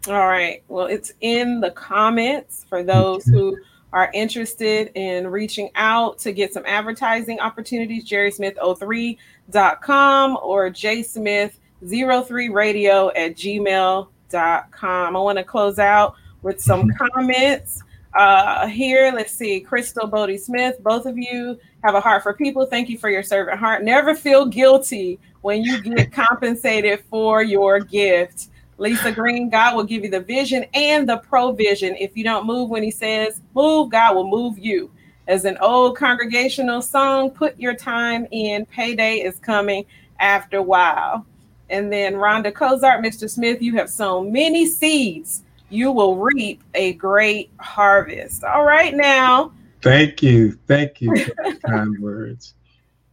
All 0.09 0.27
right. 0.27 0.65
Well, 0.69 0.87
it's 0.87 1.13
in 1.21 1.61
the 1.61 1.71
comments 1.71 2.67
for 2.69 2.83
those 2.83 3.25
who 3.25 3.57
are 3.93 4.11
interested 4.15 4.91
in 4.95 5.29
reaching 5.29 5.71
out 5.75 6.19
to 6.21 6.33
get 6.33 6.53
some 6.53 6.65
advertising 6.67 7.39
opportunities. 7.41 8.09
JerrySmith03.com 8.09 10.39
or 10.43 10.71
jsmith03radio 10.71 13.13
at 13.15 13.37
gmail.com 13.37 14.09
com. 14.33 15.17
I 15.17 15.21
want 15.21 15.39
to 15.39 15.45
close 15.45 15.79
out 15.79 16.15
with 16.43 16.61
some 16.61 16.89
mm-hmm. 16.89 17.07
comments 17.13 17.83
uh, 18.15 18.67
here. 18.67 19.13
Let's 19.15 19.33
see. 19.33 19.61
Crystal 19.61 20.07
Bodie 20.07 20.39
Smith, 20.39 20.83
both 20.83 21.07
of 21.07 21.19
you 21.19 21.59
have 21.83 21.95
a 21.95 22.01
heart 22.01 22.23
for 22.23 22.35
people. 22.35 22.67
Thank 22.67 22.89
you 22.89 22.99
for 22.99 23.11
your 23.11 23.23
servant 23.23 23.59
heart. 23.59 23.83
Never 23.83 24.15
feel 24.15 24.47
guilty 24.47 25.19
when 25.43 25.63
you 25.63 25.83
get 25.83 26.13
compensated 26.13 27.01
for 27.11 27.43
your 27.43 27.81
gift. 27.81 28.49
Lisa 28.83 29.13
Green, 29.13 29.49
God 29.49 29.77
will 29.77 29.85
give 29.85 30.03
you 30.03 30.11
the 30.11 30.19
vision 30.19 30.67
and 30.75 31.09
the 31.09 31.19
provision. 31.19 31.95
If 31.95 32.17
you 32.17 32.25
don't 32.25 32.47
move 32.47 32.69
when 32.69 32.83
He 32.83 32.91
says 32.91 33.41
move, 33.55 33.91
God 33.91 34.17
will 34.17 34.29
move 34.29 34.59
you. 34.59 34.91
As 35.29 35.45
an 35.45 35.57
old 35.59 35.97
congregational 35.97 36.83
song, 36.83 37.31
put 37.31 37.57
your 37.61 37.75
time 37.75 38.27
in. 38.33 38.67
Payday 38.67 39.19
is 39.19 39.39
coming 39.39 39.87
after 40.19 40.57
a 40.57 40.63
while. 40.63 41.25
And 41.71 41.93
then 41.93 42.15
Rhonda 42.15 42.53
Cozart, 42.53 43.05
Mr. 43.05 43.31
Smith, 43.31 43.63
you 43.63 43.77
have 43.77 43.89
sown 43.89 44.33
many 44.33 44.67
seeds. 44.67 45.45
You 45.71 45.93
will 45.93 46.17
reap 46.17 46.61
a 46.75 46.95
great 46.95 47.51
harvest. 47.61 48.43
All 48.43 48.65
right, 48.65 48.95
now. 48.97 49.53
Thank 49.81 50.25
you. 50.25 50.59
Thank 50.67 51.01
you 51.01 51.17
for 51.21 51.35
kind 51.65 51.97
words. 52.01 52.55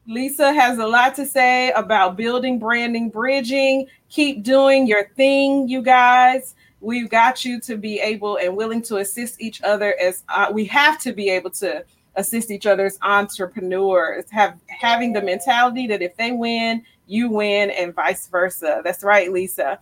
Lisa 0.09 0.51
has 0.51 0.79
a 0.79 0.87
lot 0.87 1.13
to 1.13 1.25
say 1.25 1.71
about 1.73 2.17
building, 2.17 2.57
branding, 2.57 3.11
bridging. 3.11 3.85
Keep 4.09 4.41
doing 4.41 4.87
your 4.87 5.07
thing, 5.09 5.67
you 5.67 5.83
guys. 5.83 6.55
We've 6.81 7.11
got 7.11 7.45
you 7.45 7.61
to 7.61 7.77
be 7.77 7.99
able 7.99 8.37
and 8.37 8.57
willing 8.57 8.81
to 8.83 8.97
assist 8.97 9.39
each 9.39 9.61
other 9.61 9.95
as 10.01 10.23
uh, 10.27 10.47
we 10.51 10.65
have 10.65 10.99
to 11.01 11.13
be 11.13 11.29
able 11.29 11.51
to 11.51 11.85
assist 12.15 12.49
each 12.49 12.65
other 12.65 12.87
as 12.87 12.97
entrepreneurs. 13.03 14.25
Have 14.31 14.59
having 14.67 15.13
the 15.13 15.21
mentality 15.21 15.85
that 15.85 16.01
if 16.01 16.17
they 16.17 16.31
win, 16.31 16.83
you 17.05 17.29
win, 17.29 17.69
and 17.69 17.93
vice 17.93 18.27
versa. 18.29 18.81
That's 18.83 19.03
right, 19.03 19.31
Lisa. 19.31 19.77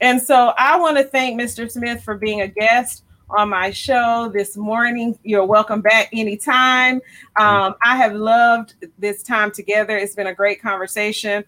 And 0.00 0.22
so 0.22 0.52
I 0.58 0.78
want 0.78 0.96
to 0.98 1.04
thank 1.04 1.40
Mr. 1.40 1.68
Smith 1.68 2.04
for 2.04 2.16
being 2.16 2.42
a 2.42 2.46
guest 2.46 3.02
on 3.36 3.48
my 3.48 3.70
show 3.70 4.30
this 4.32 4.56
morning. 4.56 5.18
You're 5.22 5.44
welcome 5.44 5.80
back 5.80 6.08
anytime. 6.12 6.96
Um, 7.36 7.74
I 7.82 7.96
have 7.96 8.12
loved 8.12 8.74
this 8.98 9.22
time 9.22 9.50
together. 9.50 9.96
It's 9.96 10.14
been 10.14 10.26
a 10.26 10.34
great 10.34 10.60
conversation. 10.60 11.44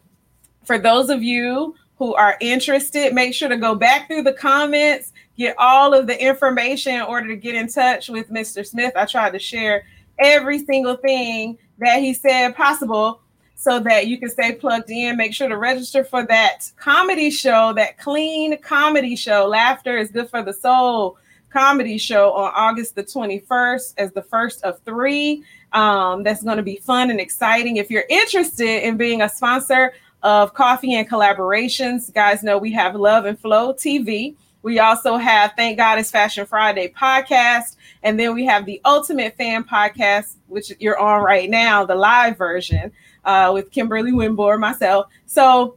For 0.64 0.78
those 0.78 1.10
of 1.10 1.22
you 1.22 1.74
who 1.98 2.14
are 2.14 2.36
interested, 2.40 3.12
make 3.12 3.34
sure 3.34 3.48
to 3.48 3.56
go 3.56 3.74
back 3.74 4.06
through 4.06 4.22
the 4.22 4.32
comments, 4.32 5.12
get 5.36 5.54
all 5.58 5.92
of 5.92 6.06
the 6.06 6.20
information 6.20 6.94
in 6.94 7.02
order 7.02 7.28
to 7.28 7.36
get 7.36 7.54
in 7.54 7.68
touch 7.68 8.08
with 8.08 8.30
Mr. 8.30 8.66
Smith. 8.66 8.94
I 8.96 9.04
tried 9.04 9.32
to 9.34 9.38
share 9.38 9.84
every 10.18 10.64
single 10.64 10.96
thing 10.96 11.58
that 11.78 12.00
he 12.00 12.14
said 12.14 12.56
possible 12.56 13.20
so 13.56 13.78
that 13.80 14.06
you 14.06 14.18
can 14.18 14.30
stay 14.30 14.52
plugged 14.52 14.90
in. 14.90 15.16
Make 15.16 15.34
sure 15.34 15.48
to 15.48 15.56
register 15.56 16.04
for 16.04 16.26
that 16.26 16.70
comedy 16.76 17.30
show, 17.30 17.72
that 17.74 17.98
clean 17.98 18.60
comedy 18.62 19.16
show. 19.16 19.46
Laughter 19.46 19.96
is 19.98 20.10
good 20.10 20.30
for 20.30 20.42
the 20.42 20.52
soul 20.52 21.18
comedy 21.54 21.96
show 21.96 22.32
on 22.32 22.52
August 22.56 22.96
the 22.96 23.04
21st 23.04 23.94
as 23.96 24.12
the 24.12 24.22
first 24.22 24.62
of 24.64 24.80
three. 24.80 25.44
Um, 25.72 26.24
that's 26.24 26.42
going 26.42 26.56
to 26.56 26.64
be 26.64 26.76
fun 26.76 27.10
and 27.10 27.20
exciting. 27.20 27.76
If 27.76 27.90
you're 27.90 28.04
interested 28.10 28.86
in 28.86 28.96
being 28.96 29.22
a 29.22 29.28
sponsor 29.28 29.94
of 30.24 30.52
Coffee 30.52 30.94
and 30.94 31.08
Collaborations, 31.08 32.12
guys 32.12 32.42
know 32.42 32.58
we 32.58 32.72
have 32.72 32.96
Love 32.96 33.24
and 33.24 33.38
Flow 33.38 33.72
TV. 33.72 34.34
We 34.62 34.80
also 34.80 35.16
have 35.16 35.52
Thank 35.56 35.76
God 35.76 35.98
It's 35.98 36.10
Fashion 36.10 36.44
Friday 36.44 36.88
podcast. 36.88 37.76
And 38.02 38.18
then 38.18 38.34
we 38.34 38.44
have 38.46 38.66
the 38.66 38.80
Ultimate 38.84 39.36
Fan 39.36 39.62
podcast, 39.62 40.34
which 40.48 40.72
you're 40.80 40.98
on 40.98 41.22
right 41.22 41.48
now, 41.48 41.84
the 41.84 41.94
live 41.94 42.36
version 42.36 42.90
uh, 43.24 43.52
with 43.54 43.70
Kimberly 43.70 44.10
Winborn, 44.10 44.58
myself. 44.58 45.06
So 45.26 45.76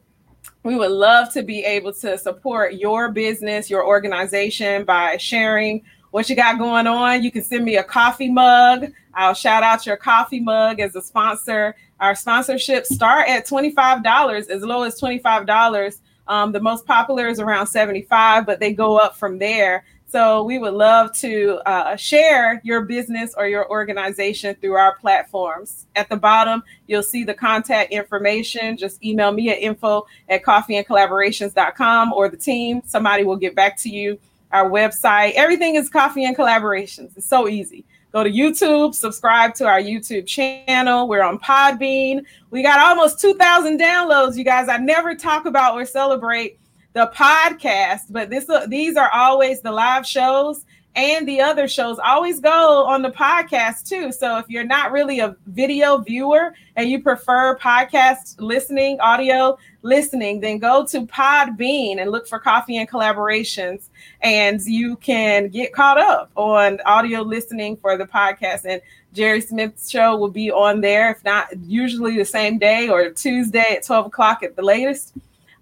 we 0.67 0.75
would 0.75 0.91
love 0.91 1.31
to 1.31 1.43
be 1.43 1.63
able 1.63 1.93
to 1.93 2.17
support 2.17 2.73
your 2.73 3.09
business, 3.09 3.69
your 3.69 3.87
organization 3.87 4.83
by 4.83 5.15
sharing 5.15 5.81
what 6.11 6.29
you 6.29 6.35
got 6.35 6.57
going 6.57 6.85
on. 6.85 7.23
You 7.23 7.31
can 7.31 7.41
send 7.41 7.63
me 7.63 7.77
a 7.77 7.83
coffee 7.83 8.29
mug. 8.29 8.91
I'll 9.13 9.33
shout 9.33 9.63
out 9.63 9.85
your 9.85 9.95
coffee 9.95 10.41
mug 10.41 10.81
as 10.81 10.93
a 10.95 11.01
sponsor. 11.01 11.73
Our 12.01 12.13
sponsorships 12.13 12.87
start 12.87 13.29
at 13.29 13.47
$25, 13.47 14.49
as 14.49 14.61
low 14.61 14.83
as 14.83 14.99
$25. 14.99 15.99
Um, 16.27 16.51
the 16.51 16.59
most 16.59 16.85
popular 16.85 17.29
is 17.29 17.39
around 17.39 17.67
75, 17.67 18.45
but 18.45 18.59
they 18.59 18.73
go 18.73 18.97
up 18.97 19.15
from 19.15 19.39
there. 19.39 19.85
So 20.09 20.43
we 20.43 20.57
would 20.57 20.73
love 20.73 21.11
to 21.17 21.59
uh, 21.65 21.97
share 21.97 22.61
your 22.63 22.81
business 22.83 23.35
or 23.37 23.47
your 23.47 23.69
organization 23.69 24.55
through 24.55 24.75
our 24.75 24.95
platforms. 24.95 25.85
At 25.97 26.07
the 26.07 26.15
bottom, 26.15 26.63
you'll 26.87 27.03
see 27.03 27.25
the 27.25 27.33
contact 27.33 27.91
information. 27.91 28.77
Just 28.77 29.03
email 29.03 29.33
me 29.33 29.49
at 29.49 29.57
info 29.57 30.07
at 30.29 30.43
coffeeandcollaborations.com 30.43 32.13
or 32.13 32.29
the 32.29 32.37
team. 32.37 32.81
Somebody 32.85 33.25
will 33.25 33.35
get 33.35 33.53
back 33.53 33.75
to 33.79 33.89
you. 33.89 34.17
Our 34.53 34.69
website, 34.69 35.33
everything 35.33 35.75
is 35.75 35.89
coffee 35.89 36.23
and 36.23 36.37
collaborations. 36.37 37.17
It's 37.17 37.27
so 37.27 37.49
easy. 37.49 37.83
Go 38.13 38.23
to 38.23 38.31
YouTube, 38.31 38.95
subscribe 38.95 39.53
to 39.55 39.67
our 39.67 39.81
YouTube 39.81 40.25
channel. 40.25 41.09
We're 41.09 41.21
on 41.21 41.37
Podbean. 41.37 42.23
We 42.49 42.63
got 42.63 42.79
almost 42.79 43.19
2,000 43.19 43.77
downloads, 43.77 44.37
you 44.37 44.45
guys. 44.45 44.69
I 44.69 44.77
never 44.77 45.15
talk 45.15 45.45
about 45.45 45.73
or 45.73 45.85
celebrate 45.85 46.57
the 46.97 47.11
podcast, 47.15 48.05
but 48.09 48.31
this 48.31 48.49
uh, 48.49 48.65
these 48.65 48.97
are 48.97 49.11
always 49.13 49.61
the 49.61 49.71
live 49.71 50.05
shows 50.05 50.65
and 50.95 51.27
the 51.27 51.39
other 51.39 51.67
shows 51.67 51.99
always 51.99 52.39
go 52.39 52.83
on 52.85 53.03
the 53.03 53.11
podcast 53.11 53.87
too. 53.87 54.11
So 54.11 54.39
if 54.39 54.49
you're 54.49 54.63
not 54.63 54.91
really 54.91 55.19
a 55.19 55.35
video 55.45 55.99
viewer 55.99 56.55
and 56.75 56.89
you 56.89 57.03
prefer 57.03 57.55
podcast 57.59 58.41
listening, 58.41 58.99
audio 58.99 59.59
listening, 59.83 60.39
then 60.39 60.57
go 60.57 60.87
to 60.87 61.05
Podbean 61.05 62.01
and 62.01 62.09
look 62.09 62.27
for 62.27 62.39
Coffee 62.39 62.77
and 62.77 62.89
Collaborations, 62.89 63.89
and 64.21 64.59
you 64.61 64.95
can 64.95 65.49
get 65.49 65.71
caught 65.71 65.99
up 65.99 66.31
on 66.35 66.79
audio 66.83 67.21
listening 67.21 67.77
for 67.77 67.95
the 67.95 68.05
podcast. 68.05 68.65
And 68.65 68.81
Jerry 69.13 69.41
Smith's 69.41 69.91
show 69.91 70.17
will 70.17 70.31
be 70.31 70.49
on 70.49 70.81
there, 70.81 71.11
if 71.11 71.23
not 71.23 71.49
usually 71.61 72.17
the 72.17 72.25
same 72.25 72.57
day 72.57 72.89
or 72.89 73.11
Tuesday 73.11 73.75
at 73.75 73.85
12 73.85 74.07
o'clock 74.07 74.41
at 74.41 74.55
the 74.55 74.63
latest. 74.63 75.13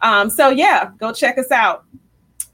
Um, 0.01 0.29
so 0.29 0.49
yeah, 0.49 0.91
go 0.97 1.11
check 1.13 1.37
us 1.37 1.51
out. 1.51 1.85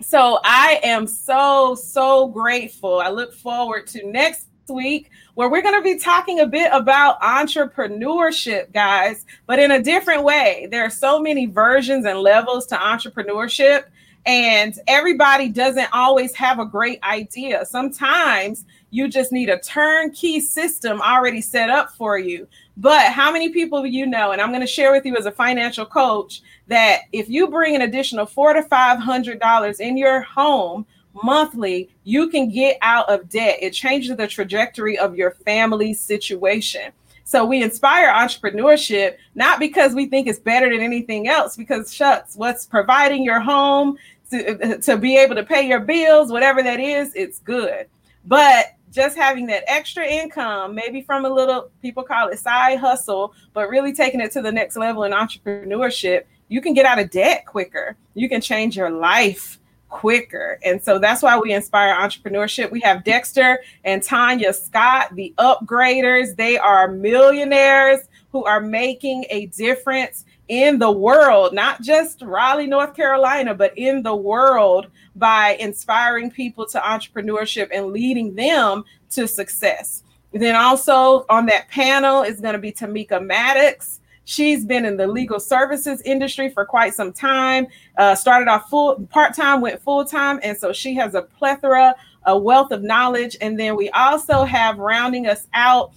So 0.01 0.39
I 0.43 0.79
am 0.83 1.05
so, 1.05 1.75
so 1.75 2.27
grateful. 2.27 2.99
I 2.99 3.09
look 3.09 3.33
forward 3.33 3.87
to 3.87 4.05
next 4.09 4.47
week 4.67 5.11
where 5.35 5.49
we're 5.49 5.61
going 5.61 5.75
to 5.75 5.83
be 5.83 5.99
talking 5.99 6.39
a 6.39 6.47
bit 6.47 6.69
about 6.73 7.21
entrepreneurship, 7.21 8.71
guys, 8.73 9.25
but 9.45 9.59
in 9.59 9.71
a 9.71 9.81
different 9.81 10.23
way. 10.23 10.67
There 10.71 10.83
are 10.83 10.89
so 10.89 11.19
many 11.19 11.45
versions 11.45 12.05
and 12.05 12.19
levels 12.19 12.65
to 12.67 12.75
entrepreneurship, 12.75 13.85
and 14.25 14.77
everybody 14.87 15.49
doesn't 15.49 15.89
always 15.93 16.35
have 16.35 16.59
a 16.59 16.65
great 16.65 17.01
idea. 17.03 17.65
Sometimes 17.65 18.65
you 18.91 19.07
just 19.07 19.31
need 19.31 19.49
a 19.49 19.59
turnkey 19.59 20.39
system 20.39 21.01
already 21.01 21.41
set 21.41 21.69
up 21.69 21.91
for 21.93 22.19
you. 22.19 22.47
But 22.77 23.11
how 23.11 23.31
many 23.31 23.49
people 23.49 23.85
you 23.85 24.05
know? 24.05 24.31
And 24.31 24.41
I'm 24.41 24.49
going 24.49 24.61
to 24.61 24.67
share 24.67 24.91
with 24.91 25.05
you 25.05 25.15
as 25.17 25.25
a 25.25 25.31
financial 25.31 25.85
coach 25.85 26.41
that 26.67 27.01
if 27.11 27.29
you 27.29 27.47
bring 27.47 27.75
an 27.75 27.81
additional 27.81 28.25
four 28.25 28.53
to 28.53 28.63
five 28.63 28.99
hundred 28.99 29.39
dollars 29.39 29.79
in 29.79 29.97
your 29.97 30.21
home 30.21 30.85
monthly, 31.23 31.89
you 32.03 32.29
can 32.29 32.49
get 32.49 32.77
out 32.81 33.09
of 33.09 33.29
debt. 33.29 33.57
It 33.61 33.71
changes 33.71 34.15
the 34.15 34.27
trajectory 34.27 34.97
of 34.97 35.15
your 35.15 35.31
family 35.31 35.93
situation. 35.93 36.91
So 37.23 37.45
we 37.45 37.63
inspire 37.63 38.09
entrepreneurship 38.09 39.15
not 39.35 39.59
because 39.59 39.93
we 39.93 40.07
think 40.07 40.27
it's 40.27 40.39
better 40.39 40.69
than 40.69 40.81
anything 40.81 41.27
else, 41.27 41.55
because 41.55 41.93
shucks, 41.93 42.35
what's 42.35 42.65
providing 42.65 43.23
your 43.23 43.39
home 43.39 43.97
to, 44.31 44.77
to 44.79 44.97
be 44.97 45.17
able 45.17 45.35
to 45.35 45.43
pay 45.43 45.67
your 45.67 45.79
bills, 45.79 46.31
whatever 46.31 46.63
that 46.63 46.79
is, 46.79 47.13
it's 47.15 47.39
good. 47.39 47.87
But 48.25 48.75
just 48.91 49.17
having 49.17 49.45
that 49.47 49.63
extra 49.67 50.05
income, 50.05 50.75
maybe 50.75 51.01
from 51.01 51.25
a 51.25 51.29
little, 51.29 51.71
people 51.81 52.03
call 52.03 52.27
it 52.27 52.39
side 52.39 52.77
hustle, 52.77 53.33
but 53.53 53.69
really 53.69 53.93
taking 53.93 54.19
it 54.19 54.31
to 54.33 54.41
the 54.41 54.51
next 54.51 54.75
level 54.75 55.03
in 55.03 55.13
entrepreneurship, 55.13 56.23
you 56.49 56.59
can 56.59 56.73
get 56.73 56.85
out 56.85 56.99
of 56.99 57.09
debt 57.09 57.45
quicker. 57.45 57.95
You 58.13 58.27
can 58.27 58.41
change 58.41 58.75
your 58.75 58.89
life 58.89 59.59
quicker. 59.91 60.57
And 60.63 60.81
so 60.83 60.97
that's 60.97 61.21
why 61.21 61.37
we 61.37 61.53
inspire 61.53 61.93
entrepreneurship. 61.93 62.71
We 62.71 62.79
have 62.79 63.03
Dexter 63.03 63.59
and 63.83 64.01
Tanya 64.01 64.53
Scott, 64.53 65.15
the 65.15 65.33
upgraders. 65.37 66.35
They 66.35 66.57
are 66.57 66.87
millionaires 66.87 67.99
who 68.31 68.43
are 68.45 68.61
making 68.61 69.25
a 69.29 69.45
difference 69.47 70.25
in 70.47 70.79
the 70.79 70.91
world, 70.91 71.53
not 71.53 71.81
just 71.81 72.21
Raleigh, 72.21 72.67
North 72.67 72.95
Carolina, 72.95 73.53
but 73.53 73.77
in 73.77 74.01
the 74.01 74.15
world 74.15 74.87
by 75.15 75.55
inspiring 75.59 76.31
people 76.31 76.65
to 76.65 76.79
entrepreneurship 76.79 77.69
and 77.71 77.87
leading 77.87 78.33
them 78.35 78.83
to 79.11 79.27
success. 79.27 80.03
Then 80.33 80.55
also 80.55 81.25
on 81.29 81.45
that 81.45 81.67
panel 81.69 82.23
is 82.23 82.41
going 82.41 82.53
to 82.53 82.59
be 82.59 82.71
Tamika 82.71 83.23
Maddox. 83.23 84.00
She's 84.31 84.63
been 84.63 84.85
in 84.85 84.95
the 84.95 85.07
legal 85.07 85.41
services 85.41 86.01
industry 86.03 86.47
for 86.47 86.63
quite 86.63 86.93
some 86.93 87.11
time. 87.11 87.67
Uh, 87.97 88.15
started 88.15 88.47
off 88.47 88.69
full 88.69 89.05
part 89.11 89.35
time, 89.35 89.59
went 89.59 89.81
full 89.81 90.05
time, 90.05 90.39
and 90.41 90.57
so 90.57 90.71
she 90.71 90.93
has 90.95 91.15
a 91.15 91.23
plethora, 91.23 91.93
a 92.25 92.37
wealth 92.37 92.71
of 92.71 92.81
knowledge. 92.81 93.35
And 93.41 93.59
then 93.59 93.75
we 93.75 93.89
also 93.89 94.45
have 94.45 94.77
rounding 94.77 95.27
us 95.27 95.47
out 95.53 95.91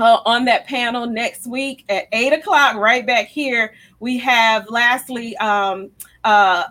uh, 0.00 0.18
on 0.26 0.44
that 0.46 0.66
panel 0.66 1.06
next 1.06 1.46
week 1.46 1.84
at 1.88 2.08
eight 2.10 2.32
o'clock, 2.32 2.74
right 2.74 3.06
back 3.06 3.28
here. 3.28 3.74
We 4.00 4.18
have 4.18 4.68
lastly 4.68 5.36
um, 5.36 5.92
uh, 6.24 6.64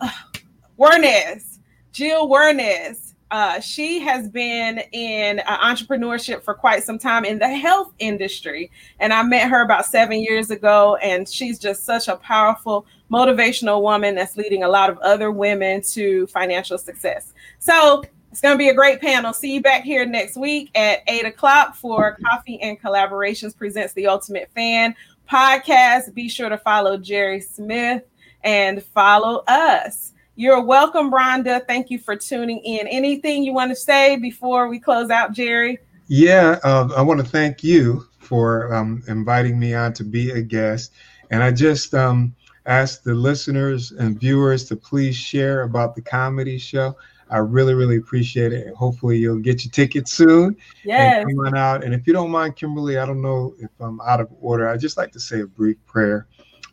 Wernes, 0.78 1.60
Jill 1.94 2.28
Wernes. 2.28 3.11
Uh, 3.32 3.61
she 3.61 3.99
has 4.01 4.27
been 4.27 4.79
in 4.91 5.39
uh, 5.39 5.57
entrepreneurship 5.59 6.43
for 6.43 6.53
quite 6.53 6.84
some 6.84 6.99
time 6.99 7.23
in 7.23 7.39
the 7.39 7.47
health 7.47 7.93
industry. 7.97 8.69
And 8.99 9.13
I 9.13 9.23
met 9.23 9.49
her 9.49 9.63
about 9.63 9.86
seven 9.86 10.21
years 10.21 10.51
ago, 10.51 10.97
and 10.97 11.27
she's 11.27 11.57
just 11.57 11.86
such 11.86 12.09
a 12.09 12.17
powerful, 12.17 12.86
motivational 13.09 13.82
woman 13.82 14.15
that's 14.15 14.36
leading 14.36 14.63
a 14.63 14.67
lot 14.67 14.89
of 14.89 14.97
other 14.99 15.32
women 15.32 15.82
to 15.93 16.27
financial 16.27 16.77
success. 16.77 17.34
So 17.59 18.03
it's 18.32 18.41
going 18.41 18.53
to 18.53 18.57
be 18.57 18.69
a 18.69 18.73
great 18.73 18.99
panel. 18.99 19.32
See 19.32 19.53
you 19.53 19.61
back 19.61 19.84
here 19.84 20.05
next 20.05 20.36
week 20.36 20.69
at 20.75 20.99
eight 21.07 21.25
o'clock 21.25 21.75
for 21.75 22.17
Coffee 22.25 22.61
and 22.61 22.82
Collaborations 22.82 23.55
presents 23.57 23.93
the 23.93 24.07
Ultimate 24.07 24.49
Fan 24.53 24.93
podcast. 25.29 26.13
Be 26.13 26.27
sure 26.27 26.49
to 26.49 26.57
follow 26.57 26.97
Jerry 26.97 27.39
Smith 27.39 28.03
and 28.43 28.84
follow 28.84 29.43
us. 29.47 30.11
You're 30.42 30.64
welcome, 30.64 31.12
Rhonda. 31.12 31.62
Thank 31.68 31.92
you 31.92 32.00
for 32.00 32.16
tuning 32.16 32.62
in. 32.66 32.88
Anything 32.88 33.44
you 33.44 33.54
want 33.54 33.70
to 33.70 33.76
say 33.76 34.18
before 34.18 34.70
we 34.70 34.80
close 34.80 35.12
out, 35.12 35.34
Jerry? 35.34 35.78
Yeah, 36.08 36.58
uh, 36.64 36.89
I 36.98 37.04
want 37.04 37.20
to 37.20 37.26
thank 37.28 37.64
you 37.64 38.08
for 38.18 38.74
um, 38.74 39.04
inviting 39.08 39.60
me 39.60 39.76
on 39.76 39.94
to 39.94 40.04
be 40.04 40.32
a 40.32 40.42
guest. 40.42 40.94
And 41.30 41.44
I 41.44 41.52
just 41.52 41.94
um, 41.94 42.34
ask 42.66 43.04
the 43.04 43.14
listeners 43.14 43.92
and 43.92 44.20
viewers 44.20 44.66
to 44.70 44.76
please 44.76 45.16
share 45.16 45.62
about 45.62 45.94
the 45.94 46.02
comedy 46.02 46.58
show. 46.58 46.98
I 47.30 47.38
really, 47.38 47.76
really 47.76 47.98
appreciate 47.98 48.52
it. 48.52 48.74
Hopefully, 48.74 49.20
you'll 49.20 49.38
get 49.38 49.64
your 49.64 49.72
ticket 49.72 50.08
soon. 50.08 50.58
Yes. 50.84 51.24
come 51.24 51.38
on 51.38 51.56
out. 51.56 51.84
And 51.84 51.94
if 51.94 52.08
you 52.08 52.14
don't 52.14 52.32
mind, 52.32 52.56
Kimberly, 52.56 52.98
I 52.98 53.06
don't 53.06 53.22
know 53.22 53.54
if 53.60 53.70
I'm 53.80 54.02
out 54.02 54.20
of 54.20 54.30
order. 54.42 54.68
I'd 54.68 54.80
just 54.80 54.98
like 54.98 55.12
to 55.12 55.20
say 55.20 55.42
a 55.42 55.46
brief 55.46 55.78
prayer. 55.86 56.26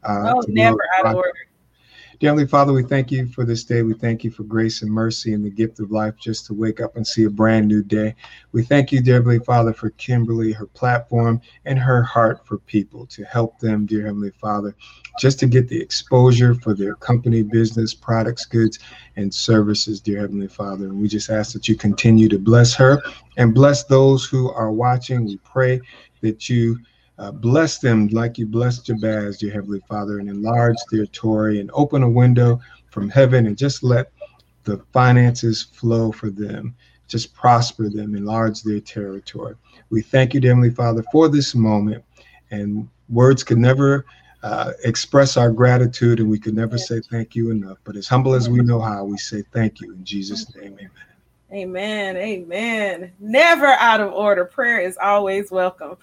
Uh, 0.05 0.33
oh, 0.37 0.43
never 0.49 0.79
out 0.97 1.07
of 1.09 1.17
order. 1.17 1.35
Dear 2.21 2.31
Heavenly 2.31 2.49
Father, 2.49 2.73
we 2.73 2.83
thank 2.83 3.13
you 3.13 3.29
for 3.29 3.45
this 3.45 3.63
day. 3.63 3.83
We 3.83 3.95
thank 3.95 4.25
you 4.25 4.33
for 4.33 4.43
grace 4.43 4.83
and 4.83 4.91
mercy 4.91 5.35
and 5.35 5.45
the 5.45 5.51
gift 5.51 5.79
of 5.79 5.93
life 5.93 6.17
just 6.17 6.47
to 6.47 6.55
wake 6.55 6.81
up 6.81 6.97
and 6.97 7.07
see 7.07 7.23
a 7.23 7.31
brand 7.31 7.69
new 7.69 7.81
day. 7.81 8.17
We 8.51 8.65
thank 8.65 8.91
you, 8.91 9.01
dear 9.01 9.15
Heavenly 9.15 9.39
Father, 9.39 9.73
for 9.73 9.91
Kimberly, 9.91 10.51
her 10.51 10.67
platform, 10.67 11.41
and 11.65 11.79
her 11.79 12.03
heart 12.03 12.45
for 12.45 12.59
people 12.59 13.07
to 13.07 13.23
help 13.23 13.61
them, 13.61 13.87
dear 13.87 14.05
Heavenly 14.05 14.33
Father, 14.33 14.75
just 15.21 15.39
to 15.39 15.47
get 15.47 15.69
the 15.69 15.81
exposure 15.81 16.57
for 16.57 16.75
their 16.75 16.97
company, 16.97 17.43
business, 17.43 17.95
products, 17.95 18.47
goods, 18.47 18.81
and 19.15 19.33
services, 19.33 20.01
dear 20.01 20.19
Heavenly 20.19 20.49
Father. 20.49 20.87
And 20.87 21.01
we 21.01 21.07
just 21.07 21.31
ask 21.31 21.53
that 21.53 21.69
you 21.69 21.77
continue 21.77 22.29
to 22.31 22.39
bless 22.41 22.75
her 22.75 23.01
and 23.37 23.55
bless 23.55 23.85
those 23.85 24.25
who 24.25 24.51
are 24.51 24.73
watching. 24.73 25.25
We 25.25 25.37
pray 25.45 25.81
that 26.23 26.49
you 26.49 26.81
Uh, 27.19 27.33
bless 27.33 27.79
them 27.79 28.07
like 28.09 28.39
you 28.39 28.47
blessed 28.47 28.87
Jabez, 28.87 29.43
your 29.43 29.53
Heavenly 29.53 29.83
Father, 29.89 30.21
and 30.21 30.29
enlarge 30.29 30.77
their 30.91 31.07
Tory 31.07 31.61
and 31.61 31.71
open 31.75 32.03
a 32.03 32.09
window 32.09 32.61
from 32.91 33.09
heaven 33.09 33.47
and 33.47 33.59
just 33.59 33.83
let 33.83 34.13
the 34.65 34.79
finances 34.93 35.63
flow 35.63 36.13
for 36.13 36.31
them. 36.31 36.77
Just 37.09 37.35
prosper 37.35 37.89
them, 37.89 38.15
enlarge 38.15 38.63
their 38.63 38.81
territory. 38.81 39.55
We 39.91 40.03
thank 40.03 40.35
you, 40.35 40.41
Heavenly 40.41 40.71
Father, 40.71 41.03
for 41.11 41.29
this 41.29 41.55
moment. 41.55 42.05
And 42.51 42.89
words 43.09 43.43
could 43.43 43.59
never 43.59 44.05
uh, 44.43 44.73
express 44.85 45.37
our 45.37 45.51
gratitude, 45.51 46.21
and 46.21 46.29
we 46.29 46.39
could 46.39 46.55
never 46.55 46.79
say 46.79 47.01
thank 47.11 47.35
you 47.35 47.51
enough. 47.51 47.79
But 47.85 47.97
as 47.97 48.07
humble 48.07 48.35
as 48.35 48.49
we 48.49 48.61
know 48.61 48.81
how, 48.81 49.05
we 49.05 49.17
say 49.17 49.43
thank 49.53 49.81
you 49.81 49.93
in 49.93 50.05
Jesus' 50.05 50.55
name. 50.55 50.75
Amen. 50.75 50.91
Amen. 51.51 52.17
Amen. 52.17 53.13
Never 53.19 53.67
out 53.67 54.01
of 54.01 54.13
order. 54.13 54.45
Prayer 54.45 54.81
is 54.81 54.99
always 55.03 55.51
welcome. 55.51 55.97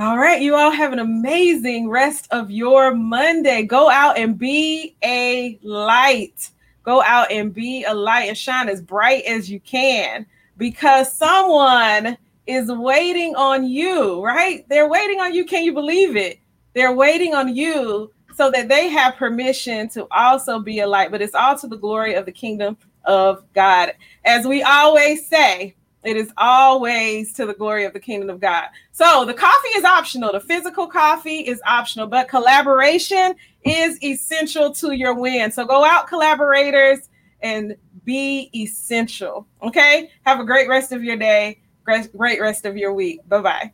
All 0.00 0.16
right, 0.16 0.40
you 0.40 0.54
all 0.54 0.70
have 0.70 0.92
an 0.92 1.00
amazing 1.00 1.90
rest 1.90 2.28
of 2.30 2.52
your 2.52 2.94
Monday. 2.94 3.64
Go 3.64 3.90
out 3.90 4.16
and 4.16 4.38
be 4.38 4.94
a 5.02 5.58
light. 5.64 6.50
Go 6.84 7.02
out 7.02 7.32
and 7.32 7.52
be 7.52 7.82
a 7.82 7.92
light 7.92 8.28
and 8.28 8.38
shine 8.38 8.68
as 8.68 8.80
bright 8.80 9.24
as 9.24 9.50
you 9.50 9.58
can 9.58 10.24
because 10.56 11.12
someone 11.12 12.16
is 12.46 12.70
waiting 12.70 13.34
on 13.34 13.66
you, 13.66 14.24
right? 14.24 14.64
They're 14.68 14.88
waiting 14.88 15.18
on 15.18 15.34
you. 15.34 15.44
Can 15.44 15.64
you 15.64 15.72
believe 15.72 16.14
it? 16.14 16.38
They're 16.74 16.94
waiting 16.94 17.34
on 17.34 17.56
you 17.56 18.12
so 18.36 18.52
that 18.52 18.68
they 18.68 18.86
have 18.90 19.16
permission 19.16 19.88
to 19.88 20.06
also 20.12 20.60
be 20.60 20.78
a 20.78 20.86
light, 20.86 21.10
but 21.10 21.22
it's 21.22 21.34
all 21.34 21.58
to 21.58 21.66
the 21.66 21.76
glory 21.76 22.14
of 22.14 22.24
the 22.24 22.30
kingdom 22.30 22.76
of 23.02 23.42
God. 23.52 23.94
As 24.24 24.46
we 24.46 24.62
always 24.62 25.26
say, 25.26 25.74
it 26.04 26.16
is 26.16 26.32
always 26.36 27.32
to 27.34 27.46
the 27.46 27.54
glory 27.54 27.84
of 27.84 27.92
the 27.92 28.00
kingdom 28.00 28.30
of 28.30 28.40
God. 28.40 28.66
So 28.92 29.24
the 29.24 29.34
coffee 29.34 29.68
is 29.68 29.84
optional. 29.84 30.32
The 30.32 30.40
physical 30.40 30.86
coffee 30.86 31.40
is 31.40 31.60
optional, 31.66 32.06
but 32.06 32.28
collaboration 32.28 33.34
is 33.64 34.02
essential 34.02 34.72
to 34.74 34.92
your 34.92 35.14
win. 35.14 35.50
So 35.50 35.66
go 35.66 35.84
out, 35.84 36.06
collaborators, 36.06 37.08
and 37.40 37.76
be 38.04 38.50
essential. 38.54 39.46
Okay. 39.62 40.10
Have 40.22 40.40
a 40.40 40.44
great 40.44 40.68
rest 40.68 40.92
of 40.92 41.02
your 41.02 41.16
day. 41.16 41.60
Great 41.84 42.40
rest 42.40 42.64
of 42.64 42.76
your 42.76 42.92
week. 42.92 43.26
Bye 43.28 43.40
bye. 43.40 43.72